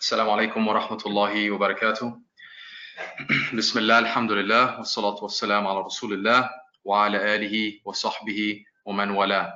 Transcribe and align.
السلام 0.00 0.30
عليكم 0.30 0.68
ورحمة 0.68 1.02
الله 1.06 1.50
وبركاته 1.50 2.20
بسم 3.54 3.78
الله 3.78 3.98
الحمد 3.98 4.32
لله 4.32 4.78
والصلاة 4.78 5.18
والسلام 5.22 5.66
على 5.66 5.80
رسول 5.80 6.12
الله 6.12 6.50
وعلى 6.84 7.34
آله 7.36 7.80
وصحبه 7.84 8.64
ومن 8.86 9.10
والاه 9.10 9.52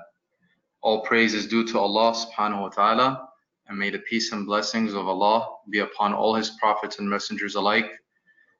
All 0.82 1.00
praise 1.08 1.32
is 1.32 1.46
due 1.46 1.64
to 1.64 1.78
Allah 1.78 2.12
subhanahu 2.12 2.62
wa 2.62 2.68
ta'ala 2.68 3.28
and 3.68 3.78
may 3.78 3.90
the 3.90 4.00
peace 4.00 4.32
and 4.32 4.44
blessings 4.46 4.92
of 4.94 5.06
Allah 5.08 5.46
be 5.70 5.78
upon 5.78 6.12
all 6.12 6.34
his 6.34 6.50
prophets 6.60 6.98
and 6.98 7.08
messengers 7.08 7.54
alike 7.54 7.90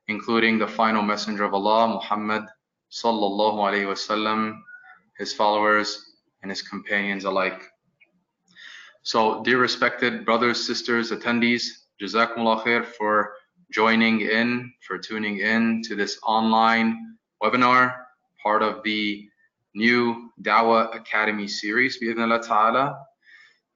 including 0.07 0.59
the 0.59 0.69
final 0.69 1.03
messenger 1.03 1.45
of 1.45 1.53
Allah 1.53 1.89
Muhammad 1.89 2.45
sallallahu 2.91 3.59
alayhi 3.69 3.91
wasallam 3.91 4.57
his 5.19 5.35
followers 5.35 6.15
and 6.43 6.51
his 6.51 6.63
companions 6.63 7.25
alike 7.25 7.61
So, 9.03 9.43
dear 9.43 9.59
respected 9.59 10.25
brothers, 10.25 10.67
sisters, 10.67 11.11
attendees, 11.11 11.65
Jazakumullah 12.01 12.63
khair 12.63 12.85
for 12.85 13.33
joining 13.73 14.21
in, 14.23 14.73
for 14.87 14.99
tuning 14.99 15.39
in 15.39 15.83
to 15.85 15.95
this 15.95 16.19
online 16.23 17.17
webinar, 17.43 17.97
part 18.43 18.63
of 18.63 18.83
the 18.83 19.29
new 19.75 20.31
Dawah 20.43 20.95
Academy 20.95 21.47
series, 21.47 21.99
bi'idhnillah 22.01 22.47
ta'ala. 22.47 22.99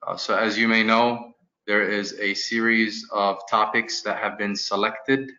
Uh, 0.05 0.17
so, 0.17 0.35
as 0.35 0.57
you 0.57 0.67
may 0.67 0.83
know, 0.83 1.33
there 1.65 1.89
is 1.89 2.19
a 2.19 2.33
series 2.33 3.07
of 3.11 3.39
topics 3.49 4.01
that 4.01 4.17
have 4.17 4.37
been 4.37 4.55
selected 4.55 5.31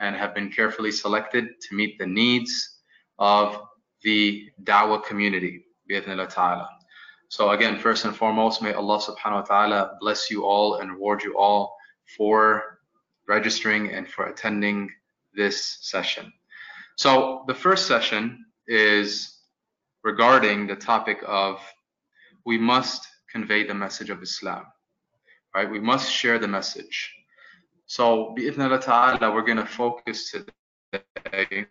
and 0.00 0.16
have 0.16 0.34
been 0.34 0.50
carefully 0.50 0.90
selected 0.90 1.46
to 1.60 1.74
meet 1.76 1.98
the 1.98 2.06
needs 2.06 2.78
of 3.18 3.62
the 4.02 4.48
Dawah 4.64 5.04
community, 5.04 5.64
bi'idhnillah 5.88 6.28
ta'ala. 6.34 6.68
So 7.30 7.50
again, 7.50 7.78
first 7.78 8.04
and 8.04 8.14
foremost, 8.14 8.60
may 8.60 8.72
Allah 8.72 8.98
subhanahu 8.98 9.42
wa 9.42 9.42
ta'ala 9.42 9.96
bless 10.00 10.32
you 10.32 10.42
all 10.44 10.82
and 10.82 10.90
reward 10.90 11.22
you 11.22 11.38
all 11.38 11.76
for 12.16 12.80
registering 13.28 13.92
and 13.92 14.08
for 14.08 14.26
attending 14.26 14.90
this 15.32 15.78
session. 15.80 16.32
So 16.96 17.44
the 17.46 17.54
first 17.54 17.86
session 17.86 18.46
is 18.66 19.38
regarding 20.02 20.66
the 20.66 20.74
topic 20.74 21.22
of 21.24 21.60
we 22.44 22.58
must 22.58 23.06
convey 23.30 23.64
the 23.64 23.74
message 23.74 24.10
of 24.10 24.20
Islam, 24.24 24.64
right? 25.54 25.70
We 25.70 25.78
must 25.78 26.10
share 26.10 26.40
the 26.40 26.48
message. 26.48 27.14
So 27.86 28.34
bi'idhnillah 28.36 28.80
ta'ala, 28.84 29.32
we're 29.32 29.46
going 29.46 29.64
to 29.64 29.66
focus 29.66 30.32
today 30.32 31.64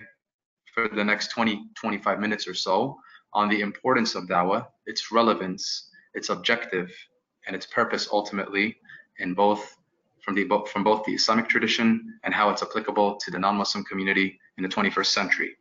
for 0.74 0.88
the 0.88 1.04
next 1.04 1.32
20, 1.32 1.68
25 1.76 2.18
minutes 2.22 2.48
or 2.48 2.54
so 2.54 2.98
on 3.34 3.50
the 3.50 3.62
importance 3.62 4.16
of 4.16 4.26
dawah, 4.26 4.66
its 4.86 5.12
relevance, 5.12 5.90
its 6.14 6.30
objective, 6.30 6.92
and 7.48 7.56
its 7.56 7.66
purpose 7.66 8.10
ultimately 8.12 8.78
in 9.20 9.34
both 9.34 9.78
from 10.22 10.36
the 10.36 10.46
from 10.72 10.84
both 10.84 11.04
the 11.06 11.14
Islamic 11.14 11.48
tradition 11.48 12.20
and 12.24 12.34
how 12.34 12.50
it's 12.50 12.62
applicable 12.62 13.16
to 13.18 13.32
the 13.32 13.40
non-Muslim 13.40 13.84
community 13.86 14.40
in 14.58 14.64
the 14.64 14.70
21st 14.70 15.06
century. 15.08 15.56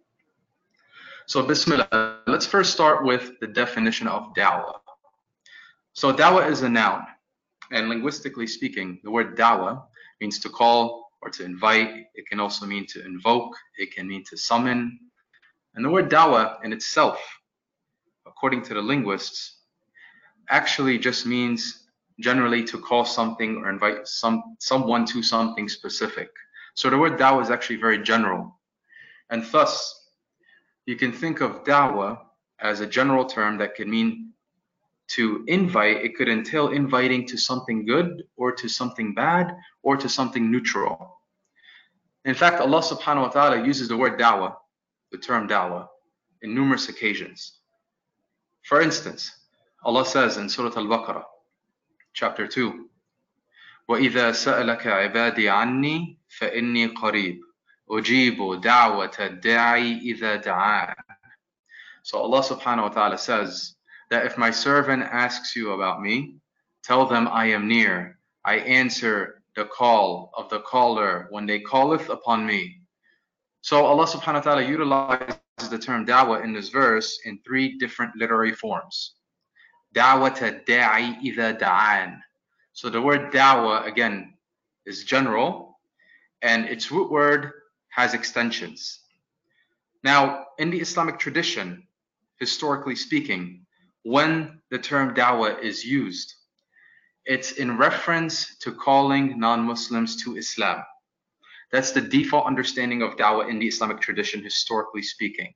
So 1.27 1.43
bismillah, 1.43 2.21
let's 2.27 2.47
first 2.47 2.73
start 2.73 3.05
with 3.05 3.39
the 3.41 3.47
definition 3.47 4.09
of 4.09 4.35
dawah. 4.35 4.81
So 5.93 6.13
dawah 6.13 6.51
is 6.51 6.63
a 6.63 6.69
noun, 6.69 7.03
and 7.71 7.89
linguistically 7.89 8.47
speaking, 8.47 8.99
the 9.05 9.11
word 9.11 9.37
dawah 9.37 9.83
means 10.21 10.39
to 10.41 10.49
call 10.49 11.11
or 11.23 11.31
to 11.31 11.45
invite. 11.45 12.07
It 12.15 12.27
can 12.27 12.41
also 12.41 12.67
mean 12.67 12.87
to 12.87 13.05
invoke. 13.05 13.55
It 13.77 13.93
can 13.95 14.09
mean 14.09 14.25
to 14.31 14.37
summon. 14.37 14.99
And 15.75 15.85
the 15.85 15.91
word 15.91 16.11
dawah 16.11 16.65
in 16.65 16.73
itself 16.73 17.21
according 18.29 18.63
to 18.63 18.75
the 18.75 18.83
linguists, 18.83 19.59
actually 20.49 20.99
just 20.99 21.27
means 21.27 21.89
generally 22.21 22.65
to 22.65 22.79
call 22.79 23.05
something 23.05 23.59
or 23.59 23.71
invite 23.71 24.07
some 24.07 24.57
someone 24.59 25.05
to 25.07 25.23
something 25.23 25.69
specific. 25.69 26.31
So 26.75 26.91
the 26.91 26.99
word 26.99 27.19
dawah 27.19 27.43
is 27.43 27.51
actually 27.51 27.77
very 27.77 28.03
general. 28.03 28.59
And 29.31 29.45
thus, 29.53 30.11
you 30.87 30.97
can 30.97 31.13
think 31.13 31.41
of 31.41 31.65
dawah 31.65 32.19
as 32.61 32.81
a 32.81 32.87
general 32.87 33.25
term 33.25 33.59
that 33.59 33.75
could 33.75 33.89
mean 33.89 34.33
to 35.09 35.45
invite, 35.49 36.05
it 36.05 36.17
could 36.17 36.29
entail 36.29 36.69
inviting 36.69 37.27
to 37.27 37.37
something 37.37 37.87
good 37.87 38.25
or 38.37 38.53
to 38.53 38.69
something 38.69 39.15
bad 39.15 39.57
or 39.83 39.97
to 39.97 40.09
something 40.09 40.51
neutral. 40.51 41.19
In 42.25 42.35
fact, 42.35 42.61
Allah 42.61 42.83
subhanahu 42.83 43.23
wa 43.23 43.29
ta'ala 43.29 43.65
uses 43.65 43.89
the 43.89 43.97
word 43.97 44.19
dawah, 44.19 44.55
the 45.11 45.19
term 45.19 45.49
dawah, 45.49 45.89
in 46.43 46.55
numerous 46.55 46.89
occasions. 46.89 47.58
For 48.64 48.82
instance, 48.82 49.32
Allah 49.84 50.06
says 50.06 50.38
in 50.38 50.50
Surah 50.50 50.76
Al-Baqarah, 50.76 51.26
chapter 52.14 52.48
2, 52.48 52.90
وَإِذَا 53.90 54.32
سَأَلَكَ 54.32 54.88
عِبَادِي 54.88 55.50
عَنِّي 55.52 56.18
فَإِنِّي 56.40 56.96
قَرِيبٌ 56.96 57.40
أُجِيبُ 57.92 58.62
دَعْوَةَ 58.62 59.20
الدَّاعِ 59.20 60.02
إِذَا 60.02 60.44
دَعَانِ 60.44 60.96
So 62.04 62.20
Allah 62.20 62.42
subhanahu 62.42 62.84
wa 62.84 62.90
ta'ala 62.90 63.18
says 63.18 63.76
that 64.10 64.26
if 64.26 64.38
my 64.38 64.52
servant 64.52 65.04
asks 65.04 65.56
you 65.56 65.72
about 65.74 66.02
me, 66.02 66.38
tell 66.84 67.06
them 67.06 67.28
I 67.28 67.48
am 67.48 67.68
near. 67.68 68.20
I 68.46 68.56
answer 68.58 69.42
the 69.56 69.66
call 69.66 70.32
of 70.38 70.50
the 70.50 70.60
caller 70.62 71.28
when 71.30 71.46
they 71.46 71.60
calleth 71.60 72.10
upon 72.10 72.46
me. 72.46 72.82
So 73.62 73.86
Allah 73.86 74.06
subhanahu 74.06 74.36
wa 74.36 74.42
ta'ala 74.42 74.64
utilizes 74.64 75.36
the 75.67 75.79
term 75.79 76.07
dawah 76.07 76.45
in 76.45 76.53
this 76.53 76.69
verse 76.69 77.19
in 77.25 77.39
three 77.45 77.79
different 77.79 78.15
literary 78.17 78.53
forms. 78.53 79.15
Dawat 79.95 80.65
da'i 80.67 81.21
idha 81.23 81.59
da'an. 81.59 82.21
So 82.73 82.89
the 82.89 83.03
word 83.03 83.33
dawah 83.33 83.87
again 83.87 84.35
is 84.87 85.05
general 85.05 85.79
and 86.43 86.67
its 86.67 86.93
root 86.93 87.11
word 87.11 87.51
has 87.89 88.15
extensions. 88.15 89.01
Now, 90.05 90.47
in 90.59 90.71
the 90.71 90.81
Islamic 90.81 91.19
tradition, 91.19 91.87
historically 92.39 92.95
speaking, 92.95 93.67
when 94.05 94.61
the 94.71 94.79
term 94.79 95.15
dawah 95.15 95.61
is 95.61 95.85
used, 95.85 96.35
it's 97.25 97.53
in 97.53 97.77
reference 97.77 98.57
to 98.59 98.73
calling 98.73 99.39
non-Muslims 99.39 100.23
to 100.23 100.37
Islam. 100.37 100.83
That's 101.71 101.93
the 101.93 102.01
default 102.01 102.47
understanding 102.47 103.03
of 103.03 103.17
dawah 103.17 103.49
in 103.49 103.59
the 103.59 103.67
Islamic 103.67 104.01
tradition, 104.01 104.43
historically 104.43 105.03
speaking. 105.03 105.53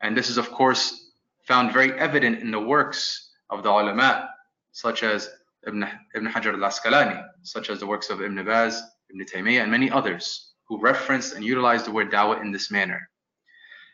And 0.00 0.16
this 0.16 0.30
is, 0.30 0.38
of 0.38 0.50
course, 0.50 1.10
found 1.46 1.72
very 1.72 1.92
evident 1.98 2.40
in 2.40 2.50
the 2.50 2.60
works 2.60 3.30
of 3.50 3.62
the 3.62 3.70
ulama, 3.70 4.28
such 4.72 5.02
as 5.02 5.30
Ibn, 5.66 5.86
Ibn 6.14 6.28
Hajar 6.28 6.54
al-Asqalani, 6.54 7.24
such 7.42 7.70
as 7.70 7.80
the 7.80 7.86
works 7.86 8.10
of 8.10 8.22
Ibn 8.22 8.44
Baz, 8.44 8.82
Ibn 9.10 9.26
Taymiyyah, 9.26 9.62
and 9.62 9.70
many 9.70 9.90
others 9.90 10.52
who 10.68 10.80
referenced 10.80 11.34
and 11.34 11.44
utilized 11.44 11.86
the 11.86 11.92
word 11.92 12.10
dawah 12.10 12.40
in 12.40 12.52
this 12.52 12.70
manner. 12.70 13.08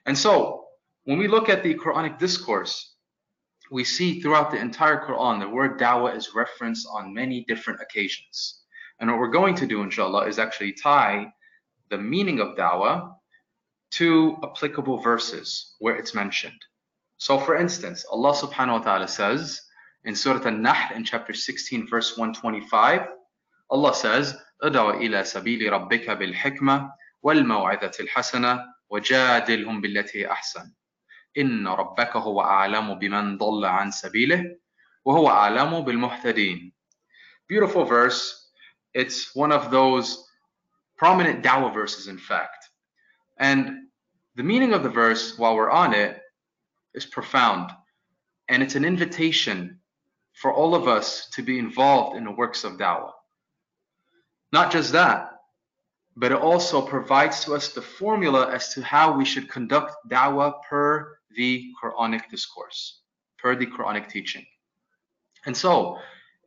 And 0.07 0.17
so, 0.17 0.65
when 1.05 1.19
we 1.19 1.29
look 1.29 1.49
at 1.49 1.63
the 1.63 1.75
Quranic 1.75 2.19
discourse, 2.19 2.95
we 3.71 3.85
see 3.85 4.21
throughout 4.21 4.51
the 4.51 4.59
entire 4.59 5.05
Quran 5.05 5.41
the 5.41 5.49
word 5.49 5.79
dawah 5.79 6.17
is 6.17 6.35
referenced 6.35 6.87
on 6.93 7.15
many 7.15 7.45
different 7.47 7.81
occasions. 7.81 8.60
And 9.00 9.10
what 9.10 9.20
we're 9.20 9.28
going 9.28 9.56
to 9.56 9.68
do, 9.68 9.82
inshallah, 9.82 10.28
is 10.28 10.40
actually 10.40 10.74
tie 10.74 11.34
the 11.90 11.98
meaning 11.98 12.40
of 12.40 12.56
dawah 12.56 13.16
to 13.92 14.38
applicable 14.44 14.98
verses 14.98 15.76
where 15.80 15.96
it's 15.96 16.16
mentioned. 16.16 16.60
So, 17.18 17.40
for 17.40 17.56
instance, 17.56 18.06
Allah 18.12 18.34
subhanahu 18.34 18.80
wa 18.80 18.84
ta'ala 18.84 19.08
says 19.08 19.62
in 20.04 20.16
Surah 20.16 20.48
An-Nahl 20.48 20.96
in 20.96 21.04
chapter 21.04 21.34
16, 21.34 21.88
verse 21.88 22.18
125, 22.18 23.08
Allah 23.70 23.94
says, 23.94 24.36
ادعو 24.64 24.90
إلى 24.90 25.24
سبيل 25.24 25.74
ربك 25.74 26.10
بالحكمة 26.10 26.92
والموعظة 27.22 27.92
الحسنة 28.00 28.60
وجادلهم 28.90 29.82
بالتي 29.82 30.32
أحسن 30.32 30.72
إن 31.38 31.68
ربك 31.68 32.16
هو 32.16 32.42
أعلم 32.42 32.94
بمن 32.94 33.38
ضل 33.38 33.66
عن 33.66 33.92
سبيله 33.92 34.56
وهو 35.06 35.30
أعلم 35.30 35.82
بالمهتدين 35.82 36.74
Beautiful 37.48 37.86
verse 37.86 38.39
it's 38.95 39.35
one 39.35 39.53
of 39.53 39.71
those 39.71 40.27
prominent 40.97 41.43
Dawa 41.43 41.73
verses, 41.73 42.09
in 42.09 42.19
fact. 42.19 42.69
And 43.39 43.89
the 44.37 44.43
meaning 44.43 44.73
of 44.73 44.83
the 44.83 44.91
verse, 44.91 45.39
while 45.39 45.55
we're 45.57 45.71
on 45.71 45.95
it, 45.95 46.21
is 46.95 47.07
profound. 47.07 47.71
And 48.49 48.63
it's 48.63 48.75
an 48.75 48.85
invitation 48.85 49.81
for 50.35 50.53
all 50.53 50.75
of 50.75 50.89
us 50.89 51.29
to 51.31 51.43
be 51.43 51.59
involved 51.59 52.17
in 52.17 52.25
the 52.25 52.31
works 52.31 52.65
of 52.65 52.75
Dawa. 52.75 53.13
Not 54.53 54.73
just 54.73 54.93
that, 54.93 55.31
but 56.17 56.33
it 56.33 56.39
also 56.39 56.83
provides 56.83 57.45
to 57.45 57.55
us 57.55 57.73
the 57.73 57.83
formula 57.83 58.53
as 58.53 58.75
to 58.75 58.83
how 58.83 59.17
we 59.17 59.25
should 59.25 59.49
conduct 59.49 59.95
dawah 60.09 60.55
per 60.69 61.17
the 61.37 61.71
Quranic 61.83 62.29
discourse, 62.31 63.01
per 63.39 63.55
the 63.55 63.67
Quranic 63.67 64.09
teaching. 64.09 64.45
And 65.47 65.57
so, 65.57 65.99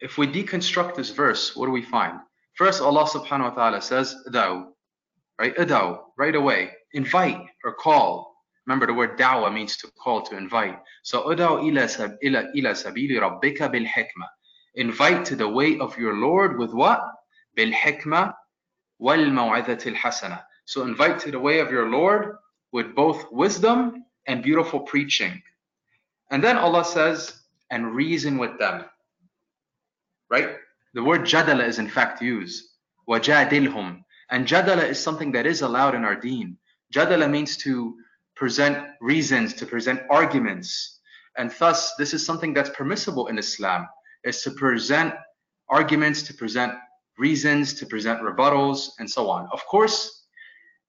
if 0.02 0.18
we 0.18 0.28
deconstruct 0.28 0.96
this 0.96 1.10
verse, 1.12 1.56
what 1.56 1.66
do 1.66 1.72
we 1.72 1.82
find? 1.82 2.20
First, 2.56 2.82
Allah 2.82 3.06
subhanahu 3.06 3.50
wa 3.50 3.56
ta'ala 3.56 3.82
says, 3.82 4.16
Da'u, 4.30 4.68
right? 5.40 5.56
Adaw, 5.58 6.00
right 6.18 6.36
away. 6.36 6.72
Invite 6.94 7.42
or 7.64 7.74
call. 7.74 8.36
Remember 8.66 8.86
the 8.86 8.94
word 8.94 9.18
da'wa 9.18 9.54
means 9.54 9.76
to 9.78 9.92
call, 10.02 10.22
to 10.22 10.38
invite. 10.38 10.78
So, 11.04 11.24
Adaw 11.30 11.68
ila, 11.68 11.88
sab, 11.90 12.16
ila, 12.24 12.46
ila 12.56 12.72
sabili 12.72 13.20
rabbika 13.20 13.72
bil 13.72 13.86
hikmah. 13.86 14.30
Invite 14.76 15.26
to 15.26 15.36
the 15.36 15.48
way 15.48 15.80
of 15.80 15.98
your 15.98 16.16
Lord 16.16 16.58
with 16.58 16.74
what? 16.74 17.02
Bil 17.56 17.72
hikmah 17.72 18.34
wal 19.00 19.18
maw'idatil 19.18 19.96
hasana. 19.96 20.44
So, 20.66 20.84
invite 20.84 21.20
to 21.22 21.32
the 21.32 21.40
way 21.40 21.60
of 21.60 21.72
your 21.72 21.90
Lord 21.90 22.36
with 22.72 22.96
both 22.96 23.32
wisdom 23.32 24.06
and 24.28 24.42
beautiful 24.42 24.82
preaching. 24.82 25.42
And 26.32 26.44
then 26.44 26.58
Allah 26.58 26.86
says, 26.86 27.42
and 27.70 27.94
reason 27.94 28.38
with 28.38 28.58
them. 28.60 28.86
Right? 30.30 30.56
The 30.94 31.04
word 31.04 31.22
jadala 31.22 31.68
is 31.68 31.80
in 31.80 31.90
fact 31.90 32.22
used. 32.22 32.66
Wajadilhum. 33.10 34.04
And 34.30 34.48
jadala 34.48 34.88
is 34.88 35.00
something 35.00 35.32
that 35.34 35.46
is 35.46 35.62
allowed 35.62 35.96
in 35.96 36.06
our 36.06 36.16
deen. 36.16 36.58
Jadala 36.94 37.30
means 37.30 37.58
to 37.58 37.96
present 38.36 38.78
reasons, 39.02 39.54
to 39.56 39.66
present 39.66 40.02
arguments. 40.10 41.00
And 41.38 41.52
thus, 41.60 41.96
this 41.96 42.14
is 42.14 42.26
something 42.26 42.54
that's 42.54 42.70
permissible 42.70 43.28
in 43.28 43.38
Islam, 43.38 43.88
is 44.24 44.42
to 44.44 44.52
present 44.52 45.14
arguments, 45.70 46.22
to 46.24 46.34
present 46.34 46.74
reasons, 47.18 47.74
to 47.76 47.86
present 47.86 48.22
rebuttals, 48.22 48.90
and 49.00 49.10
so 49.10 49.30
on. 49.30 49.48
Of 49.52 49.66
course, 49.66 50.28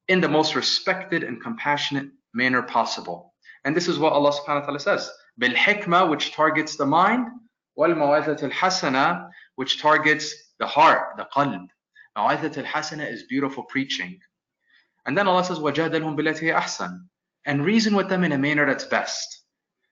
in 0.07 0.21
the 0.21 0.29
most 0.29 0.55
respected 0.55 1.23
and 1.23 1.41
compassionate 1.41 2.09
manner 2.33 2.61
possible. 2.61 3.33
And 3.63 3.75
this 3.75 3.87
is 3.87 3.97
what 3.97 4.13
Allah 4.13 4.31
subhanahu 4.31 4.61
wa 4.61 4.65
ta'ala 4.65 4.79
says. 4.79 5.09
Bil 5.39 5.53
hikmah, 5.53 6.09
which 6.09 6.31
targets 6.33 6.75
the 6.75 6.85
mind, 6.85 7.27
wal 7.75 7.89
hasana, 7.89 9.29
which 9.56 9.80
targets 9.80 10.34
the 10.58 10.66
heart, 10.66 11.16
the 11.16 11.26
qalb. 11.34 11.68
Mawazat 12.16 12.58
al-hasana 12.58 13.10
is 13.10 13.24
beautiful 13.24 13.64
preaching. 13.64 14.18
And 15.06 15.16
then 15.16 15.26
Allah 15.26 15.44
says, 15.44 15.58
وَجَادَلْهُمْ 15.58 16.16
بِالَّتِي 16.16 16.54
أَحْسَنُ 16.54 16.98
And 17.46 17.64
reason 17.64 17.94
with 17.94 18.08
them 18.08 18.24
in 18.24 18.32
a 18.32 18.38
manner 18.38 18.66
that's 18.66 18.84
best. 18.84 19.44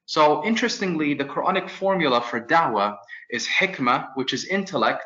So 0.06 0.44
interestingly, 0.44 1.14
the 1.14 1.24
Quranic 1.24 1.68
formula 1.68 2.20
for 2.20 2.40
da'wah 2.40 2.96
is 3.30 3.46
hikmah, 3.46 4.08
which 4.14 4.32
is 4.32 4.46
intellect. 4.46 5.04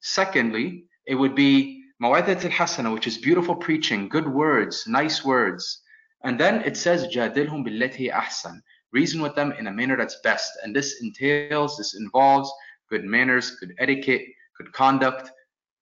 Secondly, 0.00 0.86
it 1.06 1.14
would 1.14 1.34
be 1.34 1.82
mawadat 2.02 2.44
al-hasana, 2.44 2.92
which 2.92 3.06
is 3.06 3.18
beautiful 3.18 3.56
preaching, 3.56 4.08
good 4.08 4.28
words, 4.28 4.84
nice 4.86 5.24
words. 5.24 5.82
And 6.22 6.38
then 6.38 6.62
it 6.62 6.76
says, 6.76 7.06
jadilhum 7.06 7.66
billati 7.66 8.12
ahsan. 8.12 8.60
Reason 8.92 9.20
with 9.20 9.34
them 9.34 9.52
in 9.52 9.66
a 9.66 9.72
manner 9.72 9.96
that's 9.96 10.20
best. 10.22 10.50
And 10.62 10.74
this 10.74 11.02
entails, 11.02 11.76
this 11.76 11.94
involves 11.94 12.52
good 12.90 13.04
manners, 13.04 13.56
good 13.60 13.74
etiquette, 13.78 14.22
good 14.58 14.72
conduct, 14.72 15.30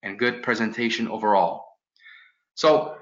and 0.02 0.19
good 0.19 0.43
presentation 0.43 1.08
overall. 1.08 1.64
So 2.55 2.96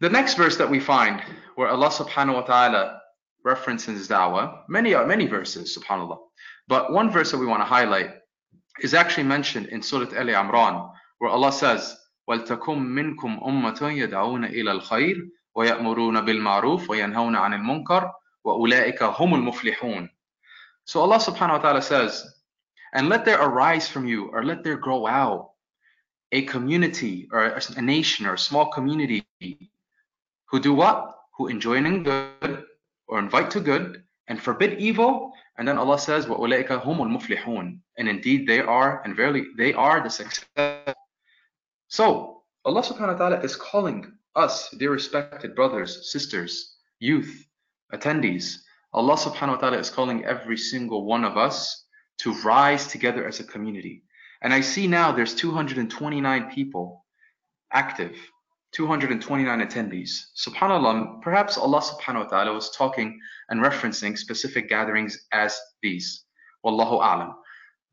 the 0.00 0.08
next 0.08 0.34
verse 0.34 0.56
that 0.56 0.70
we 0.70 0.80
find 0.80 1.22
where 1.56 1.68
Allah 1.68 1.88
subhanahu 1.90 2.34
wa 2.34 2.42
ta'ala 2.42 3.00
references 3.44 4.08
da'wah, 4.08 4.62
many 4.68 4.94
many 4.94 5.26
verses, 5.26 5.76
subhanAllah. 5.76 6.18
But 6.68 6.92
one 6.92 7.10
verse 7.10 7.30
that 7.30 7.38
we 7.38 7.46
want 7.46 7.60
to 7.60 7.66
highlight 7.66 8.10
is 8.80 8.94
actually 8.94 9.24
mentioned 9.24 9.66
in 9.66 9.82
Surah 9.82 10.14
Al 10.14 10.26
Imran, 10.26 10.90
where 11.18 11.30
Allah 11.30 11.52
says, 11.52 11.96
وَلْتَكُمْ 12.28 12.76
مِنْكُمْ 12.98 13.42
أُمَّةٌ 13.42 13.80
يَدْعُونَ 13.80 14.44
إِلَى 14.52 14.80
الْخَيْرِ 14.80 15.16
وَيَأْمُرُونَ 15.56 16.20
بِالْمَعْرُوفِ 16.20 16.90
وَيَنْهَوْنَ 16.90 17.36
عَنِ 17.36 17.54
الْمُنْكَرِ 17.54 18.12
وَأُولَٰئِكَ 18.44 19.02
هُمُ 19.02 19.34
الْمُفْلِحُونَ 19.34 20.08
So 20.84 21.00
Allah 21.00 21.16
subhanahu 21.16 21.56
wa 21.56 21.58
ta'ala 21.58 21.82
says, 21.82 22.24
and 22.92 23.08
let 23.08 23.24
there 23.24 23.40
arise 23.40 23.88
from 23.88 24.06
you, 24.06 24.28
or 24.32 24.44
let 24.44 24.64
there 24.64 24.76
grow 24.76 25.06
out 25.06 25.50
a 26.32 26.42
community, 26.42 27.28
or 27.32 27.58
a 27.76 27.82
nation, 27.82 28.26
or 28.26 28.34
a 28.34 28.38
small 28.38 28.66
community 28.66 29.24
who 30.46 30.60
do 30.60 30.74
what? 30.74 31.14
Who 31.36 31.48
enjoin 31.48 32.02
good, 32.02 32.64
or 33.06 33.18
invite 33.18 33.50
to 33.52 33.60
good, 33.60 34.02
and 34.28 34.40
forbid 34.40 34.78
evil. 34.78 35.32
And 35.56 35.66
then 35.66 35.78
Allah 35.78 35.98
says, 35.98 36.26
وَأُولَٰئِكَ 36.26 36.68
هُمُ 36.68 36.98
الْمُفْلِحُونَ 36.98 37.78
And 37.96 38.08
indeed 38.08 38.46
they 38.46 38.60
are, 38.60 39.02
and 39.04 39.16
verily 39.16 39.44
they 39.56 39.72
are 39.74 40.02
the 40.02 40.10
success. 40.10 40.94
So 41.88 42.42
Allah 42.64 42.82
subhanahu 42.82 43.18
wa 43.18 43.18
ta'ala 43.18 43.40
is 43.40 43.56
calling 43.56 44.12
us, 44.36 44.70
dear 44.70 44.92
respected 44.92 45.54
brothers, 45.54 46.12
sisters, 46.12 46.76
youth, 47.00 47.46
attendees. 47.92 48.56
Allah 48.92 49.16
subhanahu 49.16 49.56
wa 49.56 49.56
ta'ala 49.56 49.78
is 49.78 49.90
calling 49.90 50.24
every 50.24 50.56
single 50.56 51.04
one 51.04 51.24
of 51.24 51.36
us 51.36 51.81
to 52.19 52.33
rise 52.41 52.87
together 52.87 53.27
as 53.27 53.39
a 53.39 53.43
community. 53.43 54.03
And 54.41 54.53
I 54.53 54.61
see 54.61 54.87
now 54.87 55.11
there's 55.11 55.35
229 55.35 56.51
people 56.51 57.05
active, 57.71 58.15
229 58.73 59.61
attendees. 59.61 60.11
Subhanallah, 60.35 61.21
perhaps 61.21 61.57
Allah 61.57 61.81
subhanahu 61.81 62.25
wa 62.25 62.29
ta'ala 62.29 62.53
was 62.53 62.71
talking 62.71 63.19
and 63.49 63.61
referencing 63.61 64.17
specific 64.17 64.69
gatherings 64.69 65.25
as 65.31 65.57
these. 65.81 66.25
Wallahu 66.65 67.01
a'lam. 67.01 67.33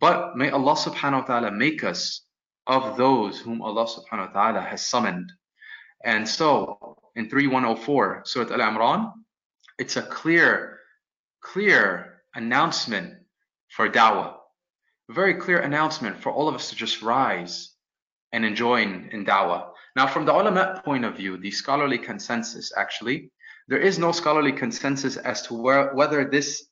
But 0.01 0.37
may 0.37 0.51
Allah 0.51 0.75
subhanahu 0.75 1.21
wa 1.21 1.27
ta'ala 1.27 1.51
make 1.53 1.85
us 1.85 2.23
of 2.67 2.97
those 2.97 3.41
whom 3.41 3.63
Allah 3.63 3.87
subhanahu 3.87 4.33
wa 4.33 4.33
ta'ala 4.33 4.61
has 4.61 4.85
summoned. 4.87 5.33
And 6.05 6.27
so 6.27 6.97
in 7.17 7.29
3104, 7.29 8.23
Surah 8.25 8.55
Al-Imran, 8.55 9.13
it's 9.79 9.97
a 9.97 10.03
clear, 10.03 10.79
clear 11.43 12.23
announcement 12.35 13.20
for 13.71 13.89
da'wah. 13.89 14.35
A 15.09 15.13
very 15.13 15.35
clear 15.35 15.61
announcement 15.61 16.21
for 16.21 16.31
all 16.31 16.49
of 16.49 16.55
us 16.55 16.71
to 16.71 16.77
just 16.77 17.03
rise 17.03 17.75
and 18.33 18.55
join 18.55 19.09
in 19.13 19.25
da'wah. 19.25 19.71
Now, 19.97 20.07
from 20.07 20.25
the 20.25 20.33
ulama 20.33 20.81
point 20.85 21.05
of 21.05 21.17
view, 21.17 21.37
the 21.37 21.51
scholarly 21.51 21.99
consensus 21.99 22.73
actually, 22.77 23.31
there 23.69 23.79
is 23.79 23.99
no 23.99 24.13
scholarly 24.13 24.53
consensus 24.53 25.17
as 25.17 25.43
to 25.43 25.55
where, 25.55 25.95
whether 25.95 26.25
this 26.25 26.67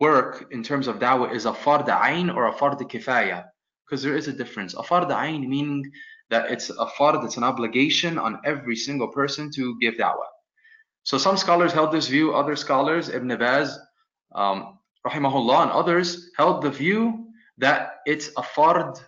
work 0.00 0.46
in 0.50 0.62
terms 0.62 0.88
of 0.88 0.98
da'wah 0.98 1.32
is 1.32 1.46
a 1.46 1.52
fard 1.52 1.86
ayn 1.88 2.34
or 2.34 2.48
a 2.48 2.54
fard 2.54 2.78
kifaya, 2.90 3.44
because 3.84 4.02
there 4.02 4.16
is 4.16 4.28
a 4.28 4.32
difference. 4.32 4.74
A 4.74 4.82
fard 4.82 5.10
ayn 5.10 5.46
meaning 5.46 5.90
that 6.30 6.50
it's 6.50 6.70
a 6.70 6.86
fard, 6.98 7.24
it's 7.24 7.36
an 7.36 7.44
obligation 7.44 8.18
on 8.18 8.40
every 8.44 8.76
single 8.76 9.08
person 9.08 9.50
to 9.52 9.78
give 9.80 9.94
da'wah. 9.94 10.30
So 11.04 11.18
some 11.18 11.36
scholars 11.36 11.72
held 11.72 11.92
this 11.92 12.08
view, 12.08 12.32
other 12.32 12.56
scholars, 12.56 13.08
Ibn 13.08 13.36
Baz, 13.38 13.78
um, 14.34 14.78
rahimahullah, 15.06 15.62
and 15.62 15.70
others 15.70 16.30
held 16.36 16.62
the 16.62 16.70
view 16.70 17.26
that 17.58 18.00
it's 18.06 18.28
a 18.36 18.42
fard 18.42 19.00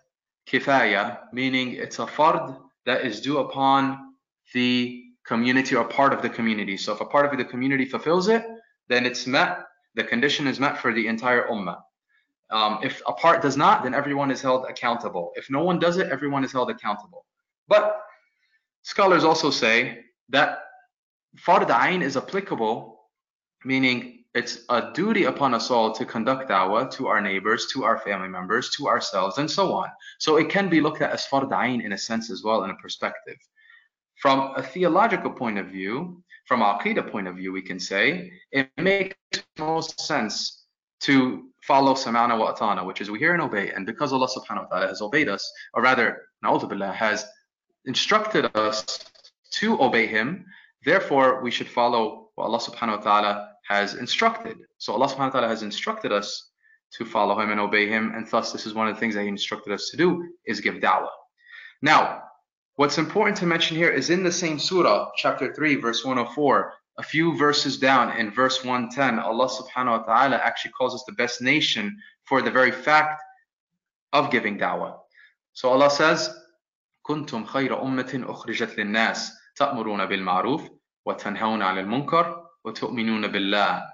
kifaya, 0.49 1.21
meaning 1.33 1.73
it's 1.73 1.99
a 1.99 2.07
fard 2.07 2.59
that 2.87 3.05
is 3.05 3.21
due 3.21 3.39
upon 3.39 4.15
the 4.53 5.05
community 5.27 5.75
or 5.75 5.85
part 5.85 6.13
of 6.13 6.23
the 6.23 6.29
community. 6.29 6.77
So 6.77 6.93
if 6.93 7.01
a 7.01 7.07
part 7.07 7.31
of 7.33 7.39
the 7.39 7.45
community 7.45 7.87
fulfills 7.87 8.29
it, 8.29 8.45
then 8.89 9.07
it's 9.07 9.27
met, 9.27 9.65
the 9.95 10.05
condition 10.05 10.47
is 10.47 10.61
met 10.61 10.79
for 10.79 10.93
the 10.93 11.07
entire 11.07 11.49
ummah. 11.49 11.81
Um, 12.51 12.79
if 12.83 13.01
a 13.07 13.13
part 13.13 13.41
does 13.41 13.57
not, 13.57 13.83
then 13.83 13.95
everyone 13.95 14.31
is 14.31 14.43
held 14.43 14.67
accountable. 14.69 15.33
If 15.35 15.51
no 15.51 15.65
one 15.65 15.79
does 15.79 15.97
it, 15.97 16.11
everyone 16.11 16.45
is 16.45 16.53
held 16.53 16.71
accountable. 16.71 17.25
But 17.69 17.97
scholars 18.83 19.25
also 19.25 19.51
say 19.51 20.01
that 20.29 20.59
fard 21.39 21.67
ayn 21.69 22.03
is 22.03 22.17
applicable, 22.17 22.94
meaning 23.65 24.25
it's 24.35 24.65
a 24.69 24.91
duty 24.93 25.25
upon 25.25 25.55
us 25.55 25.71
all 25.71 25.93
to 25.93 26.05
conduct 26.05 26.51
da'wah 26.51 26.91
to 26.93 27.07
our 27.07 27.21
neighbors, 27.21 27.67
to 27.73 27.85
our 27.85 27.99
family 27.99 28.29
members, 28.29 28.71
to 28.71 28.89
ourselves, 28.89 29.39
and 29.39 29.49
so 29.49 29.73
on. 29.73 29.89
So 30.19 30.37
it 30.37 30.49
can 30.49 30.69
be 30.69 30.81
looked 30.81 31.03
at 31.03 31.13
as 31.13 31.25
fard 31.27 31.51
in 31.85 31.93
a 31.93 31.99
sense 31.99 32.31
as 32.31 32.43
well, 32.43 32.65
in 32.65 32.71
a 32.71 32.77
perspective. 32.77 33.37
From 34.17 34.53
a 34.57 34.63
theological 34.63 35.31
point 35.31 35.59
of 35.59 35.67
view, 35.67 36.23
from 36.47 36.63
a 36.63 36.79
aqidah 36.79 37.11
point 37.11 37.29
of 37.29 37.37
view, 37.37 37.53
we 37.53 37.63
can 37.63 37.79
say 37.79 38.33
it 38.51 38.71
makes 38.77 39.17
most 39.59 40.01
sense 40.01 40.65
to 41.01 41.45
follow 41.63 41.95
samana 41.95 42.37
wa 42.37 42.55
atana, 42.55 42.85
which 42.85 43.01
is 43.01 43.11
we 43.11 43.19
hear 43.19 43.35
and 43.35 43.43
obey. 43.43 43.71
And 43.71 43.87
because 43.87 44.13
Allah 44.13 44.29
subhanahu 44.29 44.65
wa 44.65 44.77
ta'ala 44.77 44.89
has 44.89 45.01
obeyed 45.01 45.29
us, 45.29 45.51
or 45.75 45.83
rather, 45.83 46.23
billah, 46.43 46.93
has 46.93 47.25
instructed 47.85 48.51
us 48.57 48.99
to 49.53 49.81
obey 49.81 50.07
Him, 50.07 50.45
therefore 50.85 51.43
we 51.43 51.51
should 51.51 51.69
follow 51.69 52.31
what 52.35 52.47
Allah 52.47 52.59
subhanahu 52.59 52.99
wa 52.99 53.05
ta'ala 53.05 53.54
has 53.68 53.96
instructed. 53.96 54.58
So 54.78 54.94
Allah 54.94 55.08
subhanahu 55.08 55.34
wa 55.34 55.40
ta'ala 55.42 55.48
has 55.48 55.64
instructed 55.64 56.12
us 56.12 56.50
to 56.98 57.06
follow 57.06 57.40
him 57.40 57.52
and 57.52 57.60
obey 57.60 57.88
him. 57.88 58.14
And 58.16 58.28
thus 58.28 58.52
this 58.52 58.66
is 58.66 58.74
one 58.74 58.88
of 58.88 58.96
the 58.96 59.00
things 59.00 59.16
that 59.16 59.24
he 59.24 59.28
instructed 59.28 59.74
us 59.74 59.90
to 59.92 59.98
do 59.98 60.24
is 60.46 60.60
give 60.60 60.76
da'wah. 60.76 61.10
Now, 61.82 62.24
what's 62.76 62.98
important 62.98 63.38
to 63.38 63.46
mention 63.46 63.78
here 63.78 63.90
is 63.90 64.10
in 64.10 64.24
the 64.24 64.32
same 64.32 64.60
surah, 64.60 65.10
chapter 65.16 65.54
3, 65.54 65.76
verse 65.76 66.04
104, 66.04 66.74
a 66.98 67.04
few 67.04 67.38
verses 67.38 67.78
down 67.78 68.18
in 68.18 68.32
verse 68.32 68.64
110, 68.64 69.20
Allah 69.20 69.48
subhanahu 69.48 70.00
wa 70.00 70.04
ta'ala 70.04 70.38
actually 70.38 70.72
calls 70.72 70.96
us 70.96 71.04
the 71.08 71.14
best 71.14 71.42
nation 71.42 71.96
for 72.26 72.42
the 72.42 72.52
very 72.52 72.72
fact 72.72 73.22
of 74.12 74.32
giving 74.32 74.58
da'wah. 74.58 74.98
So 75.54 75.70
Allah 75.70 75.90
says, 75.90 76.30
كنتم 77.10 77.46
خير 77.46 77.82
أمة 77.82 78.26
أخرجت 78.30 78.78
للناس 78.78 79.32
تأمرون 79.56 80.06
بالمعروف 80.06 80.70
وتنهون 81.06 81.62
عن 81.62 81.78
المنكر 81.78 82.43
وَتُؤْمِنُونَ 82.66 83.32
بِاللَّهِ 83.32 83.88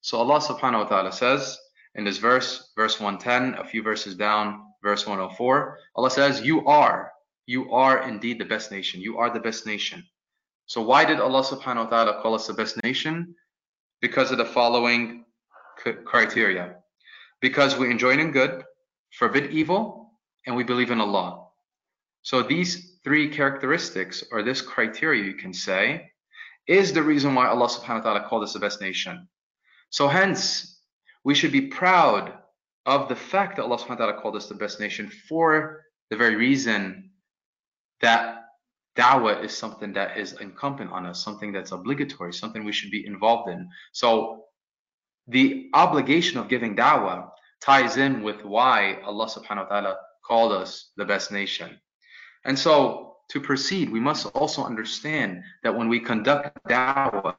So 0.00 0.18
Allah 0.18 0.40
subhanahu 0.40 0.84
wa 0.84 0.88
ta'ala 0.88 1.12
says 1.12 1.58
in 1.94 2.04
this 2.04 2.18
verse, 2.18 2.72
verse 2.76 2.98
110, 2.98 3.60
a 3.60 3.64
few 3.64 3.82
verses 3.82 4.14
down, 4.14 4.62
verse 4.82 5.06
104, 5.06 5.78
Allah 5.96 6.10
says, 6.10 6.42
You 6.42 6.66
are, 6.66 7.12
you 7.46 7.72
are 7.72 8.08
indeed 8.08 8.38
the 8.38 8.44
best 8.44 8.70
nation. 8.70 9.00
You 9.00 9.18
are 9.18 9.30
the 9.30 9.40
best 9.40 9.66
nation. 9.66 10.04
So 10.66 10.80
why 10.80 11.04
did 11.04 11.20
Allah 11.20 11.42
subhanahu 11.42 11.84
wa 11.84 11.90
ta'ala 11.90 12.22
call 12.22 12.34
us 12.34 12.46
the 12.46 12.54
best 12.54 12.82
nation? 12.82 13.34
Because 14.00 14.30
of 14.30 14.38
the 14.38 14.44
following 14.44 15.24
criteria. 16.04 16.76
Because 17.40 17.76
we 17.76 17.90
enjoin 17.90 18.20
in 18.20 18.30
good, 18.30 18.64
forbid 19.18 19.50
evil, 19.50 20.12
and 20.46 20.56
we 20.56 20.64
believe 20.64 20.90
in 20.90 21.00
Allah. 21.00 21.46
So 22.22 22.42
these 22.42 22.98
three 23.04 23.28
characteristics, 23.28 24.24
or 24.30 24.42
this 24.42 24.62
criteria, 24.62 25.24
you 25.24 25.34
can 25.34 25.52
say, 25.52 26.10
is 26.67 26.93
the 26.93 27.03
reason 27.03 27.33
why 27.33 27.47
Allah 27.47 27.67
subhanahu 27.67 28.03
wa 28.03 28.13
ta'ala 28.13 28.27
called 28.27 28.43
us 28.43 28.53
the 28.53 28.59
best 28.59 28.81
nation. 28.81 29.27
So 29.89 30.07
hence, 30.07 30.81
we 31.23 31.33
should 31.33 31.51
be 31.51 31.67
proud 31.67 32.33
of 32.85 33.09
the 33.09 33.15
fact 33.15 33.55
that 33.55 33.63
Allah 33.63 33.77
subhanahu 33.77 33.99
wa 33.99 34.05
ta'ala 34.05 34.21
called 34.21 34.35
us 34.35 34.47
the 34.47 34.55
best 34.55 34.79
nation 34.79 35.11
for 35.27 35.83
the 36.09 36.17
very 36.17 36.35
reason 36.35 37.11
that 38.01 38.43
da'wah 38.97 39.43
is 39.43 39.55
something 39.55 39.93
that 39.93 40.17
is 40.17 40.33
incumbent 40.41 40.91
on 40.91 41.05
us, 41.05 41.23
something 41.23 41.51
that's 41.51 41.71
obligatory, 41.71 42.33
something 42.33 42.63
we 42.63 42.71
should 42.71 42.91
be 42.91 43.05
involved 43.05 43.49
in. 43.49 43.69
So 43.93 44.45
the 45.27 45.69
obligation 45.73 46.39
of 46.39 46.49
giving 46.49 46.75
da'wah 46.75 47.29
ties 47.61 47.97
in 47.97 48.23
with 48.23 48.43
why 48.43 48.99
Allah 49.05 49.27
subhanahu 49.27 49.69
wa 49.69 49.69
ta'ala 49.69 49.97
called 50.25 50.51
us 50.51 50.91
the 50.97 51.05
best 51.05 51.31
nation. 51.31 51.79
And 52.45 52.57
so 52.57 53.06
to 53.29 53.41
proceed, 53.41 53.89
we 53.89 53.99
must 53.99 54.25
also 54.27 54.63
understand 54.63 55.43
that 55.63 55.75
when 55.75 55.89
we 55.89 55.99
conduct 55.99 56.57
da'wah, 56.67 57.35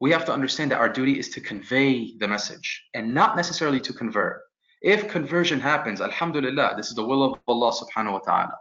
we 0.00 0.10
have 0.10 0.24
to 0.24 0.32
understand 0.32 0.70
that 0.70 0.80
our 0.80 0.88
duty 0.88 1.18
is 1.18 1.28
to 1.30 1.40
convey 1.40 2.16
the 2.18 2.28
message 2.28 2.84
and 2.94 3.12
not 3.12 3.36
necessarily 3.36 3.80
to 3.80 3.92
convert. 3.92 4.42
If 4.82 5.08
conversion 5.08 5.60
happens, 5.60 6.00
alhamdulillah, 6.00 6.74
this 6.76 6.88
is 6.88 6.94
the 6.94 7.04
will 7.04 7.24
of 7.24 7.40
Allah 7.48 7.72
subhanahu 7.72 8.12
wa 8.12 8.18
ta'ala. 8.18 8.58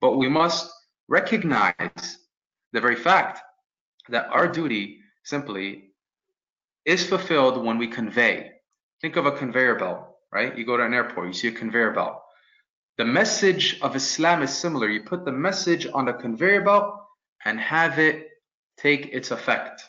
But 0.00 0.16
we 0.16 0.28
must 0.28 0.72
recognize 1.08 2.18
the 2.72 2.80
very 2.80 2.96
fact 2.96 3.40
that 4.08 4.26
our 4.30 4.48
duty 4.48 5.00
simply 5.24 5.90
is 6.84 7.06
fulfilled 7.06 7.64
when 7.64 7.78
we 7.78 7.86
convey. 7.86 8.50
Think 9.00 9.16
of 9.16 9.26
a 9.26 9.32
conveyor 9.32 9.76
belt, 9.76 10.08
right? 10.32 10.56
You 10.56 10.64
go 10.64 10.76
to 10.76 10.84
an 10.84 10.94
airport, 10.94 11.28
you 11.28 11.32
see 11.32 11.48
a 11.48 11.52
conveyor 11.52 11.92
belt. 11.92 12.21
The 12.98 13.04
message 13.04 13.80
of 13.80 13.96
Islam 13.96 14.42
is 14.42 14.52
similar. 14.52 14.88
You 14.88 15.02
put 15.02 15.24
the 15.24 15.32
message 15.32 15.86
on 15.92 16.04
the 16.04 16.12
conveyor 16.12 16.60
belt 16.60 16.94
and 17.44 17.58
have 17.58 17.98
it 17.98 18.28
take 18.76 19.06
its 19.12 19.30
effect. 19.30 19.82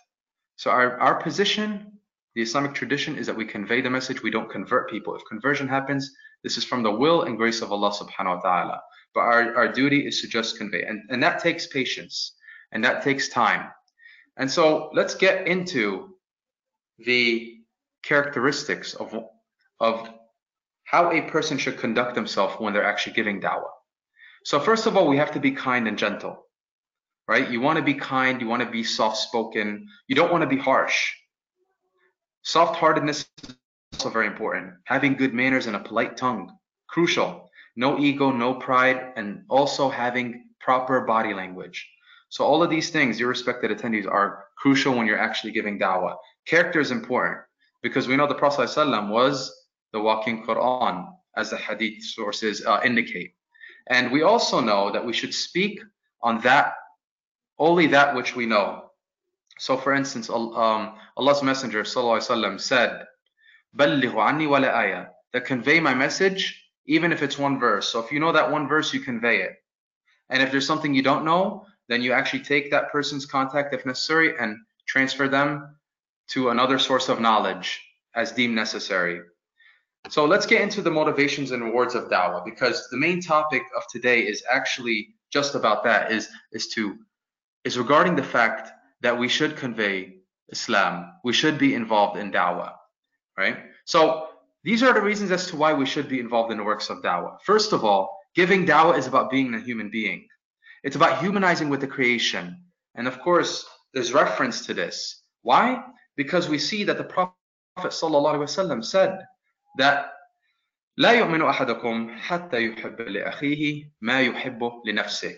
So 0.55 0.71
our, 0.71 0.97
our 0.99 1.21
position, 1.21 1.99
the 2.35 2.41
Islamic 2.41 2.73
tradition, 2.73 3.17
is 3.17 3.27
that 3.27 3.35
we 3.35 3.45
convey 3.45 3.81
the 3.81 3.89
message, 3.89 4.23
we 4.23 4.31
don't 4.31 4.49
convert 4.49 4.89
people. 4.89 5.15
If 5.15 5.23
conversion 5.27 5.67
happens, 5.67 6.15
this 6.43 6.57
is 6.57 6.63
from 6.63 6.83
the 6.83 6.91
will 6.91 7.23
and 7.23 7.37
grace 7.37 7.61
of 7.61 7.71
Allah 7.71 7.91
subhanahu 7.91 8.37
wa 8.37 8.41
ta'ala. 8.41 8.81
But 9.13 9.21
our, 9.21 9.55
our 9.55 9.71
duty 9.71 10.07
is 10.07 10.21
to 10.21 10.27
just 10.27 10.57
convey. 10.57 10.83
And, 10.83 11.01
and 11.09 11.21
that 11.23 11.41
takes 11.41 11.67
patience 11.67 12.35
and 12.71 12.83
that 12.83 13.03
takes 13.03 13.29
time. 13.29 13.69
And 14.37 14.49
so 14.49 14.89
let's 14.93 15.15
get 15.15 15.47
into 15.47 16.15
the 16.99 17.57
characteristics 18.03 18.93
of, 18.93 19.13
of 19.79 20.09
how 20.93 21.11
a 21.11 21.21
person 21.23 21.57
should 21.57 21.79
conduct 21.79 22.13
themselves 22.13 22.53
when 22.59 22.71
they're 22.71 22.85
actually 22.85 23.13
giving 23.13 23.41
da'wah. 23.41 23.73
So 24.45 24.59
first 24.59 24.85
of 24.85 24.95
all, 24.95 25.07
we 25.07 25.17
have 25.17 25.31
to 25.31 25.39
be 25.39 25.49
kind 25.49 25.87
and 25.87 25.97
gentle, 25.97 26.45
right? 27.27 27.49
You 27.49 27.61
want 27.61 27.77
to 27.77 27.83
be 27.83 27.95
kind, 27.95 28.39
you 28.39 28.47
want 28.47 28.61
to 28.61 28.69
be 28.69 28.83
soft-spoken, 28.83 29.87
you 30.07 30.15
don't 30.15 30.31
want 30.31 30.43
to 30.43 30.55
be 30.55 30.61
harsh. 30.61 31.11
Soft-heartedness 32.43 33.25
is 33.41 33.55
also 33.93 34.11
very 34.11 34.27
important. 34.27 34.73
Having 34.83 35.15
good 35.15 35.33
manners 35.33 35.65
and 35.65 35.75
a 35.75 35.79
polite 35.79 36.15
tongue, 36.15 36.55
crucial. 36.87 37.49
No 37.75 37.97
ego, 37.97 38.29
no 38.29 38.53
pride, 38.53 39.13
and 39.15 39.45
also 39.49 39.89
having 39.89 40.49
proper 40.59 41.01
body 41.01 41.33
language. 41.33 41.89
So 42.29 42.45
all 42.45 42.61
of 42.61 42.69
these 42.69 42.91
things, 42.91 43.19
your 43.19 43.29
respected 43.29 43.71
attendees, 43.71 44.05
are 44.07 44.45
crucial 44.59 44.95
when 44.95 45.07
you're 45.07 45.17
actually 45.17 45.53
giving 45.53 45.79
da'wah. 45.79 46.17
Character 46.45 46.79
is 46.79 46.91
important 46.91 47.39
because 47.81 48.07
we 48.07 48.15
know 48.15 48.27
the 48.27 48.35
Prophet 48.35 48.69
ﷺ 48.69 49.09
was 49.09 49.62
the 49.92 50.00
walking 50.00 50.44
Quran, 50.44 51.08
as 51.36 51.50
the 51.50 51.56
hadith 51.56 52.02
sources 52.02 52.64
uh, 52.64 52.80
indicate. 52.84 53.34
And 53.88 54.12
we 54.12 54.22
also 54.22 54.60
know 54.60 54.90
that 54.90 55.04
we 55.04 55.12
should 55.12 55.32
speak 55.32 55.80
on 56.22 56.40
that, 56.42 56.74
only 57.58 57.86
that 57.88 58.14
which 58.14 58.36
we 58.36 58.46
know. 58.46 58.90
So 59.58 59.76
for 59.76 59.92
instance, 59.92 60.28
um, 60.30 60.94
Allah's 61.16 61.42
Messenger 61.42 61.82
وسلم, 61.82 62.60
said, 62.60 63.06
بَلِّغُ 63.76 64.12
عَنِّي 64.12 64.46
وَلَا 64.46 64.72
آيَةً 64.72 65.08
That 65.32 65.44
convey 65.44 65.80
my 65.80 65.94
message, 65.94 66.62
even 66.86 67.12
if 67.12 67.22
it's 67.22 67.38
one 67.38 67.58
verse. 67.58 67.88
So 67.88 68.00
if 68.00 68.12
you 68.12 68.20
know 68.20 68.32
that 68.32 68.50
one 68.50 68.68
verse, 68.68 68.92
you 68.92 69.00
convey 69.00 69.42
it. 69.42 69.52
And 70.30 70.42
if 70.42 70.50
there's 70.50 70.66
something 70.66 70.94
you 70.94 71.02
don't 71.02 71.24
know, 71.24 71.66
then 71.88 72.02
you 72.02 72.12
actually 72.12 72.40
take 72.40 72.70
that 72.70 72.92
person's 72.92 73.26
contact 73.26 73.74
if 73.74 73.86
necessary 73.86 74.34
and 74.38 74.58
transfer 74.86 75.28
them 75.28 75.76
to 76.28 76.50
another 76.50 76.78
source 76.78 77.08
of 77.08 77.20
knowledge 77.20 77.80
as 78.14 78.32
deemed 78.32 78.54
necessary. 78.54 79.20
So 80.09 80.25
let's 80.25 80.45
get 80.45 80.61
into 80.61 80.81
the 80.81 80.91
motivations 80.91 81.51
and 81.51 81.63
rewards 81.63 81.95
of 81.95 82.09
da'wah 82.09 82.43
because 82.43 82.89
the 82.89 82.97
main 82.97 83.21
topic 83.21 83.63
of 83.75 83.83
today 83.89 84.21
is 84.21 84.43
actually 84.51 85.15
just 85.31 85.55
about 85.55 85.83
that 85.85 86.11
is 86.11 86.29
is 86.51 86.67
to 86.69 86.97
is 87.63 87.77
regarding 87.77 88.15
the 88.15 88.23
fact 88.23 88.71
that 89.01 89.17
we 89.17 89.29
should 89.29 89.55
convey 89.55 90.17
Islam. 90.49 91.13
We 91.23 91.33
should 91.33 91.57
be 91.57 91.73
involved 91.73 92.19
in 92.19 92.31
da'wah, 92.31 92.73
right? 93.37 93.57
So 93.85 94.27
these 94.63 94.83
are 94.83 94.93
the 94.93 95.01
reasons 95.01 95.31
as 95.31 95.47
to 95.47 95.55
why 95.55 95.73
we 95.73 95.85
should 95.85 96.09
be 96.09 96.19
involved 96.19 96.51
in 96.51 96.57
the 96.57 96.63
works 96.63 96.89
of 96.89 97.01
da'wah. 97.01 97.37
First 97.45 97.71
of 97.71 97.85
all, 97.85 98.17
giving 98.35 98.65
da'wah 98.65 98.97
is 98.97 99.07
about 99.07 99.31
being 99.31 99.53
a 99.53 99.59
human 99.59 99.89
being. 99.89 100.27
It's 100.83 100.97
about 100.97 101.21
humanizing 101.21 101.69
with 101.69 101.79
the 101.79 101.87
creation. 101.87 102.57
And 102.95 103.07
of 103.07 103.19
course, 103.21 103.65
there's 103.93 104.13
reference 104.13 104.65
to 104.65 104.73
this. 104.73 105.21
Why? 105.43 105.83
Because 106.17 106.49
we 106.49 106.59
see 106.59 106.83
that 106.83 106.97
the 106.97 107.05
Prophet 107.05 107.33
ﷺ 107.77 108.83
said 108.83 109.19
that 109.78 110.12
لا 110.98 111.12
يؤمن 111.12 111.42
أحدكم 111.42 112.18
حتى 112.18 112.66
يحب 112.66 113.00
لأخيه 113.00 113.90
ما 114.00 114.20
يحب 114.20 114.82
لنفسه. 114.86 115.36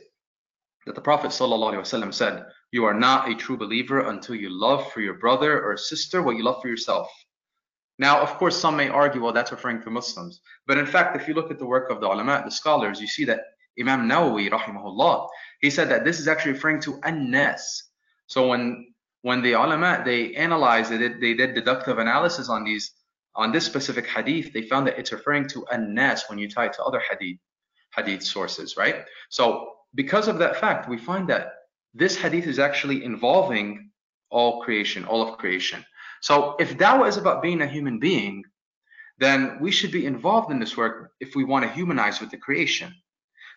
That 0.87 0.95
the 0.95 1.03
Prophet 1.03 1.29
ﷺ 1.29 2.15
said, 2.15 2.47
You 2.73 2.87
are 2.87 2.95
not 2.95 3.31
a 3.31 3.35
true 3.35 3.59
believer 3.59 4.09
until 4.09 4.35
you 4.35 4.49
love 4.49 4.91
for 4.93 5.01
your 5.01 5.15
brother 5.15 5.63
or 5.63 5.77
sister 5.77 6.23
what 6.23 6.37
you 6.37 6.43
love 6.43 6.63
for 6.63 6.69
yourself. 6.69 7.11
Now, 7.99 8.23
of 8.23 8.39
course, 8.39 8.57
some 8.57 8.77
may 8.77 8.89
argue, 8.89 9.23
well, 9.23 9.35
that's 9.35 9.53
referring 9.53 9.83
to 9.83 9.91
Muslims. 9.91 10.41
But 10.67 10.79
in 10.79 10.87
fact, 10.87 11.15
if 11.17 11.29
you 11.29 11.35
look 11.35 11.51
at 11.51 11.59
the 11.59 11.67
work 11.67 11.91
of 11.91 12.01
the 12.01 12.07
ulama, 12.07 12.41
the 12.43 12.51
scholars, 12.51 12.99
you 12.99 13.07
see 13.07 13.27
that 13.27 13.41
Imam 13.79 14.09
Nawawi, 14.09 14.49
rahimahullah, 14.51 15.29
he 15.61 15.69
said 15.69 15.91
that 15.91 16.05
this 16.05 16.19
is 16.19 16.27
actually 16.27 16.53
referring 16.53 16.81
to 16.81 16.99
an-nas. 17.03 17.85
So 18.27 18.49
when 18.49 18.87
when 19.23 19.43
the 19.43 19.53
ulama 19.53 20.03
they 20.03 20.35
analyzed 20.35 20.93
it, 20.93 21.21
they 21.21 21.35
did 21.35 21.55
deductive 21.55 21.99
analysis 21.99 22.49
on 22.49 22.65
these 22.65 22.91
on 23.36 23.52
this 23.52 23.66
specific 23.66 24.08
hadith, 24.08 24.54
they 24.54 24.64
found 24.64 24.88
that 24.88 24.98
it's 24.98 25.12
referring 25.12 25.48
to 25.50 25.66
an-nas 25.72 26.24
when 26.28 26.40
you 26.40 26.50
tie 26.50 26.66
it 26.66 26.74
to 26.74 26.84
other 26.84 27.02
hadith 27.10 27.38
hadith 27.96 28.24
sources, 28.24 28.78
right? 28.78 29.06
So 29.30 29.72
because 29.96 30.28
of 30.28 30.38
that 30.40 30.58
fact, 30.58 30.90
we 30.90 30.98
find 30.98 31.30
that 31.30 31.54
this 31.94 32.18
hadith 32.18 32.46
is 32.46 32.60
actually 32.60 33.04
involving 33.04 33.90
all 34.30 34.62
creation, 34.62 35.06
all 35.06 35.22
of 35.22 35.38
creation. 35.38 35.84
So 36.22 36.56
if 36.60 36.78
dawah 36.78 37.08
is 37.08 37.18
about 37.18 37.42
being 37.42 37.62
a 37.62 37.68
human 37.68 38.00
being, 38.00 38.44
then 39.18 39.58
we 39.62 39.72
should 39.72 39.92
be 39.92 40.06
involved 40.06 40.52
in 40.52 40.60
this 40.60 40.76
work 40.76 41.12
if 41.22 41.36
we 41.36 41.46
want 41.46 41.64
to 41.64 41.72
humanize 41.72 42.20
with 42.20 42.32
the 42.32 42.38
creation. 42.38 42.94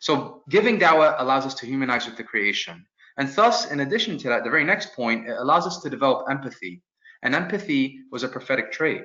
So 0.01 0.45
giving 0.49 0.79
dawah 0.79 1.17
allows 1.19 1.45
us 1.45 1.55
to 1.57 1.67
humanize 1.67 2.07
with 2.07 2.17
the 2.17 2.23
creation. 2.23 2.87
And 3.17 3.29
thus, 3.35 3.73
in 3.73 3.81
addition 3.81 4.17
to 4.19 4.29
that, 4.29 4.45
the 4.45 4.51
very 4.51 4.63
next 4.63 4.95
point, 4.95 5.29
it 5.29 5.37
allows 5.37 5.67
us 5.67 5.83
to 5.83 5.91
develop 5.91 6.31
empathy. 6.31 6.83
And 7.25 7.35
empathy 7.35 8.03
was 8.13 8.23
a 8.23 8.29
prophetic 8.29 8.71
trait. 8.71 9.03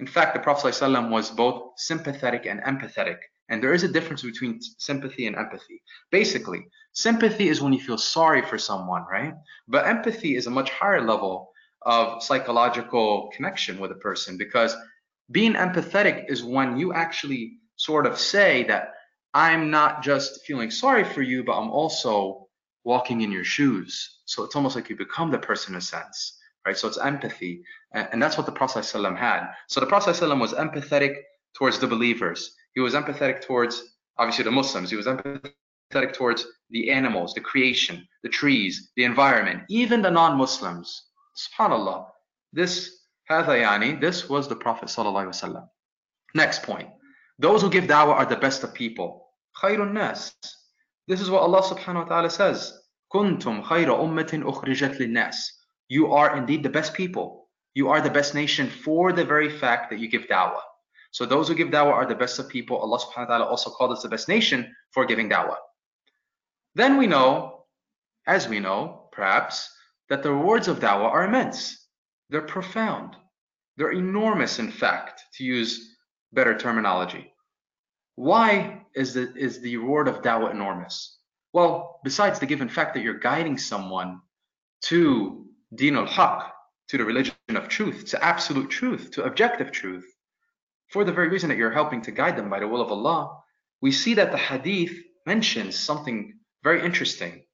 In 0.00 0.06
fact, 0.06 0.34
the 0.34 0.40
Prophet 0.40 0.74
ﷺ 0.74 1.10
was 1.10 1.30
both 1.30 1.72
sympathetic 1.76 2.46
and 2.46 2.60
empathetic. 2.60 3.18
And 3.48 3.62
there 3.62 3.72
is 3.72 3.84
a 3.84 3.88
difference 3.88 4.22
between 4.22 4.60
sympathy 4.78 5.26
and 5.26 5.36
empathy. 5.36 5.82
Basically, 6.10 6.66
sympathy 6.92 7.48
is 7.48 7.60
when 7.60 7.72
you 7.72 7.80
feel 7.80 7.98
sorry 7.98 8.42
for 8.42 8.58
someone, 8.58 9.04
right? 9.10 9.34
But 9.68 9.86
empathy 9.86 10.36
is 10.36 10.46
a 10.46 10.50
much 10.50 10.70
higher 10.70 11.00
level 11.00 11.52
of 11.82 12.22
psychological 12.22 13.30
connection 13.34 13.78
with 13.78 13.92
a 13.92 13.96
person 13.96 14.36
because 14.36 14.76
being 15.30 15.54
empathetic 15.54 16.28
is 16.28 16.42
when 16.42 16.76
you 16.76 16.92
actually 16.92 17.58
sort 17.76 18.06
of 18.06 18.18
say 18.18 18.64
that 18.64 18.94
I'm 19.34 19.70
not 19.70 20.02
just 20.02 20.44
feeling 20.46 20.70
sorry 20.70 21.04
for 21.04 21.22
you, 21.22 21.44
but 21.44 21.58
I'm 21.58 21.70
also 21.70 22.48
walking 22.84 23.20
in 23.20 23.30
your 23.30 23.44
shoes. 23.44 24.18
So 24.24 24.44
it's 24.44 24.56
almost 24.56 24.74
like 24.74 24.88
you 24.88 24.96
become 24.96 25.30
the 25.30 25.38
person 25.38 25.74
in 25.74 25.78
a 25.78 25.80
sense, 25.82 26.38
right? 26.65 26.77
So 26.77 26.87
it's 26.87 26.97
empathy. 26.97 27.63
And 27.93 28.21
that's 28.21 28.37
what 28.37 28.45
the 28.45 28.51
Prophet 28.51 28.83
ﷺ 28.83 29.17
had. 29.17 29.47
So 29.67 29.79
the 29.79 29.87
Prophet 29.87 30.15
ﷺ 30.15 30.39
was 30.39 30.53
empathetic 30.53 31.15
towards 31.55 31.79
the 31.79 31.87
believers. 31.87 32.55
He 32.73 32.81
was 32.81 32.93
empathetic 32.93 33.41
towards, 33.41 33.83
obviously, 34.17 34.43
the 34.43 34.51
Muslims. 34.51 34.89
He 34.89 34.95
was 34.95 35.07
empathetic 35.07 36.13
towards 36.13 36.47
the 36.69 36.91
animals, 36.91 37.33
the 37.33 37.41
creation, 37.41 38.07
the 38.23 38.29
trees, 38.29 38.91
the 38.95 39.03
environment, 39.03 39.63
even 39.69 40.01
the 40.01 40.11
non-Muslims. 40.11 41.07
SubhanAllah. 41.35 42.05
This, 42.53 42.99
هذا 43.29 43.99
this 43.99 44.29
was 44.29 44.47
the 44.47 44.55
Prophet 44.55 44.89
ﷺ. 44.89 45.67
Next 46.33 46.63
point. 46.63 46.89
Those 47.39 47.61
who 47.61 47.69
give 47.69 47.85
da'wah 47.85 48.13
are 48.13 48.25
the 48.25 48.35
best 48.35 48.63
of 48.63 48.73
people. 48.73 49.27
خير 49.61 49.79
الناس. 49.79 50.33
This 51.07 51.19
is 51.19 51.29
what 51.29 51.41
Allah 51.41 51.61
subhanahu 51.61 52.03
wa 52.03 52.05
ta'ala 52.05 52.29
says. 52.29 52.77
كنتم 53.13 53.63
خير 53.63 54.03
أمة 54.03 54.43
أخرجت 54.45 54.99
للناس. 55.01 55.51
you 55.88 56.12
are 56.12 56.36
indeed 56.36 56.62
the 56.62 56.70
best 56.70 56.94
people. 56.94 57.48
You 57.74 57.90
are 57.90 58.00
the 58.00 58.10
best 58.10 58.34
nation 58.34 58.70
for 58.70 59.12
the 59.12 59.24
very 59.24 59.50
fact 59.50 59.90
that 59.90 59.98
you 59.98 60.08
give 60.08 60.26
da'wah. 60.28 60.60
So 61.10 61.24
those 61.24 61.48
who 61.48 61.54
give 61.54 61.68
da'wah 61.68 61.92
are 61.92 62.06
the 62.06 62.14
best 62.14 62.38
of 62.38 62.48
people. 62.48 62.78
Allah 62.78 62.98
subhanahu 62.98 63.28
wa 63.28 63.36
ta'ala 63.38 63.44
also 63.44 63.70
called 63.70 63.92
us 63.92 64.02
the 64.02 64.08
best 64.08 64.28
nation 64.28 64.74
for 64.92 65.04
giving 65.04 65.28
da'wah. 65.30 65.56
Then 66.74 66.96
we 66.96 67.06
know, 67.06 67.64
as 68.26 68.48
we 68.48 68.60
know, 68.60 69.08
perhaps, 69.12 69.70
that 70.08 70.22
the 70.22 70.32
rewards 70.32 70.68
of 70.68 70.80
da'wah 70.80 71.10
are 71.10 71.24
immense. 71.24 71.86
They're 72.30 72.42
profound. 72.42 73.16
They're 73.76 73.92
enormous, 73.92 74.58
in 74.58 74.70
fact, 74.70 75.22
to 75.34 75.44
use 75.44 75.96
better 76.32 76.56
terminology. 76.56 77.32
Why 78.16 78.82
is 78.94 79.14
the, 79.14 79.32
is 79.36 79.60
the 79.60 79.76
reward 79.76 80.08
of 80.08 80.22
da'wah 80.22 80.50
enormous? 80.50 81.18
Well, 81.52 82.00
besides 82.04 82.38
the 82.38 82.46
given 82.46 82.68
fact 82.68 82.94
that 82.94 83.02
you're 83.02 83.18
guiding 83.18 83.58
someone 83.58 84.20
to 84.82 85.46
din 85.76 85.96
al-haq, 85.96 86.52
to 86.88 86.98
the 86.98 87.04
religion 87.04 87.34
of 87.50 87.68
truth, 87.68 88.06
to 88.06 88.24
absolute 88.24 88.70
truth, 88.70 89.10
to 89.12 89.24
objective 89.24 89.72
truth, 89.72 90.06
for 90.88 91.04
the 91.04 91.12
very 91.12 91.28
reason 91.28 91.48
that 91.48 91.58
you're 91.58 91.72
helping 91.72 92.02
to 92.02 92.12
guide 92.12 92.36
them 92.36 92.48
by 92.48 92.60
the 92.60 92.68
will 92.68 92.80
of 92.80 92.92
Allah, 92.92 93.42
we 93.82 93.92
see 93.92 94.14
that 94.14 94.30
the 94.30 94.38
hadith 94.38 94.92
mentions 95.26 95.78
something 95.78 96.38
very 96.62 96.84
interesting. 96.84 97.44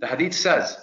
The 0.00 0.08
hadith 0.08 0.34
says 0.34 0.76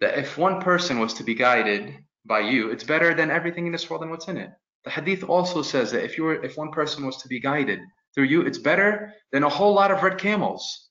that 0.00 0.18
if 0.18 0.38
one 0.38 0.60
person 0.60 1.00
was 1.00 1.14
to 1.14 1.24
be 1.24 1.34
guided 1.34 1.94
by 2.24 2.40
you, 2.40 2.70
it's 2.70 2.84
better 2.84 3.14
than 3.14 3.30
everything 3.30 3.66
in 3.66 3.72
this 3.72 3.88
world 3.90 4.02
and 4.02 4.10
what's 4.10 4.28
in 4.28 4.36
it. 4.36 4.50
The 4.84 4.90
hadith 4.90 5.24
also 5.24 5.62
says 5.62 5.90
that 5.92 6.04
if 6.04 6.16
you 6.16 6.24
were 6.24 6.44
if 6.44 6.56
one 6.56 6.70
person 6.70 7.04
was 7.04 7.16
to 7.22 7.28
be 7.28 7.40
guided 7.40 7.80
through 8.14 8.24
you, 8.24 8.42
it's 8.42 8.58
better 8.58 9.12
than 9.32 9.42
a 9.42 9.48
whole 9.48 9.74
lot 9.74 9.90
of 9.90 10.02
red 10.02 10.18
camels. 10.18 10.88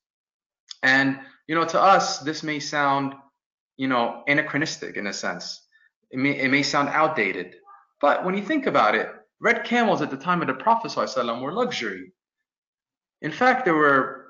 And 0.84 1.20
you 1.48 1.56
know, 1.56 1.66
to 1.66 1.82
us, 1.82 2.20
this 2.20 2.44
may 2.44 2.60
sound, 2.60 3.14
you 3.78 3.88
know, 3.88 4.24
anachronistic 4.28 4.98
in 4.98 5.08
a 5.08 5.14
sense. 5.14 5.62
It 6.12 6.20
may 6.20 6.40
it 6.40 6.50
may 6.50 6.64
sound 6.64 6.90
outdated. 6.90 7.56
But 8.02 8.24
when 8.24 8.36
you 8.36 8.44
think 8.44 8.68
about 8.68 8.96
it, 8.96 9.10
red 9.40 9.64
camels 9.64 10.02
at 10.02 10.12
the 10.12 10.18
time 10.18 10.42
of 10.42 10.48
the 10.48 10.54
Prophet 10.54 10.92
ﷺ 10.92 11.42
were 11.42 11.54
luxury. 11.54 12.12
In 13.22 13.32
fact, 13.32 13.66
there 13.66 13.76
were 13.76 14.28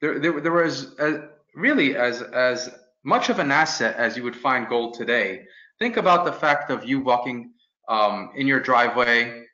there 0.00 0.18
there, 0.18 0.40
there 0.40 0.52
was 0.52 0.98
a, 0.98 1.28
really 1.54 1.96
as 1.96 2.22
as 2.22 2.70
much 3.04 3.28
of 3.28 3.38
an 3.38 3.50
asset 3.50 3.96
as 3.96 4.16
you 4.16 4.22
would 4.22 4.36
find 4.36 4.68
gold 4.68 4.94
today. 4.94 5.44
Think 5.78 5.96
about 5.96 6.24
the 6.24 6.32
fact 6.32 6.70
of 6.70 6.84
you 6.84 7.00
walking 7.00 7.52
um, 7.88 8.30
in 8.36 8.46
your 8.46 8.60
driveway 8.60 9.44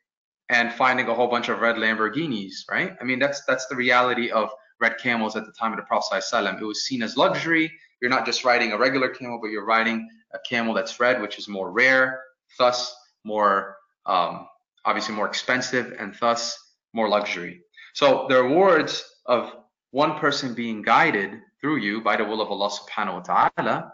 and 0.49 0.73
finding 0.73 1.09
a 1.09 1.14
whole 1.14 1.28
bunch 1.28 1.49
of 1.49 1.61
red 1.61 1.76
Lamborghinis, 1.76 2.68
right? 2.70 2.97
I 3.00 3.04
mean, 3.04 3.18
that's 3.18 3.44
that's 3.44 3.66
the 3.66 3.76
reality 3.76 4.30
of 4.30 4.50
red 4.80 4.99
camels 4.99 5.37
at 5.37 5.47
the 5.47 5.52
time 5.52 5.73
of 5.73 5.78
the 5.78 5.85
Prophet 5.85 6.23
ﷺ. 6.32 6.61
It 6.61 6.64
was 6.64 6.85
seen 6.85 7.02
as 7.02 7.16
luxury. 7.16 7.70
You're 8.00 8.11
not 8.11 8.26
just 8.26 8.45
riding 8.45 8.73
a 8.73 8.78
regular 8.78 9.09
camel, 9.09 9.38
but 9.40 9.50
you're 9.50 9.64
riding 9.64 10.09
a 10.33 10.38
camel 10.49 10.75
that's 10.75 11.00
red, 11.00 11.21
which 11.21 11.38
is 11.38 11.49
more 11.49 11.71
rare, 11.71 12.21
thus 12.59 12.95
more 13.25 13.76
um, 14.07 14.47
obviously 14.85 15.14
more 15.14 15.26
expensive, 15.26 15.95
and 15.99 16.14
thus 16.21 16.59
more 16.92 17.09
luxury. 17.09 17.62
So 17.95 18.26
the 18.28 18.42
rewards 18.42 19.04
of 19.26 19.52
one 19.90 20.19
person 20.19 20.54
being 20.54 20.83
guided 20.83 21.33
through 21.61 21.76
you 21.76 22.00
by 22.00 22.16
the 22.16 22.25
will 22.25 22.40
of 22.40 22.50
Allah 22.50 22.71
subhanahu 22.71 23.14
wa 23.28 23.50
ta'ala, 23.50 23.92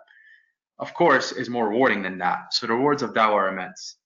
of 0.78 0.94
course, 0.94 1.32
is 1.32 1.48
more 1.48 1.68
rewarding 1.68 2.02
than 2.02 2.18
that. 2.18 2.52
So 2.54 2.66
the 2.66 2.74
rewards 2.74 3.02
of 3.02 3.14
da'wah 3.14 3.32
are 3.32 3.48
immense. 3.48 3.96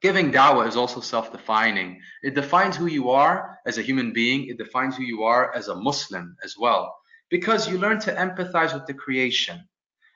Giving 0.00 0.32
da'wah 0.32 0.66
is 0.66 0.76
also 0.76 1.00
self-defining. 1.00 2.00
It 2.22 2.34
defines 2.34 2.76
who 2.76 2.86
you 2.86 3.10
are 3.10 3.58
as 3.66 3.78
a 3.78 3.82
human 3.82 4.12
being. 4.12 4.48
It 4.48 4.58
defines 4.58 4.96
who 4.96 5.04
you 5.04 5.22
are 5.22 5.54
as 5.54 5.68
a 5.68 5.76
Muslim 5.76 6.36
as 6.44 6.56
well. 6.58 6.94
Because 7.32 7.66
you 7.66 7.78
learn 7.78 7.98
to 8.00 8.14
empathize 8.14 8.74
with 8.74 8.86
the 8.86 8.92
creation. 8.92 9.66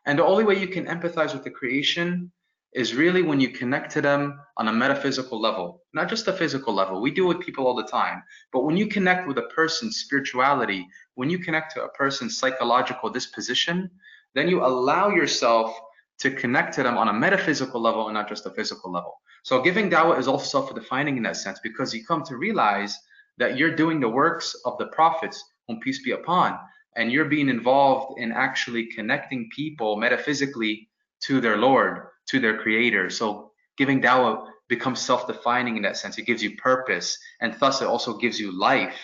And 0.04 0.18
the 0.18 0.24
only 0.26 0.44
way 0.44 0.60
you 0.60 0.68
can 0.68 0.84
empathize 0.84 1.32
with 1.32 1.44
the 1.44 1.50
creation 1.50 2.30
is 2.74 2.94
really 2.94 3.22
when 3.22 3.40
you 3.40 3.48
connect 3.48 3.90
to 3.92 4.02
them 4.02 4.38
on 4.58 4.68
a 4.68 4.72
metaphysical 4.72 5.40
level, 5.40 5.82
not 5.94 6.10
just 6.10 6.28
a 6.28 6.32
physical 6.34 6.74
level. 6.74 7.00
We 7.00 7.10
deal 7.10 7.26
with 7.26 7.40
people 7.40 7.66
all 7.66 7.74
the 7.74 7.90
time, 8.00 8.22
but 8.52 8.64
when 8.64 8.76
you 8.76 8.86
connect 8.86 9.26
with 9.26 9.38
a 9.38 9.48
person's 9.60 9.96
spirituality, 9.96 10.86
when 11.14 11.30
you 11.30 11.38
connect 11.38 11.72
to 11.72 11.84
a 11.84 11.88
person's 11.88 12.36
psychological 12.36 13.08
disposition, 13.08 13.90
then 14.34 14.46
you 14.46 14.62
allow 14.62 15.08
yourself 15.08 15.74
to 16.18 16.30
connect 16.30 16.74
to 16.74 16.82
them 16.82 16.98
on 16.98 17.08
a 17.08 17.14
metaphysical 17.14 17.80
level 17.80 18.08
and 18.08 18.14
not 18.14 18.28
just 18.28 18.44
a 18.44 18.50
physical 18.50 18.92
level. 18.92 19.14
So 19.42 19.62
giving 19.62 19.88
dawah 19.88 20.18
is 20.18 20.28
also 20.28 20.44
self-defining 20.44 21.16
in 21.16 21.22
that 21.22 21.38
sense 21.38 21.60
because 21.62 21.94
you 21.94 22.04
come 22.04 22.22
to 22.24 22.36
realize 22.36 22.94
that 23.38 23.56
you're 23.56 23.74
doing 23.74 24.00
the 24.00 24.08
works 24.22 24.54
of 24.66 24.76
the 24.76 24.88
prophets, 24.88 25.42
whom 25.66 25.80
peace 25.80 26.02
be 26.04 26.10
upon, 26.10 26.58
and 26.96 27.12
you're 27.12 27.26
being 27.26 27.48
involved 27.48 28.18
in 28.18 28.32
actually 28.32 28.86
connecting 28.86 29.48
people 29.54 29.96
metaphysically 29.96 30.88
to 31.20 31.40
their 31.40 31.56
Lord 31.56 32.08
to 32.26 32.40
their 32.40 32.58
creator. 32.58 33.08
So 33.10 33.52
giving 33.78 34.00
dawah 34.02 34.48
becomes 34.68 35.00
self-defining 35.00 35.76
in 35.76 35.82
that 35.82 35.96
sense. 35.96 36.18
It 36.18 36.26
gives 36.26 36.42
you 36.42 36.56
purpose, 36.56 37.16
and 37.40 37.54
thus 37.60 37.80
it 37.82 37.86
also 37.86 38.16
gives 38.16 38.40
you 38.40 38.50
life, 38.58 38.98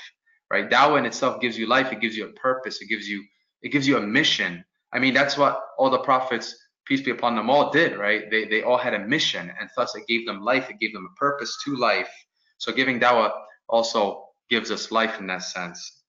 right? 0.51 0.69
Dawah 0.69 0.99
in 0.99 1.07
itself 1.07 1.41
gives 1.41 1.57
you 1.57 1.67
life. 1.67 1.93
It 1.93 2.01
gives 2.01 2.17
you 2.17 2.27
a 2.27 2.33
purpose. 2.33 2.81
It 2.83 2.89
gives 2.89 3.09
you 3.09 3.23
it 3.63 3.71
gives 3.71 3.87
you 3.87 3.97
a 3.97 4.03
mission. 4.03 4.65
I 4.93 4.99
mean, 4.99 5.15
that's 5.15 5.39
what 5.39 5.61
all 5.79 5.89
the 5.89 6.01
prophets, 6.01 6.55
peace 6.85 7.01
be 7.01 7.13
upon 7.13 7.37
them, 7.37 7.49
all 7.49 7.71
did, 7.71 7.97
right? 7.97 8.29
They 8.31 8.47
they 8.47 8.63
all 8.63 8.79
had 8.79 8.95
a 8.95 9.07
mission, 9.07 9.53
and 9.61 9.71
thus 9.77 9.95
it 9.95 10.07
gave 10.09 10.27
them 10.27 10.43
life. 10.43 10.69
It 10.69 10.81
gave 10.81 10.93
them 10.93 11.09
a 11.11 11.19
purpose 11.19 11.57
to 11.65 11.77
life. 11.77 12.11
So 12.59 12.73
giving 12.73 12.99
dawah 12.99 13.31
also 13.69 14.29
gives 14.51 14.71
us 14.71 14.91
life 14.91 15.21
in 15.21 15.27
that 15.29 15.43
sense. 15.43 16.02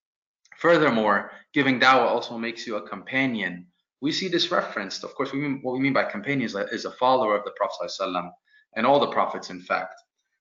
Furthermore, 0.63 1.31
giving 1.53 1.79
dawah 1.79 2.07
also 2.07 2.37
makes 2.37 2.67
you 2.67 2.75
a 2.75 2.87
companion 2.87 3.67
we 4.01 4.11
see 4.11 4.27
this 4.27 4.51
referenced. 4.51 5.03
Of 5.03 5.13
course, 5.15 5.31
we 5.33 5.39
mean, 5.39 5.59
what 5.61 5.73
we 5.73 5.79
mean 5.79 5.93
by 5.93 6.03
companion 6.05 6.43
is 6.43 6.55
a, 6.55 6.65
is 6.67 6.85
a 6.85 6.91
follower 6.91 7.35
of 7.35 7.43
the 7.43 7.51
Prophet 7.51 7.91
ﷺ, 7.99 8.31
and 8.75 8.85
all 8.85 8.99
the 8.99 9.07
prophets, 9.11 9.49
in 9.49 9.61
fact. 9.61 9.95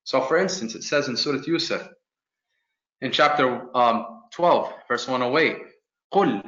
So, 0.04 0.20
for 0.20 0.36
instance, 0.38 0.74
it 0.74 0.84
says 0.84 1.08
in 1.08 1.16
Surah 1.16 1.42
Yusuf, 1.46 1.86
in 3.00 3.12
chapter 3.12 3.76
um, 3.76 4.22
12, 4.32 4.72
verse 4.88 5.08
108, 5.08 5.58
قُلْ 6.12 6.42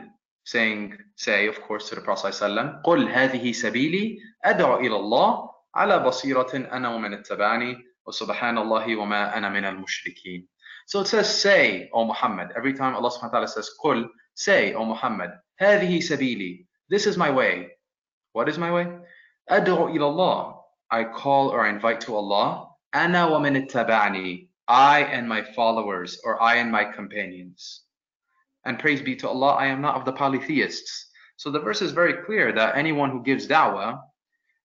saying, 0.45 0.97
say, 1.17 1.47
of 1.49 1.61
course, 1.63 1.89
to 1.89 1.95
the 1.97 2.01
Prophet 2.01 2.33
ﷺ, 2.33 2.83
قُلْ 2.83 3.13
هَذِهِ 3.13 3.51
سَبِيلِي 3.51 4.19
أَدْعُ 4.47 4.81
إِلَى 4.81 4.97
اللَّهِ 4.97 5.51
على 5.75 5.99
بصيرة 5.99 6.51
أنا 6.55 6.95
ومن 6.95 7.15
اتبعني 7.15 7.79
وسبحان 8.07 8.59
الله 8.59 8.97
وما 8.97 9.37
أنا 9.37 9.49
من 9.49 9.65
المشركين. 9.65 10.49
So 10.87 11.01
it 11.01 11.07
says, 11.07 11.29
say, 11.33 11.89
O 11.93 12.05
Muhammad. 12.05 12.49
Every 12.57 12.75
time 12.75 12.95
Allah 12.95 13.11
subhanahu 13.11 13.23
wa 13.23 13.29
ta'ala 13.29 13.49
says, 13.49 13.71
قُل, 13.85 14.09
say, 14.35 14.75
O 14.75 14.85
Muhammad, 14.85 15.31
هذه 15.61 15.99
سبيلي. 15.99 16.67
This 16.89 17.07
is 17.07 17.17
my 17.17 17.31
way. 17.31 17.69
What 18.33 18.49
is 18.49 18.59
my 18.59 18.73
way? 18.73 18.87
أدعو 19.51 19.95
إلى 19.95 20.01
الله. 20.01 20.57
I 20.91 21.05
call 21.05 21.51
or 21.51 21.65
I 21.65 21.71
invite 21.71 22.01
to 22.03 22.17
Allah. 22.17 22.71
أنا 22.95 23.29
ومن 23.31 23.69
اتبعني. 23.69 24.49
I 24.69 25.01
and 25.03 25.29
my 25.29 25.43
followers 25.43 26.21
or 26.25 26.41
I 26.43 26.57
and 26.57 26.71
my 26.71 26.85
companions. 26.85 27.83
And 28.65 28.79
praise 28.79 29.03
be 29.03 29.17
to 29.17 29.29
Allah, 29.29 29.55
I 29.55 29.67
am 29.67 29.81
not 29.81 29.97
of 29.97 30.05
the 30.05 30.13
polytheists. 30.13 31.11
So 31.37 31.51
the 31.51 31.59
verse 31.59 31.83
is 31.83 31.93
very 31.93 32.25
clear 32.25 32.53
that 32.53 32.77
anyone 32.77 33.11
who 33.11 33.23
gives 33.23 33.49
da'wah 33.49 34.01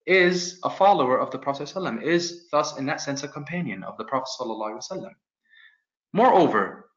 is 0.06 0.60
a 0.64 0.70
follower 0.70 1.20
of 1.20 1.32
the 1.32 1.40
Prophet 1.40 1.64
ﷺ, 1.64 2.04
is 2.04 2.48
thus 2.52 2.78
in 2.78 2.86
that 2.86 3.02
sense 3.02 3.24
a 3.24 3.28
companion 3.28 3.84
of 3.84 3.98
the 3.98 4.04
Prophet 4.04 4.30
ﷺ. 4.40 5.10
Moreover, 6.13 6.91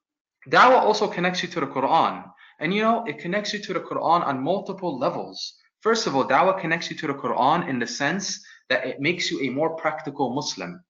da'wah 0.49 0.81
also 0.81 1.07
connects 1.07 1.43
you 1.43 1.49
to 1.49 1.59
the 1.59 1.67
Quran 1.67 2.23
and 2.59 2.73
you 2.73 2.81
know, 2.81 3.03
it 3.05 3.19
connects 3.19 3.51
you 3.53 3.59
to 3.59 3.73
the 3.73 3.79
Quran 3.79 4.25
on 4.25 4.43
multiple 4.43 4.97
levels. 4.97 5.55
First 5.81 6.07
of 6.07 6.15
all, 6.15 6.25
dawah 6.25 6.59
connects 6.59 6.89
you 6.89 6.95
to 6.97 7.07
the 7.07 7.13
Quran 7.13 7.67
in 7.67 7.79
the 7.79 7.87
sense 7.87 8.41
that 8.69 8.85
it 8.85 9.01
makes 9.01 9.29
you 9.29 9.41
a 9.41 9.49
more 9.49 9.75
practical 9.75 10.33
Muslim. 10.33 10.81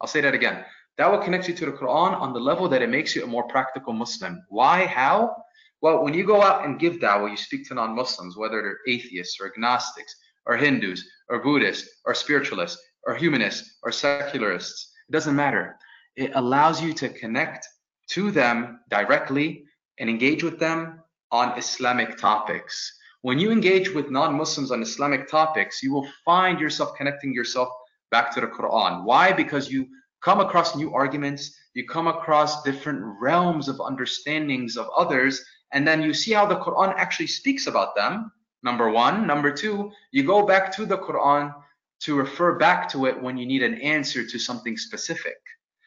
I'll 0.00 0.08
say 0.08 0.20
that 0.20 0.34
again. 0.34 0.64
Dawah 0.98 1.24
connects 1.24 1.48
you 1.48 1.54
to 1.54 1.66
the 1.66 1.72
Quran 1.72 2.20
on 2.20 2.32
the 2.32 2.40
level 2.40 2.68
that 2.68 2.82
it 2.82 2.90
makes 2.90 3.16
you 3.16 3.24
a 3.24 3.26
more 3.26 3.48
practical 3.48 3.92
Muslim. 3.92 4.44
Why? 4.48 4.84
How? 4.86 5.34
Well, 5.80 6.04
when 6.04 6.14
you 6.14 6.26
go 6.26 6.42
out 6.42 6.64
and 6.64 6.78
give 6.78 6.94
dawah, 6.96 7.30
you 7.30 7.36
speak 7.36 7.66
to 7.68 7.74
non-Muslims, 7.74 8.36
whether 8.36 8.60
they're 8.60 8.80
atheists 8.86 9.38
or 9.40 9.46
agnostics 9.46 10.14
or 10.46 10.56
Hindus 10.56 11.08
or 11.28 11.42
Buddhists 11.42 11.88
or 12.04 12.14
spiritualists 12.14 12.80
or 13.04 13.14
humanists 13.14 13.78
or 13.82 13.92
secularists. 13.92 14.92
It 15.08 15.12
doesn't 15.12 15.36
matter. 15.36 15.76
It 16.16 16.32
allows 16.34 16.80
you 16.80 16.92
to 16.94 17.08
connect 17.08 17.68
to 18.10 18.30
them 18.30 18.80
directly 18.88 19.64
and 19.98 20.08
engage 20.08 20.42
with 20.44 20.58
them 20.58 21.00
on 21.32 21.58
Islamic 21.58 22.16
topics. 22.16 22.96
When 23.22 23.38
you 23.38 23.50
engage 23.50 23.90
with 23.90 24.10
non-Muslims 24.10 24.70
on 24.70 24.82
Islamic 24.82 25.28
topics, 25.28 25.82
you 25.82 25.92
will 25.92 26.06
find 26.24 26.60
yourself 26.60 26.96
connecting 26.96 27.32
yourself 27.32 27.68
back 28.10 28.32
to 28.34 28.40
the 28.40 28.46
Quran. 28.46 29.04
Why? 29.04 29.32
Because 29.32 29.70
you 29.70 29.88
come 30.22 30.40
across 30.40 30.76
new 30.76 30.92
arguments, 30.94 31.56
you 31.74 31.86
come 31.86 32.06
across 32.06 32.62
different 32.62 33.00
realms 33.20 33.68
of 33.68 33.80
understandings 33.80 34.76
of 34.76 34.88
others, 34.96 35.44
and 35.72 35.88
then 35.88 36.02
you 36.02 36.14
see 36.14 36.32
how 36.32 36.46
the 36.46 36.60
Quran 36.60 36.94
actually 36.96 37.26
speaks 37.26 37.66
about 37.66 37.96
them. 37.96 38.30
Number 38.62 38.90
one. 38.90 39.26
Number 39.26 39.50
two, 39.50 39.90
you 40.12 40.22
go 40.22 40.46
back 40.46 40.70
to 40.76 40.86
the 40.86 40.98
Quran 40.98 41.52
to 42.00 42.14
refer 42.16 42.56
back 42.58 42.88
to 42.90 43.06
it 43.06 43.20
when 43.20 43.36
you 43.36 43.46
need 43.46 43.62
an 43.62 43.80
answer 43.80 44.24
to 44.24 44.38
something 44.38 44.76
specific. 44.76 45.36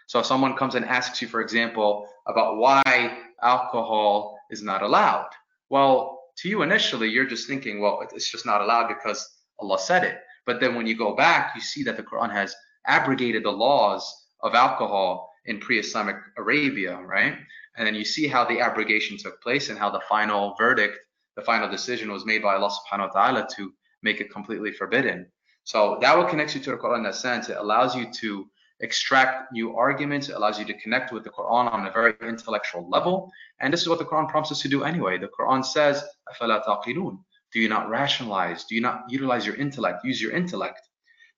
So 0.08 0.20
if 0.20 0.26
someone 0.26 0.56
comes 0.56 0.76
and 0.76 0.86
asks 0.86 1.22
you, 1.22 1.28
for 1.28 1.42
example, 1.42 2.08
about 2.28 2.58
why 2.58 3.20
alcohol 3.42 4.38
is 4.50 4.64
not 4.64 4.82
allowed. 4.82 5.30
Well, 5.70 6.24
to 6.38 6.50
you 6.50 6.62
initially, 6.62 7.10
you're 7.10 7.26
just 7.26 7.48
thinking, 7.48 7.82
well, 7.82 8.02
it's 8.14 8.32
just 8.32 8.46
not 8.46 8.62
allowed 8.62 8.88
because 8.88 9.28
Allah 9.60 9.80
said 9.80 10.04
it. 10.04 10.20
But 10.46 10.60
then 10.62 10.76
when 10.76 10.88
you 10.88 10.98
go 10.98 11.16
back, 11.16 11.54
you 11.56 11.62
see 11.62 11.84
that 11.84 11.98
the 11.98 12.04
Quran 12.04 12.32
has 12.32 12.56
abrogated 12.86 13.44
the 13.44 13.52
laws 13.52 14.10
of 14.42 14.56
alcohol 14.56 15.30
in 15.46 15.60
pre-Islamic 15.60 16.16
Arabia, 16.38 16.98
right? 17.02 17.36
And 17.76 17.86
then 17.86 17.96
you 17.96 18.06
see 18.06 18.28
how 18.28 18.46
the 18.46 18.62
abrogation 18.62 19.18
took 19.18 19.42
place 19.42 19.70
and 19.70 19.78
how 19.78 19.90
the 19.90 20.02
final 20.08 20.56
verdict, 20.58 20.98
the 21.36 21.42
final 21.42 21.70
decision 21.70 22.12
was 22.12 22.26
made 22.26 22.42
by 22.42 22.56
Allah 22.56 22.72
subhanahu 22.72 23.14
wa 23.14 23.26
ta'ala 23.26 23.48
to 23.58 23.74
make 24.04 24.22
it 24.22 24.32
completely 24.32 24.72
forbidden. 24.72 25.28
So 25.66 25.98
that 26.02 26.18
will 26.18 26.26
connect 26.26 26.56
you 26.56 26.62
to 26.62 26.72
the 26.72 26.78
Quran 26.78 26.98
in 27.00 27.04
that 27.04 27.16
sense. 27.16 27.50
It 27.50 27.58
allows 27.58 27.94
you 27.94 28.10
to 28.22 28.50
extract 28.81 29.53
new 29.53 29.77
arguments. 29.77 30.29
It 30.29 30.37
allows 30.37 30.59
you 30.59 30.65
to 30.67 30.75
connect 30.75 31.13
with 31.13 31.25
the 31.25 31.31
Quran 31.31 31.73
on 31.73 31.87
a 31.87 31.91
very 31.91 32.15
intellectual 32.21 32.89
level. 32.89 33.31
And 33.61 33.73
this 33.73 33.83
is 33.83 33.89
what 33.89 33.99
the 33.99 34.05
Quran 34.05 34.29
prompts 34.29 34.51
us 34.51 34.61
to 34.63 34.69
do 34.69 34.85
anyway. 34.85 35.19
The 35.19 35.29
Quran 35.29 35.65
says, 35.65 36.03
أَفَلَا 36.29 36.65
تَعْقِلُونَ 36.65 37.19
Do 37.53 37.61
you 37.61 37.69
not 37.69 37.89
rationalize? 37.89 38.65
Do 38.65 38.75
you 38.75 38.81
not 38.81 39.05
utilize 39.09 39.47
your 39.47 39.55
intellect? 39.57 40.05
Use 40.05 40.21
your 40.21 40.33
intellect. 40.33 40.81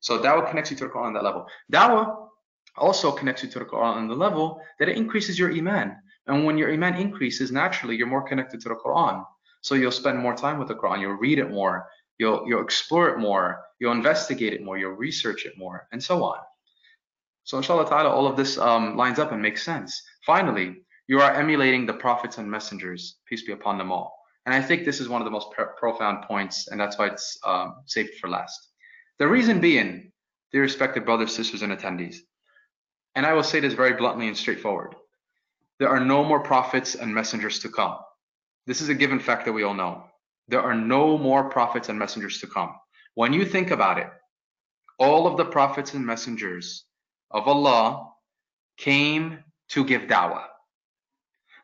So 0.00 0.18
dawah 0.18 0.48
connects 0.48 0.70
you 0.70 0.76
to 0.78 0.84
the 0.84 0.90
Quran 0.90 1.06
on 1.06 1.12
that 1.14 1.24
level. 1.24 1.46
Dawah 1.72 2.28
also 2.76 3.12
connects 3.12 3.42
you 3.42 3.50
to 3.50 3.58
the 3.60 3.64
Quran 3.64 3.96
on 3.96 4.08
the 4.08 4.14
level 4.14 4.60
that 4.78 4.88
it 4.88 4.96
increases 4.96 5.38
your 5.38 5.52
iman. 5.52 5.96
And 6.26 6.44
when 6.44 6.56
your 6.56 6.72
iman 6.72 6.94
increases, 6.94 7.52
naturally, 7.52 7.96
you're 7.96 8.06
more 8.06 8.26
connected 8.26 8.60
to 8.62 8.70
the 8.70 8.76
Quran. 8.76 9.24
So 9.60 9.74
you'll 9.74 9.92
spend 9.92 10.18
more 10.18 10.34
time 10.34 10.58
with 10.58 10.68
the 10.68 10.74
Quran. 10.74 11.00
You'll 11.00 11.12
read 11.12 11.38
it 11.38 11.50
more. 11.50 11.86
You'll, 12.18 12.44
you'll 12.46 12.62
explore 12.62 13.08
it 13.10 13.18
more. 13.18 13.62
You'll 13.78 13.92
investigate 13.92 14.52
it 14.52 14.62
more. 14.62 14.78
You'll 14.78 14.92
research 14.92 15.46
it 15.46 15.58
more, 15.58 15.88
and 15.92 16.02
so 16.02 16.22
on. 16.22 16.38
So 17.43 17.57
inshallah 17.57 17.89
ta'ala, 17.89 18.09
all 18.09 18.27
of 18.27 18.37
this 18.37 18.57
um, 18.57 18.95
lines 18.95 19.19
up 19.19 19.31
and 19.31 19.41
makes 19.41 19.63
sense. 19.63 20.01
Finally, 20.25 20.81
you 21.07 21.19
are 21.19 21.33
emulating 21.33 21.85
the 21.85 21.93
prophets 21.93 22.37
and 22.37 22.49
messengers, 22.49 23.17
peace 23.25 23.43
be 23.43 23.51
upon 23.51 23.77
them 23.77 23.91
all. 23.91 24.15
And 24.45 24.53
I 24.53 24.61
think 24.61 24.85
this 24.85 24.99
is 24.99 25.09
one 25.09 25.21
of 25.21 25.25
the 25.25 25.31
most 25.31 25.47
profound 25.77 26.23
points, 26.23 26.67
and 26.67 26.79
that's 26.79 26.97
why 26.97 27.07
it's 27.07 27.37
um, 27.45 27.77
saved 27.85 28.15
for 28.19 28.29
last. 28.29 28.59
The 29.17 29.27
reason 29.27 29.59
being, 29.59 30.11
dear 30.51 30.61
respected 30.61 31.05
brothers, 31.05 31.35
sisters, 31.35 31.61
and 31.61 31.73
attendees, 31.73 32.17
and 33.15 33.25
I 33.25 33.33
will 33.33 33.43
say 33.43 33.59
this 33.59 33.73
very 33.73 33.93
bluntly 33.93 34.27
and 34.27 34.37
straightforward, 34.37 34.95
there 35.79 35.89
are 35.89 35.99
no 35.99 36.23
more 36.23 36.41
prophets 36.41 36.95
and 36.95 37.13
messengers 37.13 37.59
to 37.59 37.69
come. 37.69 37.97
This 38.67 38.81
is 38.81 38.89
a 38.89 38.95
given 38.95 39.19
fact 39.19 39.45
that 39.45 39.53
we 39.53 39.63
all 39.63 39.73
know. 39.73 40.03
There 40.47 40.61
are 40.61 40.75
no 40.75 41.17
more 41.17 41.49
prophets 41.49 41.89
and 41.89 41.97
messengers 41.97 42.39
to 42.39 42.47
come. 42.47 42.75
When 43.15 43.33
you 43.33 43.45
think 43.45 43.71
about 43.71 43.97
it, 43.97 44.07
all 44.99 45.25
of 45.25 45.37
the 45.37 45.45
prophets 45.45 45.93
and 45.93 46.05
messengers 46.05 46.85
of 47.31 47.47
Allah 47.47 48.11
came 48.77 49.39
to 49.69 49.83
give 49.83 50.03
da'wah. 50.03 50.45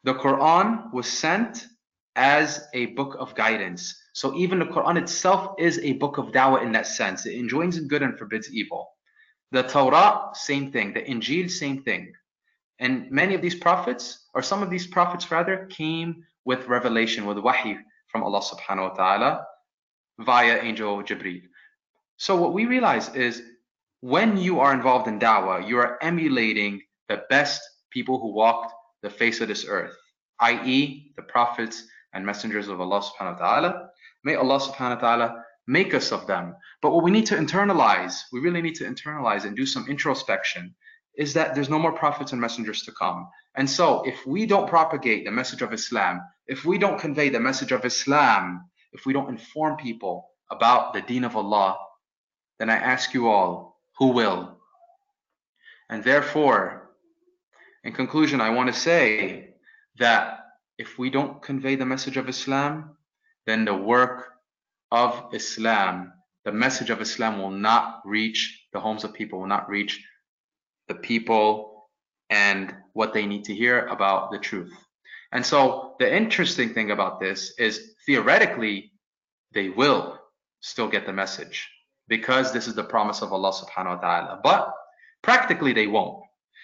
The 0.04 0.14
Quran 0.14 0.94
was 0.94 1.08
sent 1.08 1.68
as 2.16 2.68
a 2.74 2.88
book 2.88 3.16
of 3.20 3.36
guidance. 3.36 4.00
So 4.14 4.36
even 4.36 4.60
the 4.60 4.66
Quran 4.66 5.02
itself 5.02 5.56
is 5.58 5.80
a 5.80 5.94
book 5.94 6.18
of 6.18 6.28
da'wah 6.28 6.62
in 6.64 6.72
that 6.74 6.88
sense. 6.88 7.26
It 7.26 7.36
enjoins 7.36 7.80
good 7.80 8.04
and 8.04 8.18
forbids 8.18 8.52
evil. 8.52 8.90
The 9.52 9.64
Torah, 9.64 10.30
same 10.34 10.72
thing. 10.72 10.94
The 10.94 11.02
Injil, 11.02 11.50
same 11.50 11.84
thing. 11.84 12.14
And 12.80 13.10
many 13.10 13.36
of 13.36 13.42
these 13.42 13.56
prophets, 13.56 14.28
or 14.34 14.42
some 14.42 14.62
of 14.62 14.70
these 14.70 14.88
prophets 14.88 15.32
rather, 15.32 15.66
came 15.68 16.24
with 16.44 16.68
revelation, 16.68 17.26
with 17.26 17.38
wahi 17.38 17.78
from 18.08 18.24
Allah 18.24 18.42
subhanahu 18.42 18.90
wa 18.90 18.96
ta'ala 18.96 19.46
via 20.20 20.62
angel 20.62 21.04
Jibreel. 21.04 21.44
So 22.18 22.36
what 22.36 22.54
we 22.54 22.66
realize 22.66 23.14
is 23.16 23.42
when 24.06 24.38
you 24.38 24.60
are 24.60 24.72
involved 24.72 25.08
in 25.08 25.18
da'wah, 25.18 25.68
you 25.68 25.80
are 25.80 25.98
emulating 26.00 26.80
the 27.10 27.24
best 27.28 27.60
people 27.90 28.20
who 28.20 28.36
walked 28.36 28.72
the 29.02 29.10
face 29.10 29.42
of 29.42 29.48
this 29.48 29.66
earth, 29.68 29.96
i.e., 30.42 31.12
the 31.18 31.24
prophets 31.24 31.88
and 32.14 32.24
messengers 32.24 32.68
of 32.68 32.80
Allah 32.80 33.02
subhanahu 33.02 33.40
wa 33.40 33.48
ta'ala. 33.48 33.90
May 34.24 34.36
Allah 34.36 34.60
subhanahu 34.60 35.02
wa 35.02 35.08
ta'ala 35.08 35.44
make 35.66 35.96
us 35.96 36.12
of 36.12 36.28
them. 36.28 36.56
But 36.84 36.92
what 36.92 37.04
we 37.04 37.10
need 37.10 37.26
to 37.26 37.36
internalize, 37.36 38.20
we 38.32 38.42
really 38.42 38.62
need 38.62 38.76
to 38.76 38.84
internalize 38.86 39.46
and 39.46 39.56
do 39.56 39.66
some 39.66 39.88
introspection, 39.90 40.76
is 41.18 41.34
that 41.34 41.56
there's 41.56 41.72
no 41.72 41.80
more 41.80 41.92
prophets 41.92 42.32
and 42.32 42.40
messengers 42.40 42.84
to 42.84 42.92
come. 42.92 43.28
And 43.56 43.68
so 43.68 44.04
if 44.06 44.24
we 44.28 44.46
don't 44.46 44.70
propagate 44.70 45.26
the 45.26 45.32
message 45.32 45.64
of 45.64 45.74
Islam, 45.74 46.22
if 46.46 46.64
we 46.64 46.78
don't 46.78 47.00
convey 47.00 47.30
the 47.30 47.40
message 47.40 47.72
of 47.72 47.84
Islam, 47.84 48.70
if 48.92 49.08
we 49.08 49.14
don't 49.14 49.30
inform 49.30 49.78
people 49.78 50.30
about 50.52 50.94
the 50.94 51.02
deen 51.02 51.24
of 51.24 51.36
Allah, 51.36 51.76
then 52.60 52.70
I 52.70 52.76
ask 52.76 53.12
you 53.16 53.30
all, 53.30 53.75
who 53.98 54.08
will. 54.08 54.58
And 55.90 56.04
therefore, 56.04 56.90
in 57.84 57.94
conclusion, 57.94 58.42
I 58.42 58.50
want 58.50 58.74
to 58.74 58.80
say 58.80 59.56
that 60.00 60.40
if 60.78 60.98
we 60.98 61.10
don't 61.10 61.42
convey 61.42 61.76
the 61.76 61.86
message 61.86 62.18
of 62.18 62.28
Islam, 62.28 62.98
then 63.46 63.66
the 63.66 63.76
work 63.76 64.34
of 64.92 65.30
Islam, 65.34 66.14
the 66.44 66.52
message 66.52 66.90
of 66.90 67.02
Islam 67.02 67.40
will 67.40 67.52
not 67.52 68.02
reach 68.06 68.68
the 68.74 68.80
homes 68.80 69.04
of 69.04 69.14
people, 69.14 69.40
will 69.40 69.48
not 69.48 69.70
reach 69.70 70.04
the 70.88 70.96
people 70.96 71.88
and 72.30 72.74
what 72.94 73.14
they 73.14 73.26
need 73.26 73.46
to 73.46 73.56
hear 73.56 73.86
about 73.86 74.32
the 74.32 74.40
truth. 74.40 74.74
And 75.32 75.46
so 75.46 75.96
the 76.00 76.14
interesting 76.14 76.74
thing 76.74 76.92
about 76.92 77.20
this 77.20 77.54
is 77.58 77.94
theoretically, 78.06 78.92
they 79.54 79.70
will 79.70 80.20
still 80.62 80.88
get 80.88 81.06
the 81.06 81.14
message 81.14 81.70
because 82.08 82.52
this 82.52 82.68
is 82.68 82.76
the 82.76 82.84
promise 82.84 83.22
of 83.22 83.34
Allah 83.34 83.52
subhanahu 83.52 83.96
wa 83.96 84.02
ta'ala. 84.02 84.40
But 84.44 84.74
practically 85.22 85.74
they 85.74 85.88
won't. 85.88 86.24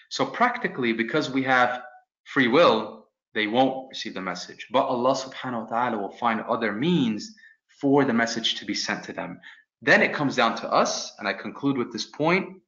So 0.10 0.26
practically, 0.26 0.94
because 0.94 1.30
we 1.30 1.44
have 1.44 1.82
free 2.26 2.48
will, 2.48 3.08
they 3.34 3.48
won't 3.48 3.90
receive 3.90 4.14
the 4.14 4.22
message. 4.22 4.68
But 4.72 4.86
Allah 4.86 5.16
subhanahu 5.16 5.64
wa 5.64 5.70
ta'ala 5.70 5.98
will 5.98 6.12
find 6.18 6.42
other 6.42 6.74
means 6.74 7.34
for 7.80 8.04
the 8.04 8.14
message 8.14 8.56
to 8.56 8.66
be 8.66 8.74
sent 8.74 9.04
to 9.06 9.14
them. 9.14 9.40
Then 9.82 10.02
it 10.02 10.14
comes 10.14 10.36
down 10.36 10.56
to 10.58 10.72
us, 10.72 11.14
and 11.18 11.28
I 11.28 11.34
conclude 11.34 11.78
with 11.78 11.92
this 11.92 12.06
point, 12.06 12.62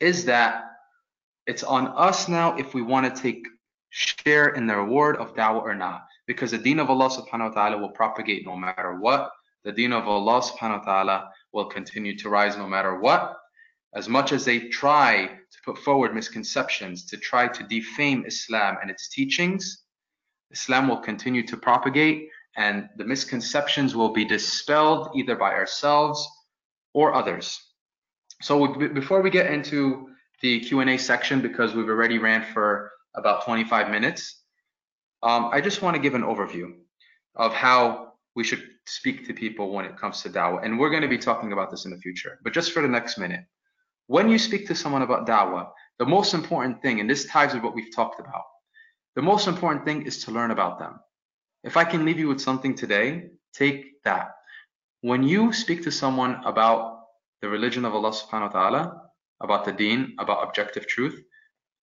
is 0.00 0.24
that 0.26 0.64
it's 1.46 1.62
on 1.62 1.88
us 1.88 2.28
now 2.28 2.56
if 2.56 2.74
we 2.74 2.82
want 2.82 3.14
to 3.14 3.22
take 3.22 3.46
share 3.90 4.48
in 4.50 4.66
the 4.66 4.76
reward 4.76 5.16
of 5.16 5.34
da'wah 5.34 5.62
or 5.62 5.74
not. 5.74 6.06
Because 6.26 6.50
the 6.50 6.58
deen 6.58 6.80
of 6.80 6.90
Allah 6.90 7.08
subhanahu 7.08 7.54
wa 7.54 7.54
ta'ala 7.54 7.78
will 7.78 7.90
propagate 7.90 8.44
no 8.44 8.56
matter 8.56 8.98
what. 8.98 9.30
The 9.64 9.72
deen 9.72 9.92
of 9.92 10.08
Allah 10.08 10.42
subhanahu 10.42 10.80
wa 10.80 10.84
ta'ala 10.84 11.30
will 11.52 11.66
continue 11.66 12.16
to 12.18 12.28
rise 12.28 12.56
no 12.56 12.66
matter 12.66 12.98
what. 12.98 13.36
As 13.94 14.08
much 14.08 14.32
as 14.32 14.44
they 14.44 14.68
try 14.68 15.26
to 15.26 15.58
put 15.64 15.78
forward 15.78 16.14
misconceptions, 16.14 17.06
to 17.06 17.16
try 17.16 17.46
to 17.46 17.62
defame 17.64 18.24
Islam 18.26 18.76
and 18.80 18.90
its 18.90 19.08
teachings, 19.08 19.82
Islam 20.50 20.88
will 20.88 20.98
continue 20.98 21.46
to 21.46 21.56
propagate 21.56 22.28
and 22.56 22.88
the 22.96 23.04
misconceptions 23.04 23.94
will 23.94 24.12
be 24.12 24.24
dispelled 24.24 25.10
either 25.14 25.36
by 25.36 25.52
ourselves 25.52 26.26
or 26.92 27.14
others. 27.14 27.58
So 28.42 28.74
before 28.88 29.22
we 29.22 29.30
get 29.30 29.50
into 29.50 30.08
the 30.42 30.60
Q&A 30.60 30.98
section, 30.98 31.40
because 31.40 31.74
we've 31.74 31.88
already 31.88 32.18
ran 32.18 32.44
for 32.52 32.90
about 33.14 33.44
25 33.44 33.90
minutes, 33.90 34.42
um, 35.22 35.50
I 35.52 35.60
just 35.60 35.80
want 35.80 35.94
to 35.94 36.02
give 36.02 36.14
an 36.14 36.22
overview 36.22 36.72
of 37.36 37.54
how 37.54 38.14
we 38.34 38.44
should 38.44 38.62
speak 38.86 39.26
to 39.26 39.34
people 39.34 39.72
when 39.72 39.84
it 39.84 39.96
comes 39.96 40.22
to 40.22 40.30
da'wah. 40.30 40.64
And 40.64 40.78
we're 40.78 40.90
going 40.90 41.02
to 41.02 41.08
be 41.08 41.18
talking 41.18 41.52
about 41.52 41.70
this 41.70 41.84
in 41.84 41.90
the 41.90 41.98
future. 41.98 42.38
But 42.42 42.52
just 42.52 42.72
for 42.72 42.82
the 42.82 42.88
next 42.88 43.18
minute, 43.18 43.44
when 44.06 44.28
you 44.28 44.38
speak 44.38 44.66
to 44.68 44.74
someone 44.74 45.02
about 45.02 45.26
da'wah, 45.26 45.68
the 45.98 46.06
most 46.06 46.34
important 46.34 46.82
thing, 46.82 47.00
and 47.00 47.08
this 47.08 47.26
ties 47.26 47.54
with 47.54 47.62
what 47.62 47.74
we've 47.74 47.94
talked 47.94 48.20
about, 48.20 48.42
the 49.14 49.22
most 49.22 49.46
important 49.46 49.84
thing 49.84 50.02
is 50.02 50.24
to 50.24 50.30
learn 50.30 50.50
about 50.50 50.78
them. 50.78 50.98
If 51.62 51.76
I 51.76 51.84
can 51.84 52.04
leave 52.04 52.18
you 52.18 52.28
with 52.28 52.40
something 52.40 52.74
today, 52.74 53.28
take 53.54 54.02
that. 54.04 54.32
When 55.02 55.22
you 55.22 55.52
speak 55.52 55.82
to 55.84 55.92
someone 55.92 56.42
about 56.44 57.00
the 57.40 57.48
religion 57.48 57.84
of 57.84 57.94
Allah 57.94 58.10
subhanahu 58.10 58.52
wa 58.54 58.60
ta'ala, 58.60 59.02
about 59.40 59.64
the 59.64 59.72
deen, 59.72 60.14
about 60.18 60.46
objective 60.46 60.86
truth, 60.86 61.22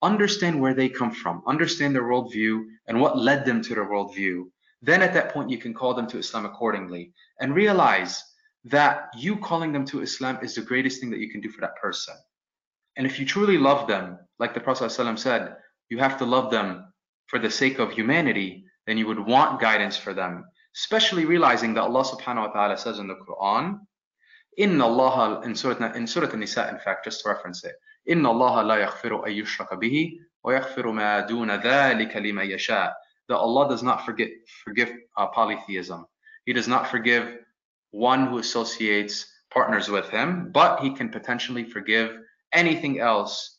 understand 0.02 0.60
where 0.60 0.74
they 0.74 0.90
come 0.90 1.12
from, 1.12 1.44
understand 1.46 1.96
their 1.96 2.04
worldview 2.04 2.64
and 2.88 3.00
what 3.00 3.18
led 3.18 3.46
them 3.46 3.62
to 3.62 3.76
their 3.76 3.90
worldview, 3.90 4.46
then 4.82 5.02
at 5.02 5.14
that 5.14 5.34
point, 5.34 5.50
you 5.50 5.58
can 5.58 5.74
call 5.74 5.94
them 5.94 6.08
to 6.08 6.18
Islam 6.18 6.46
accordingly 6.46 7.14
and 7.40 7.54
realize 7.54 8.24
that 8.66 9.10
you 9.18 9.38
calling 9.38 9.72
them 9.72 9.86
to 9.86 10.02
Islam 10.02 10.40
is 10.42 10.56
the 10.56 10.62
greatest 10.62 11.00
thing 11.00 11.10
that 11.10 11.20
you 11.20 11.30
can 11.30 11.42
do 11.42 11.50
for 11.50 11.62
that 11.62 11.76
person. 11.76 12.16
And 12.96 13.06
if 13.06 13.20
you 13.20 13.26
truly 13.26 13.58
love 13.58 13.88
them, 13.88 14.20
like 14.40 14.54
the 14.54 14.60
Prophet 14.60 14.86
ﷺ 14.86 15.20
said, 15.20 15.56
you 15.90 15.98
have 16.00 16.18
to 16.20 16.26
love 16.26 16.52
them 16.52 16.94
for 17.28 17.40
the 17.40 17.50
sake 17.50 17.80
of 17.80 17.92
humanity, 17.92 18.66
then 18.88 18.98
you 18.98 19.08
would 19.08 19.20
want 19.20 19.62
guidance 19.62 19.98
for 19.98 20.14
them. 20.14 20.46
Especially 20.76 21.26
realizing 21.26 21.74
that 21.74 21.84
Allah 21.84 22.04
subhanahu 22.04 22.48
wa 22.48 22.54
ta'ala 22.54 22.78
says 22.78 23.00
in 23.00 23.08
the 23.08 23.16
Quran, 23.16 23.80
Inna 24.58 24.86
Allah 24.86 25.42
in 25.42 25.56
Surah, 25.56 25.94
in 25.94 26.08
Surah 26.08 26.30
An-Nisa, 26.30 26.70
in 26.70 26.80
fact, 26.80 27.06
just 27.06 27.24
to 27.24 27.30
reference 27.30 27.64
it, 27.64 27.76
Inna 28.06 28.30
Allah 28.30 28.64
la 28.64 28.76
yaghfiru 28.78 29.26
an 29.26 29.34
yushraka 29.34 29.80
bihi 29.82 30.20
wa 30.44 30.54
yaghfiru 30.54 30.94
ma 30.94 31.26
duna 31.26 31.62
dhalika 31.62 32.22
liman 32.22 32.50
yasha' 32.50 32.94
that 33.29 33.37
Allah 33.37 33.69
does 33.69 33.83
not 33.83 34.05
forget, 34.05 34.31
forgive 34.65 34.93
uh, 35.17 35.27
polytheism. 35.29 36.07
He 36.45 36.53
does 36.53 36.69
not 36.69 36.89
forgive 36.91 37.39
one 37.91 38.27
who 38.27 38.39
associates 38.39 39.27
partners 39.53 39.89
with 39.89 40.09
him, 40.11 40.51
but 40.53 40.81
he 40.81 40.91
can 40.91 41.09
potentially 41.09 41.65
forgive 41.65 42.19
anything 42.53 43.01
else 43.01 43.59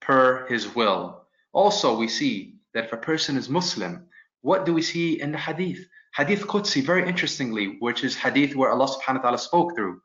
per 0.00 0.46
his 0.48 0.74
will. 0.74 1.26
Also, 1.52 1.96
we 1.96 2.08
see 2.08 2.56
that 2.74 2.84
if 2.84 2.92
a 2.92 2.96
person 2.96 3.36
is 3.36 3.48
Muslim, 3.48 4.06
what 4.42 4.64
do 4.64 4.72
we 4.72 4.82
see 4.82 5.20
in 5.20 5.32
the 5.32 5.38
hadith? 5.38 5.84
Hadith 6.14 6.46
Qudsi, 6.46 6.82
very 6.82 7.08
interestingly, 7.08 7.76
which 7.80 8.04
is 8.04 8.16
hadith 8.16 8.54
where 8.54 8.70
Allah 8.70 8.88
subhanahu 8.88 9.16
wa 9.16 9.22
ta'ala 9.22 9.38
spoke 9.38 9.74
through. 9.74 10.00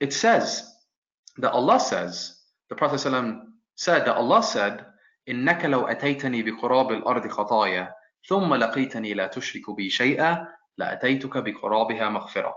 It 0.00 0.12
says 0.12 0.66
that 1.38 1.52
Allah 1.52 1.80
says, 1.80 2.40
the 2.68 2.74
Prophet 2.76 2.96
ﷺ 2.96 3.42
said 3.76 4.04
that 4.06 4.16
Allah 4.16 4.42
said, 4.42 4.86
إنك 5.28 5.64
لو 5.64 5.86
أتيتني 5.86 6.42
بقراب 6.42 6.92
الأرض 6.92 7.28
خطايا 7.28 7.92
ثم 8.28 8.54
لقيتني 8.54 9.14
لا 9.14 9.26
تشرك 9.26 9.70
بي 9.70 9.90
شيئا 9.90 10.46
لأتيتك 10.78 11.36
بقرابها 11.36 12.08
مغفرة. 12.08 12.54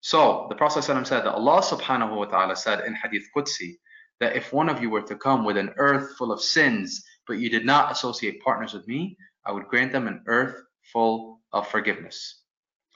So 0.00 0.46
the 0.48 0.54
Prophet 0.54 0.80
ﷺ 0.80 1.06
said 1.06 1.24
that 1.24 1.34
Allah 1.34 1.60
subhanahu 1.60 2.16
wa 2.16 2.24
ta'ala 2.24 2.56
said 2.56 2.86
in 2.86 2.94
Hadith 2.94 3.26
Qudsi 3.36 3.76
that 4.20 4.34
if 4.34 4.52
one 4.52 4.68
of 4.68 4.80
you 4.80 4.88
were 4.88 5.02
to 5.02 5.16
come 5.16 5.44
with 5.44 5.56
an 5.56 5.74
earth 5.76 6.16
full 6.16 6.32
of 6.32 6.40
sins, 6.40 7.04
but 7.26 7.38
you 7.38 7.50
did 7.50 7.66
not 7.66 7.92
associate 7.92 8.42
partners 8.42 8.72
with 8.72 8.86
me, 8.88 9.16
I 9.44 9.52
would 9.52 9.68
grant 9.68 9.92
them 9.92 10.06
an 10.06 10.22
earth 10.26 10.56
full 10.92 11.40
of 11.52 11.68
forgiveness. 11.68 12.42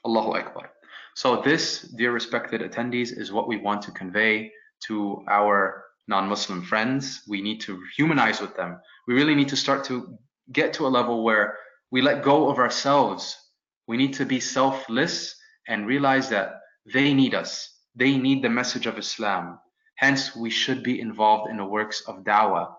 Allahu 0.06 0.32
Akbar. 0.32 0.70
So 1.14 1.42
this, 1.42 1.82
dear 1.82 2.12
respected 2.12 2.60
attendees, 2.60 3.16
is 3.16 3.32
what 3.32 3.48
we 3.48 3.56
want 3.56 3.82
to 3.82 3.90
convey 3.92 4.50
to 4.86 5.22
our 5.28 5.84
non-Muslim 6.08 6.62
friends. 6.62 7.22
We 7.28 7.40
need 7.40 7.60
to 7.62 7.80
humanize 7.96 8.40
with 8.40 8.56
them. 8.56 8.80
We 9.06 9.14
really 9.14 9.34
need 9.34 9.48
to 9.48 9.56
start 9.56 9.84
to 9.84 10.18
get 10.52 10.72
to 10.74 10.86
a 10.86 10.88
level 10.88 11.22
where 11.22 11.56
we 11.91 12.01
let 12.01 12.23
go 12.23 12.49
of 12.49 12.59
ourselves. 12.59 13.35
We 13.87 13.97
need 13.97 14.13
to 14.15 14.25
be 14.25 14.39
selfless 14.39 15.35
and 15.67 15.87
realize 15.87 16.29
that 16.29 16.61
they 16.93 17.13
need 17.13 17.33
us. 17.33 17.75
They 17.95 18.17
need 18.17 18.43
the 18.43 18.49
message 18.49 18.85
of 18.85 18.97
Islam. 18.97 19.59
Hence, 19.95 20.35
we 20.35 20.49
should 20.49 20.83
be 20.83 21.01
involved 21.01 21.49
in 21.49 21.57
the 21.57 21.65
works 21.65 22.01
of 22.07 22.23
da'wah 22.23 22.73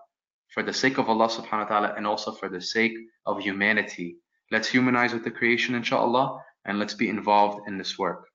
for 0.53 0.63
the 0.63 0.73
sake 0.73 0.97
of 0.97 1.09
Allah 1.09 1.27
subhanahu 1.27 1.63
wa 1.63 1.65
ta'ala 1.65 1.93
and 1.95 2.07
also 2.07 2.31
for 2.31 2.49
the 2.49 2.61
sake 2.61 2.93
of 3.25 3.39
humanity. 3.39 4.17
Let's 4.49 4.67
humanize 4.67 5.13
with 5.13 5.23
the 5.23 5.31
creation, 5.31 5.75
inshallah, 5.75 6.39
and 6.65 6.79
let's 6.79 6.93
be 6.93 7.09
involved 7.09 7.67
in 7.67 7.77
this 7.77 7.97
work. 7.97 8.27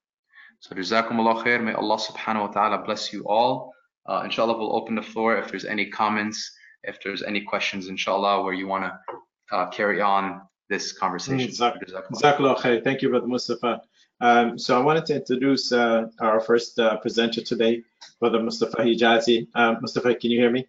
So, 0.60 0.74
jazakumullah 0.74 1.44
khair. 1.44 1.62
May 1.62 1.72
Allah 1.72 1.98
subhanahu 1.98 2.48
wa 2.48 2.52
ta'ala 2.52 2.84
bless 2.84 3.12
you 3.12 3.24
all. 3.26 3.72
Uh, 4.06 4.22
inshallah, 4.24 4.56
we'll 4.56 4.76
open 4.76 4.94
the 4.94 5.02
floor 5.02 5.36
if 5.36 5.50
there's 5.50 5.64
any 5.64 5.86
comments, 5.86 6.50
if 6.84 6.98
there's 7.02 7.22
any 7.22 7.40
questions, 7.40 7.88
inshallah, 7.88 8.42
where 8.44 8.54
you 8.54 8.66
want 8.66 8.84
to 8.84 9.56
uh, 9.56 9.68
carry 9.70 10.00
on 10.00 10.40
this 10.68 10.92
conversation. 10.92 11.48
Jazakallah 11.50 12.58
khair. 12.58 12.82
Thank 12.82 13.02
you, 13.02 13.10
Brother 13.10 13.26
Mostafa. 13.26 13.80
Um, 14.20 14.58
so 14.58 14.78
I 14.78 14.82
wanted 14.82 15.06
to 15.06 15.16
introduce 15.16 15.72
uh, 15.72 16.06
our 16.20 16.40
first 16.40 16.78
uh, 16.78 16.96
presenter 16.98 17.42
today, 17.42 17.82
Brother 18.18 18.38
Mostafa 18.38 18.76
Hijazi. 18.76 19.46
Um, 19.54 19.76
Mostafa, 19.76 20.18
can 20.18 20.30
you 20.30 20.40
hear 20.40 20.50
me? 20.50 20.66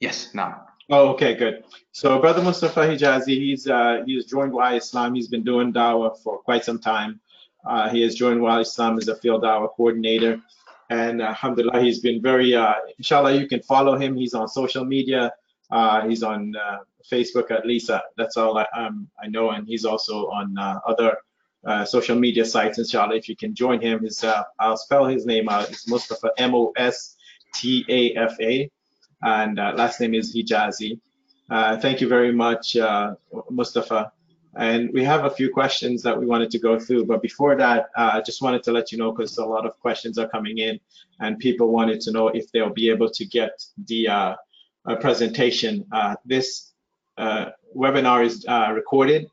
Yes, 0.00 0.34
now. 0.34 0.66
Oh, 0.90 1.08
okay, 1.10 1.34
good. 1.34 1.64
So 1.92 2.18
Brother 2.18 2.42
Mostafa 2.42 2.86
Hijazi, 2.86 3.36
he's 3.38 3.66
uh, 3.66 4.02
he's 4.04 4.26
joined 4.26 4.52
WhyIslam. 4.52 5.16
He's 5.16 5.28
been 5.28 5.44
doing 5.44 5.72
dawah 5.72 6.18
for 6.18 6.38
quite 6.38 6.64
some 6.64 6.78
time. 6.78 7.20
Uh, 7.64 7.88
he 7.88 8.02
has 8.02 8.14
joined 8.14 8.40
WhyIslam 8.40 8.98
as 8.98 9.08
a 9.08 9.16
field 9.16 9.42
dawah 9.42 9.68
coordinator. 9.74 10.42
And 10.90 11.22
uh, 11.22 11.26
alhamdulillah, 11.26 11.80
he's 11.80 12.00
been 12.00 12.20
very, 12.20 12.54
uh, 12.54 12.74
inshallah, 12.98 13.32
you 13.34 13.48
can 13.48 13.62
follow 13.62 13.96
him. 13.96 14.14
He's 14.14 14.34
on 14.34 14.48
social 14.48 14.84
media. 14.84 15.32
Uh, 15.72 16.06
he's 16.06 16.22
on 16.22 16.54
uh, 16.54 16.78
Facebook 17.10 17.50
at. 17.50 17.64
Uh, 17.90 18.00
that's 18.18 18.36
all 18.36 18.58
I, 18.58 18.66
um, 18.76 19.08
I 19.22 19.28
know. 19.28 19.50
And 19.50 19.66
he's 19.66 19.86
also 19.86 20.26
on 20.26 20.56
uh, 20.58 20.80
other 20.86 21.16
uh, 21.64 21.86
social 21.86 22.16
media 22.16 22.44
sites, 22.44 22.78
inshallah. 22.78 23.16
If 23.16 23.26
you 23.28 23.36
can 23.36 23.54
join 23.54 23.80
him, 23.80 24.04
his, 24.04 24.22
uh, 24.22 24.42
I'll 24.60 24.76
spell 24.76 25.06
his 25.06 25.24
name 25.24 25.48
out. 25.48 25.70
It's 25.70 25.90
Mostafa, 25.90 26.28
M-O-S-T-A-F-A. 26.36 27.10
And 29.22 29.58
uh, 29.58 29.72
last 29.74 29.98
name 30.00 30.12
is 30.14 30.36
Hijazi. 30.36 31.00
Thank 31.80 32.02
you 32.02 32.08
very 32.08 32.32
much, 32.32 32.76
Mostafa. 33.50 34.10
And 34.54 34.92
we 34.92 35.02
have 35.04 35.24
a 35.24 35.30
few 35.30 35.48
questions 35.50 36.02
that 36.02 36.20
we 36.20 36.26
wanted 36.26 36.50
to 36.50 36.58
go 36.58 36.78
through. 36.78 37.06
But 37.06 37.22
before 37.22 37.56
that, 37.56 37.86
I 37.96 38.20
just 38.20 38.42
wanted 38.42 38.62
to 38.64 38.72
let 38.72 38.92
you 38.92 38.98
know 38.98 39.10
because 39.12 39.38
a 39.38 39.46
lot 39.46 39.64
of 39.64 39.80
questions 39.80 40.18
are 40.18 40.28
coming 40.28 40.58
in 40.58 40.78
and 41.20 41.38
people 41.38 41.72
wanted 41.72 42.02
to 42.02 42.12
know 42.12 42.28
if 42.28 42.52
they'll 42.52 42.68
be 42.74 42.90
able 42.90 43.08
to 43.08 43.24
get 43.24 43.64
the 43.86 44.36
presentation. 45.00 45.84
this 46.24 46.72
webinar 47.74 48.24
is 48.24 48.44
recorded 48.74 49.30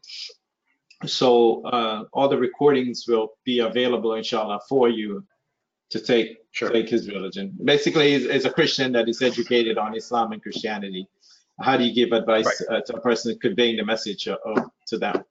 so 1.06 1.64
uh, 1.66 2.06
all 2.12 2.28
the 2.28 2.38
recordings 2.38 3.06
will 3.08 3.34
be 3.46 3.60
available, 3.60 4.16
inshallah, 4.16 4.62
for 4.68 4.90
you 4.90 5.24
to 5.92 6.00
take 6.00 6.38
sure. 6.52 6.70
take 6.70 6.90
his 6.90 7.08
religion. 7.08 7.58
Basically, 7.64 8.30
as 8.30 8.46
a 8.46 8.52
Christian 8.52 8.92
that 8.94 9.08
is 9.08 9.22
educated 9.22 9.78
on 9.78 9.96
Islam 9.96 10.34
and 10.34 10.42
Christianity, 10.42 11.08
how 11.62 11.78
do 11.78 11.84
you 11.84 11.94
give 11.94 12.12
advice 12.12 12.46
right. 12.70 12.80
uh, 12.80 12.82
to 12.82 12.98
a 12.98 13.02
person 13.02 13.38
conveying 13.40 13.78
the 13.78 13.86
message 13.86 14.28
uh, 14.28 14.38
to 14.88 14.98
them? 14.98 15.24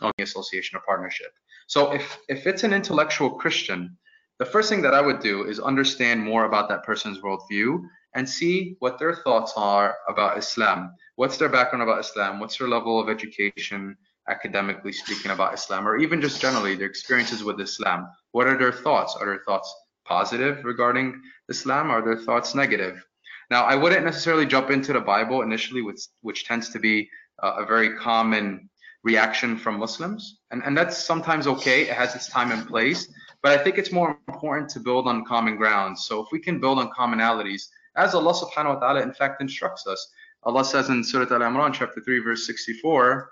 On 0.00 0.12
the 0.16 0.22
association 0.22 0.76
or 0.76 0.82
partnership. 0.86 1.32
So 1.66 1.92
if 1.92 2.18
if 2.28 2.46
it's 2.46 2.62
an 2.62 2.72
intellectual 2.72 3.30
Christian, 3.30 3.98
the 4.38 4.46
first 4.46 4.70
thing 4.70 4.80
that 4.82 4.94
I 4.94 5.00
would 5.00 5.20
do 5.20 5.44
is 5.44 5.58
understand 5.60 6.22
more 6.22 6.44
about 6.44 6.68
that 6.68 6.84
person's 6.84 7.18
worldview 7.18 7.82
and 8.14 8.28
see 8.28 8.76
what 8.78 8.98
their 8.98 9.14
thoughts 9.14 9.52
are 9.56 9.96
about 10.08 10.38
Islam. 10.38 10.94
What's 11.16 11.36
their 11.36 11.48
background 11.48 11.82
about 11.82 12.00
Islam? 12.00 12.40
What's 12.40 12.58
their 12.58 12.68
level 12.68 13.00
of 13.00 13.08
education? 13.08 13.96
academically 14.28 14.92
speaking 14.92 15.30
about 15.30 15.54
Islam 15.54 15.88
or 15.88 15.96
even 15.96 16.20
just 16.20 16.40
generally 16.40 16.74
their 16.74 16.86
experiences 16.86 17.42
with 17.42 17.60
Islam. 17.60 18.08
What 18.32 18.46
are 18.46 18.58
their 18.58 18.72
thoughts? 18.72 19.16
Are 19.18 19.26
their 19.26 19.42
thoughts 19.44 19.74
positive 20.04 20.64
regarding 20.64 21.20
Islam? 21.48 21.90
Are 21.90 22.02
their 22.02 22.18
thoughts 22.18 22.54
negative? 22.54 23.02
Now, 23.50 23.64
I 23.64 23.74
wouldn't 23.74 24.04
necessarily 24.04 24.46
jump 24.46 24.70
into 24.70 24.92
the 24.92 25.00
Bible 25.00 25.42
initially, 25.42 25.82
which, 25.82 26.02
which 26.20 26.44
tends 26.44 26.68
to 26.70 26.78
be 26.78 27.08
uh, 27.42 27.54
a 27.58 27.66
very 27.66 27.96
common 27.96 28.68
reaction 29.02 29.56
from 29.56 29.78
Muslims. 29.78 30.40
And, 30.50 30.62
and 30.64 30.76
that's 30.76 30.98
sometimes 30.98 31.46
okay, 31.46 31.82
it 31.82 31.94
has 31.94 32.14
its 32.14 32.28
time 32.28 32.52
and 32.52 32.68
place. 32.68 33.10
But 33.42 33.58
I 33.58 33.62
think 33.62 33.78
it's 33.78 33.92
more 33.92 34.18
important 34.28 34.68
to 34.70 34.80
build 34.80 35.06
on 35.06 35.24
common 35.24 35.56
ground. 35.56 35.98
So 35.98 36.20
if 36.20 36.28
we 36.32 36.40
can 36.40 36.60
build 36.60 36.78
on 36.78 36.90
commonalities, 36.90 37.68
as 37.97 38.15
Allah 38.15 38.33
subhanahu 38.33 38.75
wa 38.75 38.79
ta'ala 38.79 39.01
in 39.01 39.13
fact 39.13 39.41
instructs 39.41 39.85
us, 39.87 40.11
Allah 40.43 40.65
says 40.65 40.89
in 40.89 41.03
Surah 41.03 41.33
Al 41.33 41.41
Imran, 41.41 41.73
chapter 41.73 42.01
3, 42.01 42.19
verse 42.19 42.45
64, 42.45 43.31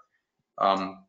um, 0.59 1.03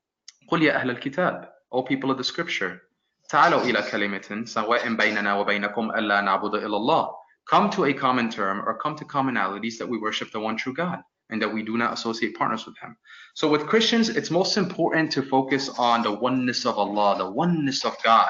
قل 0.51 0.63
يا 0.63 0.77
أهل 0.77 0.91
الكتاب 0.91 1.49
O 1.73 1.83
people 1.83 2.11
of 2.11 2.19
the 2.19 2.25
scripture 2.25 2.81
تعالوا 3.29 3.63
إلى 3.63 3.83
كلمة 3.91 4.45
سواء 4.47 4.95
بيننا 4.95 5.35
وبينكم 5.35 5.91
ألا 5.91 6.21
نعبد 6.21 6.55
إلا 6.55 6.77
الله 6.77 7.15
Come 7.47 7.71
to 7.71 7.85
a 7.87 7.93
common 7.93 8.31
term 8.31 8.63
or 8.67 8.79
come 8.79 8.95
to 8.97 9.05
commonalities 9.05 9.79
that 9.79 9.89
we 9.89 9.99
worship 9.99 10.31
the 10.33 10.41
one 10.41 10.57
true 10.57 10.75
God 10.75 11.03
and 11.31 11.41
that 11.43 11.53
we 11.53 11.63
do 11.63 11.77
not 11.77 11.93
associate 11.93 12.37
partners 12.37 12.67
with 12.67 12.77
him. 12.79 12.97
So 13.35 13.49
with 13.49 13.67
Christians, 13.67 14.11
it's 14.11 14.31
most 14.31 14.57
important 14.57 15.11
to 15.13 15.23
focus 15.23 15.71
on 15.79 16.03
the 16.03 16.13
oneness 16.13 16.67
of 16.67 16.79
Allah, 16.79 17.17
the 17.19 17.31
oneness 17.31 17.85
of 17.85 17.97
God, 18.05 18.29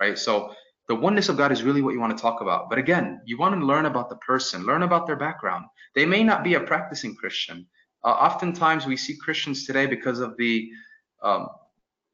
right? 0.00 0.18
So 0.18 0.54
the 0.87 0.95
oneness 0.95 1.29
of 1.29 1.37
God 1.37 1.51
is 1.51 1.63
really 1.63 1.81
what 1.81 1.93
you 1.93 1.99
want 1.99 2.15
to 2.15 2.21
talk 2.21 2.41
about. 2.41 2.69
But 2.69 2.79
again, 2.79 3.21
you 3.25 3.37
want 3.37 3.59
to 3.59 3.65
learn 3.65 3.85
about 3.85 4.09
the 4.09 4.17
person, 4.17 4.65
learn 4.65 4.83
about 4.83 5.07
their 5.07 5.15
background. 5.15 5.65
They 5.95 6.05
may 6.05 6.23
not 6.23 6.43
be 6.43 6.55
a 6.55 6.59
practicing 6.59 7.15
Christian. 7.15 7.65
Uh, 8.03 8.09
oftentimes 8.09 8.85
we 8.85 8.97
see 8.97 9.15
Christians 9.15 9.65
today 9.65 9.85
because 9.85 10.19
of 10.19 10.35
the 10.37 10.69
um, 11.21 11.47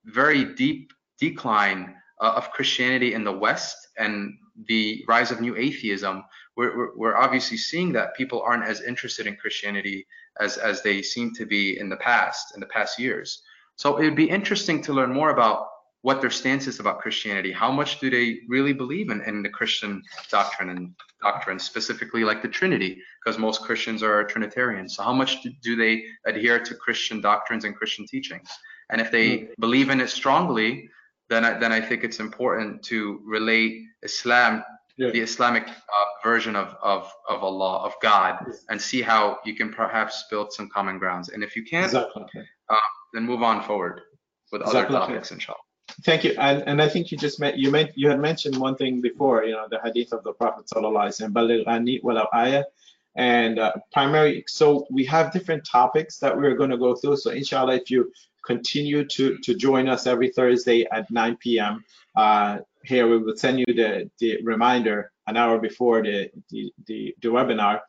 very 0.06 0.54
deep 0.56 0.92
decline 1.20 1.96
uh, 2.20 2.34
of 2.36 2.52
Christianity 2.52 3.14
in 3.14 3.24
the 3.24 3.32
West 3.32 3.76
and 3.98 4.34
the 4.68 5.04
rise 5.08 5.32
of 5.32 5.42
new 5.42 5.56
atheism. 5.56 6.24
We're, 6.56 6.76
we're, 6.76 6.98
we're, 6.98 7.16
obviously 7.16 7.58
seeing 7.58 7.94
that 7.94 8.16
people 8.16 8.42
aren't 8.42 8.64
as 8.64 8.82
interested 8.82 9.28
in 9.28 9.36
Christianity 9.36 10.08
as, 10.40 10.58
as 10.58 10.82
they 10.82 11.02
seem 11.02 11.34
to 11.36 11.46
be 11.46 11.80
in 11.80 11.90
the 11.90 11.98
past, 11.98 12.54
in 12.56 12.60
the 12.60 12.68
past 12.68 13.00
years. 13.00 13.44
So 13.76 14.00
it'd 14.00 14.16
be 14.16 14.30
interesting 14.30 14.82
to 14.84 14.94
learn 14.94 15.14
more 15.14 15.30
about 15.30 15.68
what 16.02 16.22
their 16.22 16.30
stance 16.30 16.68
is 16.68 16.80
about 16.80 17.00
Christianity. 17.00 17.52
How 17.52 17.72
much 17.72 18.00
do 18.00 18.10
they 18.10 18.40
really 18.48 18.74
believe 18.74 19.10
in, 19.10 19.22
in 19.24 19.42
the 19.42 19.50
Christian 19.50 20.02
doctrine 20.30 20.70
and 20.70 20.94
doctrine, 21.22 21.60
specifically 21.60 22.24
like 22.24 22.42
the 22.42 22.48
Trinity, 22.48 23.02
because 23.24 23.40
most 23.40 23.62
Christians 23.62 24.04
are 24.04 24.24
Trinitarians. 24.24 24.96
So 24.96 25.04
how 25.04 25.14
much 25.14 25.46
do 25.62 25.76
they 25.76 26.04
adhere 26.26 26.60
to 26.64 26.76
Christian 26.76 27.22
doctrines 27.22 27.66
and 27.66 27.76
Christian 27.76 28.06
teachings? 28.06 28.50
And 28.90 29.02
if 29.02 29.12
they 29.12 29.30
mm. 29.30 29.48
believe 29.60 29.90
in 29.90 30.00
it 30.00 30.10
strongly, 30.10 30.90
then 31.30 31.44
I, 31.44 31.58
then 31.58 31.72
I 31.72 31.82
think 31.82 32.04
it's 32.04 32.20
important 32.20 32.84
to 32.84 33.20
relate 33.26 33.84
Islam, 34.04 34.64
yeah. 34.98 35.10
the 35.10 35.20
Islamic 35.20 35.68
uh, 35.68 36.06
version 36.24 36.56
of, 36.56 36.76
of, 36.82 37.12
of 37.28 37.44
Allah, 37.44 37.80
of 37.80 37.94
God, 38.02 38.38
yes. 38.48 38.64
and 38.70 38.82
see 38.82 39.02
how 39.02 39.40
you 39.44 39.56
can 39.56 39.74
perhaps 39.74 40.26
build 40.30 40.54
some 40.54 40.70
common 40.70 41.00
grounds. 41.00 41.30
And 41.30 41.44
if 41.44 41.56
you 41.56 41.64
can't, 41.64 41.86
exactly. 41.86 42.24
uh, 42.70 42.80
then 43.14 43.26
move 43.26 43.44
on 43.44 43.62
forward 43.64 44.02
with 44.52 44.62
exactly. 44.62 44.96
other 44.96 45.08
topics, 45.08 45.32
inshallah. 45.32 45.58
Thank 46.04 46.24
you. 46.24 46.36
And, 46.38 46.64
and 46.68 46.82
I 46.82 46.88
think 46.88 47.12
you 47.12 47.18
just 47.18 47.40
met, 47.40 47.58
you 47.58 47.72
meant 47.72 47.92
you 47.96 48.10
had 48.10 48.20
mentioned 48.20 48.56
one 48.56 48.76
thing 48.76 49.02
before, 49.02 49.44
you 49.44 49.54
know, 49.54 49.68
the 49.70 49.80
hadith 49.84 50.14
of 50.14 50.24
the 50.24 50.34
Prophet 50.34 50.66
sallallahu 50.68 52.64
and 53.16 53.58
uh, 53.58 53.74
primary. 53.92 54.44
So 54.48 54.86
we 54.92 55.04
have 55.06 55.32
different 55.32 55.66
topics 55.66 56.20
that 56.20 56.38
we're 56.38 56.54
going 56.54 56.70
to 56.70 56.78
go 56.78 56.96
through. 56.96 57.18
So 57.18 57.32
inshallah, 57.32 57.78
if 57.78 57.90
you 57.90 58.12
continue 58.46 59.04
to 59.06 59.38
to 59.40 59.56
join 59.56 59.90
us 59.90 60.06
every 60.06 60.30
Thursday 60.30 60.86
at 60.92 61.10
9 61.10 61.36
p.m. 61.38 61.84
Uh, 62.16 62.60
here 62.84 63.08
we 63.08 63.18
will 63.18 63.36
send 63.36 63.60
you 63.60 63.66
the 63.66 64.10
the 64.20 64.40
reminder 64.44 65.12
an 65.26 65.36
hour 65.36 65.58
before 65.60 66.04
the 66.04 66.30
the, 66.52 66.72
the, 66.86 67.16
the 67.22 67.28
webinar. 67.30 67.80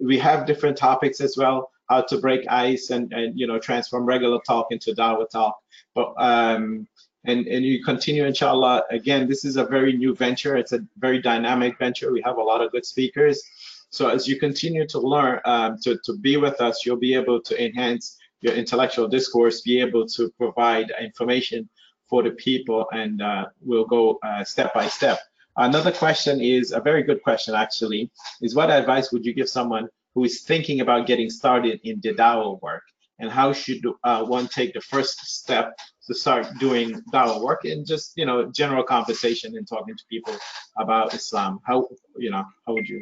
We 0.00 0.18
have 0.18 0.46
different 0.46 0.76
topics 0.76 1.20
as 1.20 1.36
well 1.38 1.70
how 1.88 2.00
to 2.00 2.18
break 2.18 2.46
ice 2.48 2.90
and, 2.90 3.12
and 3.12 3.38
you 3.38 3.46
know 3.46 3.58
transform 3.58 4.04
regular 4.04 4.40
talk 4.46 4.68
into 4.70 4.92
dawah 4.92 5.28
talk 5.28 5.58
but 5.94 6.14
um 6.16 6.86
and, 7.24 7.46
and 7.46 7.64
you 7.64 7.82
continue, 7.84 8.24
inshallah. 8.24 8.84
Again, 8.90 9.28
this 9.28 9.44
is 9.44 9.56
a 9.56 9.64
very 9.64 9.92
new 9.96 10.14
venture. 10.14 10.56
It's 10.56 10.72
a 10.72 10.80
very 10.98 11.20
dynamic 11.20 11.78
venture. 11.78 12.12
We 12.12 12.22
have 12.22 12.36
a 12.36 12.42
lot 12.42 12.60
of 12.60 12.72
good 12.72 12.84
speakers. 12.84 13.42
So 13.90 14.08
as 14.08 14.26
you 14.26 14.38
continue 14.38 14.86
to 14.88 14.98
learn, 14.98 15.40
um, 15.44 15.78
to, 15.84 15.98
to 16.04 16.16
be 16.18 16.36
with 16.36 16.60
us, 16.60 16.84
you'll 16.84 16.96
be 16.96 17.14
able 17.14 17.40
to 17.42 17.64
enhance 17.64 18.18
your 18.40 18.54
intellectual 18.54 19.06
discourse, 19.06 19.60
be 19.60 19.80
able 19.80 20.06
to 20.08 20.30
provide 20.30 20.92
information 21.00 21.68
for 22.08 22.22
the 22.22 22.30
people, 22.32 22.86
and 22.92 23.22
uh, 23.22 23.46
we'll 23.60 23.86
go 23.86 24.18
uh, 24.22 24.42
step 24.44 24.74
by 24.74 24.88
step. 24.88 25.20
Another 25.56 25.92
question 25.92 26.40
is 26.40 26.72
a 26.72 26.80
very 26.80 27.02
good 27.02 27.22
question, 27.22 27.54
actually, 27.54 28.10
is 28.40 28.54
what 28.54 28.70
advice 28.70 29.12
would 29.12 29.24
you 29.24 29.32
give 29.32 29.48
someone 29.48 29.88
who 30.14 30.24
is 30.24 30.40
thinking 30.40 30.80
about 30.80 31.06
getting 31.06 31.30
started 31.30 31.80
in 31.84 32.00
the 32.00 32.12
dawah 32.14 32.60
work? 32.60 32.82
And 33.18 33.30
how 33.30 33.52
should 33.52 33.82
uh, 34.04 34.24
one 34.24 34.48
take 34.48 34.74
the 34.74 34.80
first 34.80 35.20
step 35.26 35.76
to 36.06 36.14
start 36.14 36.46
doing 36.58 37.00
dawah 37.12 37.40
work 37.40 37.64
and 37.64 37.86
just, 37.86 38.12
you 38.16 38.26
know, 38.26 38.50
general 38.50 38.82
conversation 38.82 39.56
and 39.56 39.68
talking 39.68 39.96
to 39.96 40.04
people 40.10 40.34
about 40.78 41.14
Islam? 41.14 41.60
How, 41.64 41.88
you 42.16 42.30
know, 42.30 42.44
how 42.66 42.72
would 42.74 42.88
you, 42.88 43.00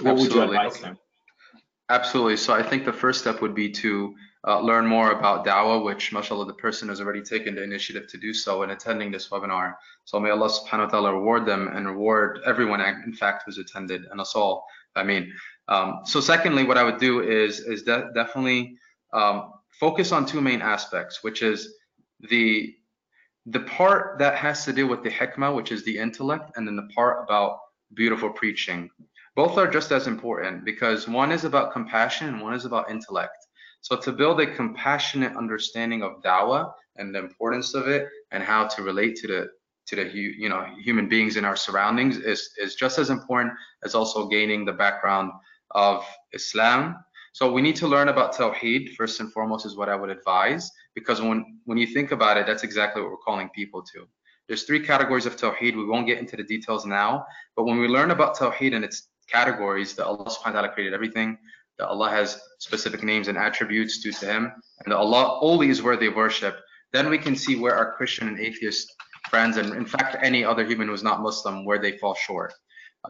what 0.00 0.12
Absolutely. 0.12 0.38
would 0.38 0.46
you 0.46 0.58
advise 0.58 0.80
them? 0.80 0.98
Absolutely. 1.90 2.38
So 2.38 2.54
I 2.54 2.62
think 2.62 2.86
the 2.86 2.92
first 2.92 3.20
step 3.20 3.42
would 3.42 3.54
be 3.54 3.70
to 3.72 4.14
uh, 4.46 4.60
learn 4.60 4.86
more 4.86 5.12
about 5.12 5.44
dawah, 5.44 5.84
which 5.84 6.12
mashallah, 6.12 6.46
the 6.46 6.54
person 6.54 6.88
has 6.88 7.00
already 7.00 7.20
taken 7.22 7.54
the 7.54 7.62
initiative 7.62 8.06
to 8.08 8.18
do 8.18 8.32
so 8.32 8.62
in 8.62 8.70
attending 8.70 9.10
this 9.10 9.28
webinar. 9.28 9.74
So 10.04 10.18
may 10.18 10.30
Allah 10.30 10.48
subhanahu 10.48 10.86
wa 10.86 10.86
ta'ala 10.86 11.14
reward 11.14 11.44
them 11.44 11.68
and 11.68 11.86
reward 11.86 12.40
everyone, 12.46 12.80
in 12.80 13.12
fact, 13.12 13.42
who's 13.44 13.58
attended 13.58 14.04
and 14.10 14.20
us 14.20 14.34
all. 14.34 14.64
I 14.96 15.02
mean, 15.02 15.32
um, 15.68 16.00
so 16.04 16.20
secondly, 16.20 16.64
what 16.64 16.78
I 16.78 16.84
would 16.84 16.98
do 16.98 17.20
is, 17.20 17.60
is 17.60 17.82
de- 17.82 18.10
definitely 18.14 18.76
um, 19.14 19.52
focus 19.80 20.12
on 20.12 20.26
two 20.26 20.40
main 20.40 20.60
aspects, 20.60 21.22
which 21.22 21.42
is 21.42 21.74
the 22.20 22.74
the 23.46 23.60
part 23.60 24.18
that 24.18 24.36
has 24.36 24.64
to 24.64 24.72
do 24.72 24.86
with 24.86 25.02
the 25.02 25.10
hikmah, 25.10 25.54
which 25.54 25.70
is 25.70 25.84
the 25.84 25.98
intellect, 25.98 26.52
and 26.56 26.66
then 26.66 26.76
the 26.76 26.88
part 26.94 27.24
about 27.24 27.58
beautiful 27.94 28.30
preaching. 28.30 28.90
Both 29.36 29.58
are 29.58 29.70
just 29.70 29.92
as 29.92 30.06
important 30.06 30.64
because 30.64 31.08
one 31.08 31.30
is 31.32 31.44
about 31.44 31.72
compassion 31.72 32.28
and 32.28 32.40
one 32.40 32.54
is 32.54 32.64
about 32.64 32.90
intellect. 32.90 33.36
So 33.82 33.96
to 33.96 34.12
build 34.12 34.40
a 34.40 34.46
compassionate 34.46 35.36
understanding 35.36 36.02
of 36.02 36.22
dawah 36.22 36.72
and 36.96 37.14
the 37.14 37.18
importance 37.18 37.74
of 37.74 37.86
it 37.88 38.08
and 38.30 38.42
how 38.42 38.66
to 38.68 38.82
relate 38.82 39.16
to 39.16 39.26
the 39.26 39.48
to 39.86 39.96
the 39.96 40.04
you 40.14 40.48
know 40.48 40.64
human 40.82 41.08
beings 41.08 41.36
in 41.36 41.44
our 41.44 41.56
surroundings 41.56 42.16
is 42.16 42.50
is 42.56 42.74
just 42.74 42.98
as 42.98 43.10
important 43.10 43.52
as 43.84 43.94
also 43.94 44.26
gaining 44.28 44.64
the 44.64 44.72
background 44.72 45.32
of 45.72 46.06
Islam. 46.32 46.96
So 47.34 47.50
we 47.50 47.62
need 47.62 47.74
to 47.76 47.88
learn 47.88 48.10
about 48.10 48.32
Tawheed 48.32 48.94
first 48.94 49.18
and 49.18 49.32
foremost 49.32 49.66
is 49.66 49.74
what 49.74 49.88
I 49.88 49.96
would 49.96 50.08
advise 50.08 50.70
because 50.94 51.20
when 51.20 51.58
when 51.64 51.76
you 51.76 51.88
think 51.88 52.12
about 52.12 52.36
it, 52.36 52.46
that's 52.46 52.62
exactly 52.62 53.02
what 53.02 53.10
we're 53.10 53.26
calling 53.26 53.48
people 53.48 53.82
to. 53.92 54.06
There's 54.46 54.62
three 54.62 54.78
categories 54.78 55.26
of 55.26 55.34
Tawheed. 55.36 55.74
We 55.76 55.84
won't 55.84 56.06
get 56.06 56.18
into 56.18 56.36
the 56.36 56.44
details 56.44 56.86
now, 56.86 57.26
but 57.56 57.64
when 57.64 57.80
we 57.80 57.88
learn 57.88 58.12
about 58.12 58.36
Tawheed 58.36 58.72
and 58.72 58.84
its 58.84 59.08
categories, 59.28 59.94
that 59.96 60.06
Allah 60.06 60.26
subhanahu 60.26 60.54
wa 60.54 60.60
ta'ala 60.60 60.68
created 60.68 60.94
everything, 60.94 61.36
that 61.78 61.88
Allah 61.88 62.08
has 62.08 62.40
specific 62.60 63.02
names 63.02 63.26
and 63.26 63.36
attributes 63.36 64.00
due 64.00 64.12
to 64.12 64.26
Him, 64.26 64.52
and 64.84 64.92
that 64.92 64.96
Allah 64.96 65.40
only 65.42 65.70
is 65.70 65.82
worthy 65.82 66.06
of 66.06 66.14
worship, 66.14 66.60
then 66.92 67.10
we 67.10 67.18
can 67.18 67.34
see 67.34 67.56
where 67.56 67.74
our 67.74 67.94
Christian 67.96 68.28
and 68.28 68.38
atheist 68.38 68.94
friends, 69.28 69.56
and 69.56 69.74
in 69.74 69.86
fact 69.86 70.16
any 70.22 70.44
other 70.44 70.64
human 70.64 70.86
who's 70.86 71.02
not 71.02 71.20
Muslim, 71.20 71.64
where 71.64 71.80
they 71.80 71.98
fall 71.98 72.14
short. 72.14 72.54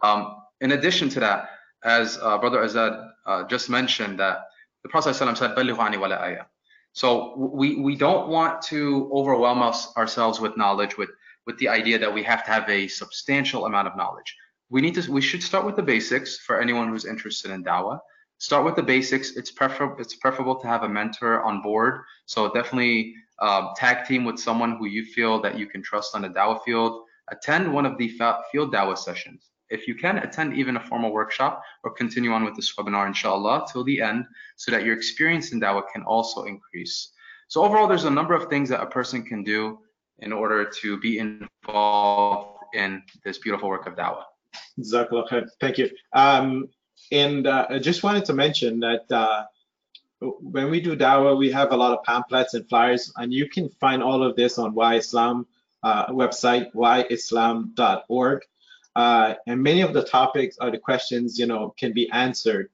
Um, 0.01 0.35
in 0.61 0.71
addition 0.71 1.09
to 1.09 1.19
that, 1.19 1.49
as 1.83 2.17
uh, 2.23 2.39
Brother 2.39 2.61
Azad 2.65 3.11
just 3.47 3.69
mentioned, 3.69 4.19
that 4.19 4.45
the 4.83 4.89
Prophet 4.89 5.15
ﷺ 5.15 5.37
said, 5.37 5.55
"Ballighu 5.55 5.79
anni 5.79 5.97
wala 5.97 6.15
aya." 6.15 6.45
So 6.93 7.35
we 7.35 7.75
we 7.81 7.95
don't 7.95 8.29
want 8.29 8.61
to 8.71 9.09
overwhelm 9.11 9.61
us 9.61 9.95
ourselves 9.97 10.39
with 10.39 10.55
knowledge, 10.57 10.97
with 10.97 11.09
with 11.45 11.57
the 11.57 11.67
idea 11.67 11.99
that 11.99 12.13
we 12.13 12.23
have 12.23 12.45
to 12.45 12.51
have 12.51 12.69
a 12.69 12.87
substantial 12.87 13.65
amount 13.65 13.87
of 13.87 13.95
knowledge. 13.97 14.35
We 14.69 14.81
need 14.81 14.95
to 14.95 15.11
we 15.11 15.21
should 15.21 15.43
start 15.43 15.65
with 15.65 15.75
the 15.75 15.83
basics 15.83 16.37
for 16.39 16.61
anyone 16.61 16.89
who's 16.89 17.05
interested 17.05 17.51
in 17.51 17.63
dawah. 17.63 17.99
Start 18.37 18.65
with 18.65 18.75
the 18.75 18.83
basics. 18.83 19.35
It's 19.35 19.51
preferable 19.51 19.97
it's 19.99 20.15
preferable 20.15 20.55
to 20.61 20.67
have 20.67 20.83
a 20.83 20.89
mentor 20.89 21.41
on 21.43 21.61
board. 21.61 22.01
So 22.25 22.53
definitely 22.53 23.15
um, 23.39 23.69
tag 23.75 24.07
team 24.07 24.23
with 24.23 24.39
someone 24.39 24.77
who 24.77 24.85
you 24.85 25.03
feel 25.03 25.41
that 25.41 25.57
you 25.57 25.67
can 25.67 25.81
trust 25.81 26.15
on 26.15 26.21
the 26.21 26.29
dawah 26.29 26.63
field. 26.63 27.03
Attend 27.29 27.73
one 27.73 27.85
of 27.85 27.97
the 27.97 28.07
field 28.51 28.73
dawah 28.73 28.97
sessions. 28.97 29.51
If 29.75 29.87
you 29.87 29.95
can, 29.95 30.17
attend 30.17 30.57
even 30.57 30.77
a 30.77 30.83
formal 30.89 31.11
workshop 31.11 31.61
or 31.83 31.91
continue 31.91 32.31
on 32.31 32.43
with 32.45 32.55
this 32.55 32.73
webinar, 32.75 33.05
inshallah, 33.07 33.67
till 33.71 33.83
the 33.83 34.01
end, 34.01 34.25
so 34.55 34.71
that 34.71 34.83
your 34.85 34.95
experience 34.95 35.51
in 35.51 35.59
dawah 35.59 35.83
can 35.93 36.03
also 36.03 36.43
increase. 36.43 37.11
So 37.47 37.63
overall, 37.63 37.87
there's 37.87 38.05
a 38.05 38.15
number 38.19 38.33
of 38.33 38.49
things 38.49 38.69
that 38.69 38.81
a 38.81 38.85
person 38.87 39.23
can 39.23 39.43
do 39.43 39.79
in 40.19 40.31
order 40.31 40.65
to 40.81 40.99
be 40.99 41.19
involved 41.19 42.59
in 42.73 43.03
this 43.23 43.37
beautiful 43.37 43.69
work 43.69 43.85
of 43.85 43.95
dawah. 43.95 44.23
Thank 45.61 45.77
you. 45.77 45.89
Um, 46.13 46.69
and 47.11 47.45
uh, 47.45 47.67
I 47.69 47.79
just 47.79 48.03
wanted 48.03 48.25
to 48.25 48.33
mention 48.33 48.79
that 48.79 49.11
uh, 49.11 49.43
when 50.19 50.71
we 50.71 50.79
do 50.81 50.95
dawah, 50.95 51.37
we 51.37 51.51
have 51.51 51.71
a 51.71 51.77
lot 51.77 51.97
of 51.97 52.03
pamphlets 52.03 52.53
and 52.53 52.67
flyers, 52.67 53.11
and 53.17 53.33
you 53.33 53.49
can 53.49 53.69
find 53.81 54.01
all 54.01 54.23
of 54.23 54.35
this 54.35 54.57
on 54.57 54.73
WhyIslam 54.73 55.45
uh, 55.83 56.07
website, 56.07 56.73
whyislam.org. 56.73 58.41
Uh, 58.95 59.35
and 59.47 59.61
many 59.61 59.81
of 59.81 59.93
the 59.93 60.03
topics 60.03 60.57
or 60.61 60.71
the 60.71 60.77
questions, 60.77 61.37
you 61.37 61.45
know, 61.45 61.73
can 61.77 61.93
be 61.93 62.09
answered. 62.11 62.69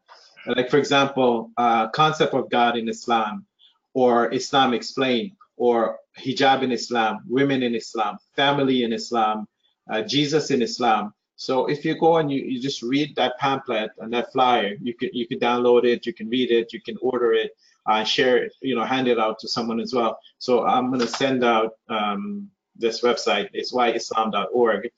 Like, 0.45 0.69
for 0.69 0.77
example, 0.77 1.51
uh, 1.57 1.89
concept 1.89 2.33
of 2.33 2.49
God 2.49 2.77
in 2.77 2.89
Islam, 2.89 3.45
or 3.93 4.31
Islam 4.31 4.73
explained, 4.73 5.31
or 5.57 5.99
hijab 6.17 6.63
in 6.63 6.71
Islam, 6.71 7.19
women 7.27 7.63
in 7.63 7.75
Islam, 7.75 8.17
family 8.35 8.83
in 8.83 8.93
Islam, 8.93 9.47
uh, 9.89 10.01
Jesus 10.01 10.51
in 10.51 10.61
Islam. 10.61 11.13
So 11.35 11.65
if 11.65 11.83
you 11.85 11.97
go 11.97 12.17
and 12.17 12.31
you, 12.31 12.41
you 12.41 12.61
just 12.61 12.83
read 12.83 13.15
that 13.15 13.37
pamphlet 13.39 13.91
and 13.99 14.13
that 14.13 14.31
flyer, 14.31 14.75
you 14.81 14.93
can 14.93 15.09
you 15.11 15.27
can 15.27 15.39
download 15.39 15.85
it, 15.85 16.05
you 16.05 16.13
can 16.13 16.29
read 16.29 16.51
it, 16.51 16.71
you 16.71 16.81
can 16.81 16.97
order 17.01 17.33
it, 17.33 17.57
uh, 17.87 18.03
share 18.03 18.37
it, 18.37 18.53
you 18.61 18.75
know, 18.75 18.83
hand 18.83 19.07
it 19.07 19.17
out 19.19 19.39
to 19.39 19.47
someone 19.47 19.79
as 19.79 19.93
well. 19.93 20.19
So 20.37 20.65
I'm 20.65 20.91
gonna 20.91 21.07
send 21.07 21.43
out 21.43 21.77
um, 21.89 22.51
this 22.75 23.01
website. 23.01 23.49
It's 23.53 23.73
whyislam.org. 23.73 24.91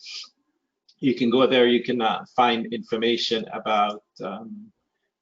You 1.03 1.15
can 1.15 1.29
go 1.29 1.45
there. 1.45 1.67
You 1.67 1.83
can 1.83 2.01
uh, 2.01 2.23
find 2.33 2.73
information 2.73 3.45
about 3.51 4.03
um, 4.23 4.71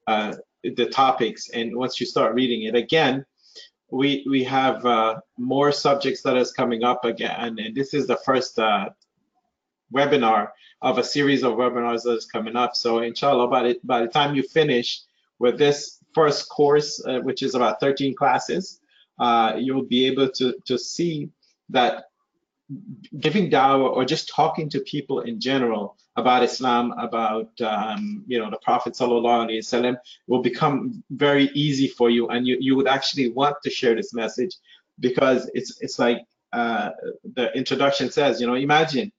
uh, 0.05 0.35
the 0.63 0.85
topics, 0.85 1.49
and 1.49 1.75
once 1.75 1.99
you 1.99 2.05
start 2.05 2.35
reading 2.35 2.63
it 2.69 2.75
again, 2.75 3.25
we 3.89 4.23
we 4.29 4.43
have 4.43 4.85
uh, 4.85 5.19
more 5.39 5.71
subjects 5.71 6.21
that 6.21 6.37
is 6.37 6.51
coming 6.51 6.83
up 6.83 7.03
again, 7.03 7.57
and 7.57 7.75
this 7.75 7.95
is 7.95 8.05
the 8.05 8.17
first 8.17 8.59
uh, 8.59 8.89
webinar 9.91 10.49
of 10.83 10.99
a 10.99 11.03
series 11.03 11.43
of 11.43 11.53
webinars 11.53 12.03
that 12.03 12.13
is 12.13 12.25
coming 12.25 12.55
up. 12.55 12.75
So 12.75 12.99
inshallah, 12.99 13.47
by 13.47 13.63
the, 13.63 13.79
by 13.83 14.01
the 14.01 14.07
time 14.07 14.35
you 14.35 14.43
finish 14.43 15.01
with 15.39 15.57
this 15.57 15.97
first 16.13 16.47
course, 16.49 17.03
uh, 17.05 17.19
which 17.21 17.41
is 17.41 17.55
about 17.55 17.79
13 17.79 18.15
classes, 18.15 18.81
uh, 19.19 19.53
you'll 19.57 19.89
be 19.97 20.05
able 20.05 20.29
to, 20.29 20.53
to 20.65 20.77
see 20.77 21.29
that 21.69 22.05
giving 23.19 23.49
dawah 23.49 23.89
or 23.95 24.05
just 24.05 24.29
talking 24.29 24.69
to 24.69 24.79
people 24.81 25.21
in 25.21 25.39
general 25.39 25.97
about 26.15 26.43
Islam, 26.43 26.93
about 26.97 27.49
um, 27.61 28.23
you 28.27 28.37
know 28.39 28.49
the 28.49 28.57
Prophet 28.57 28.93
sallallahu 28.93 29.97
will 30.27 30.41
become 30.41 31.03
very 31.09 31.49
easy 31.53 31.87
for 31.87 32.09
you, 32.09 32.27
and 32.29 32.45
you 32.47 32.57
you 32.59 32.75
would 32.75 32.87
actually 32.87 33.31
want 33.31 33.55
to 33.63 33.69
share 33.69 33.95
this 33.95 34.13
message 34.13 34.55
because 34.99 35.49
it's 35.53 35.81
it's 35.81 35.99
like 35.99 36.19
uh, 36.53 36.91
the 37.33 37.51
introduction 37.55 38.11
says, 38.11 38.41
you 38.41 38.47
know, 38.47 38.55
imagine 38.55 39.11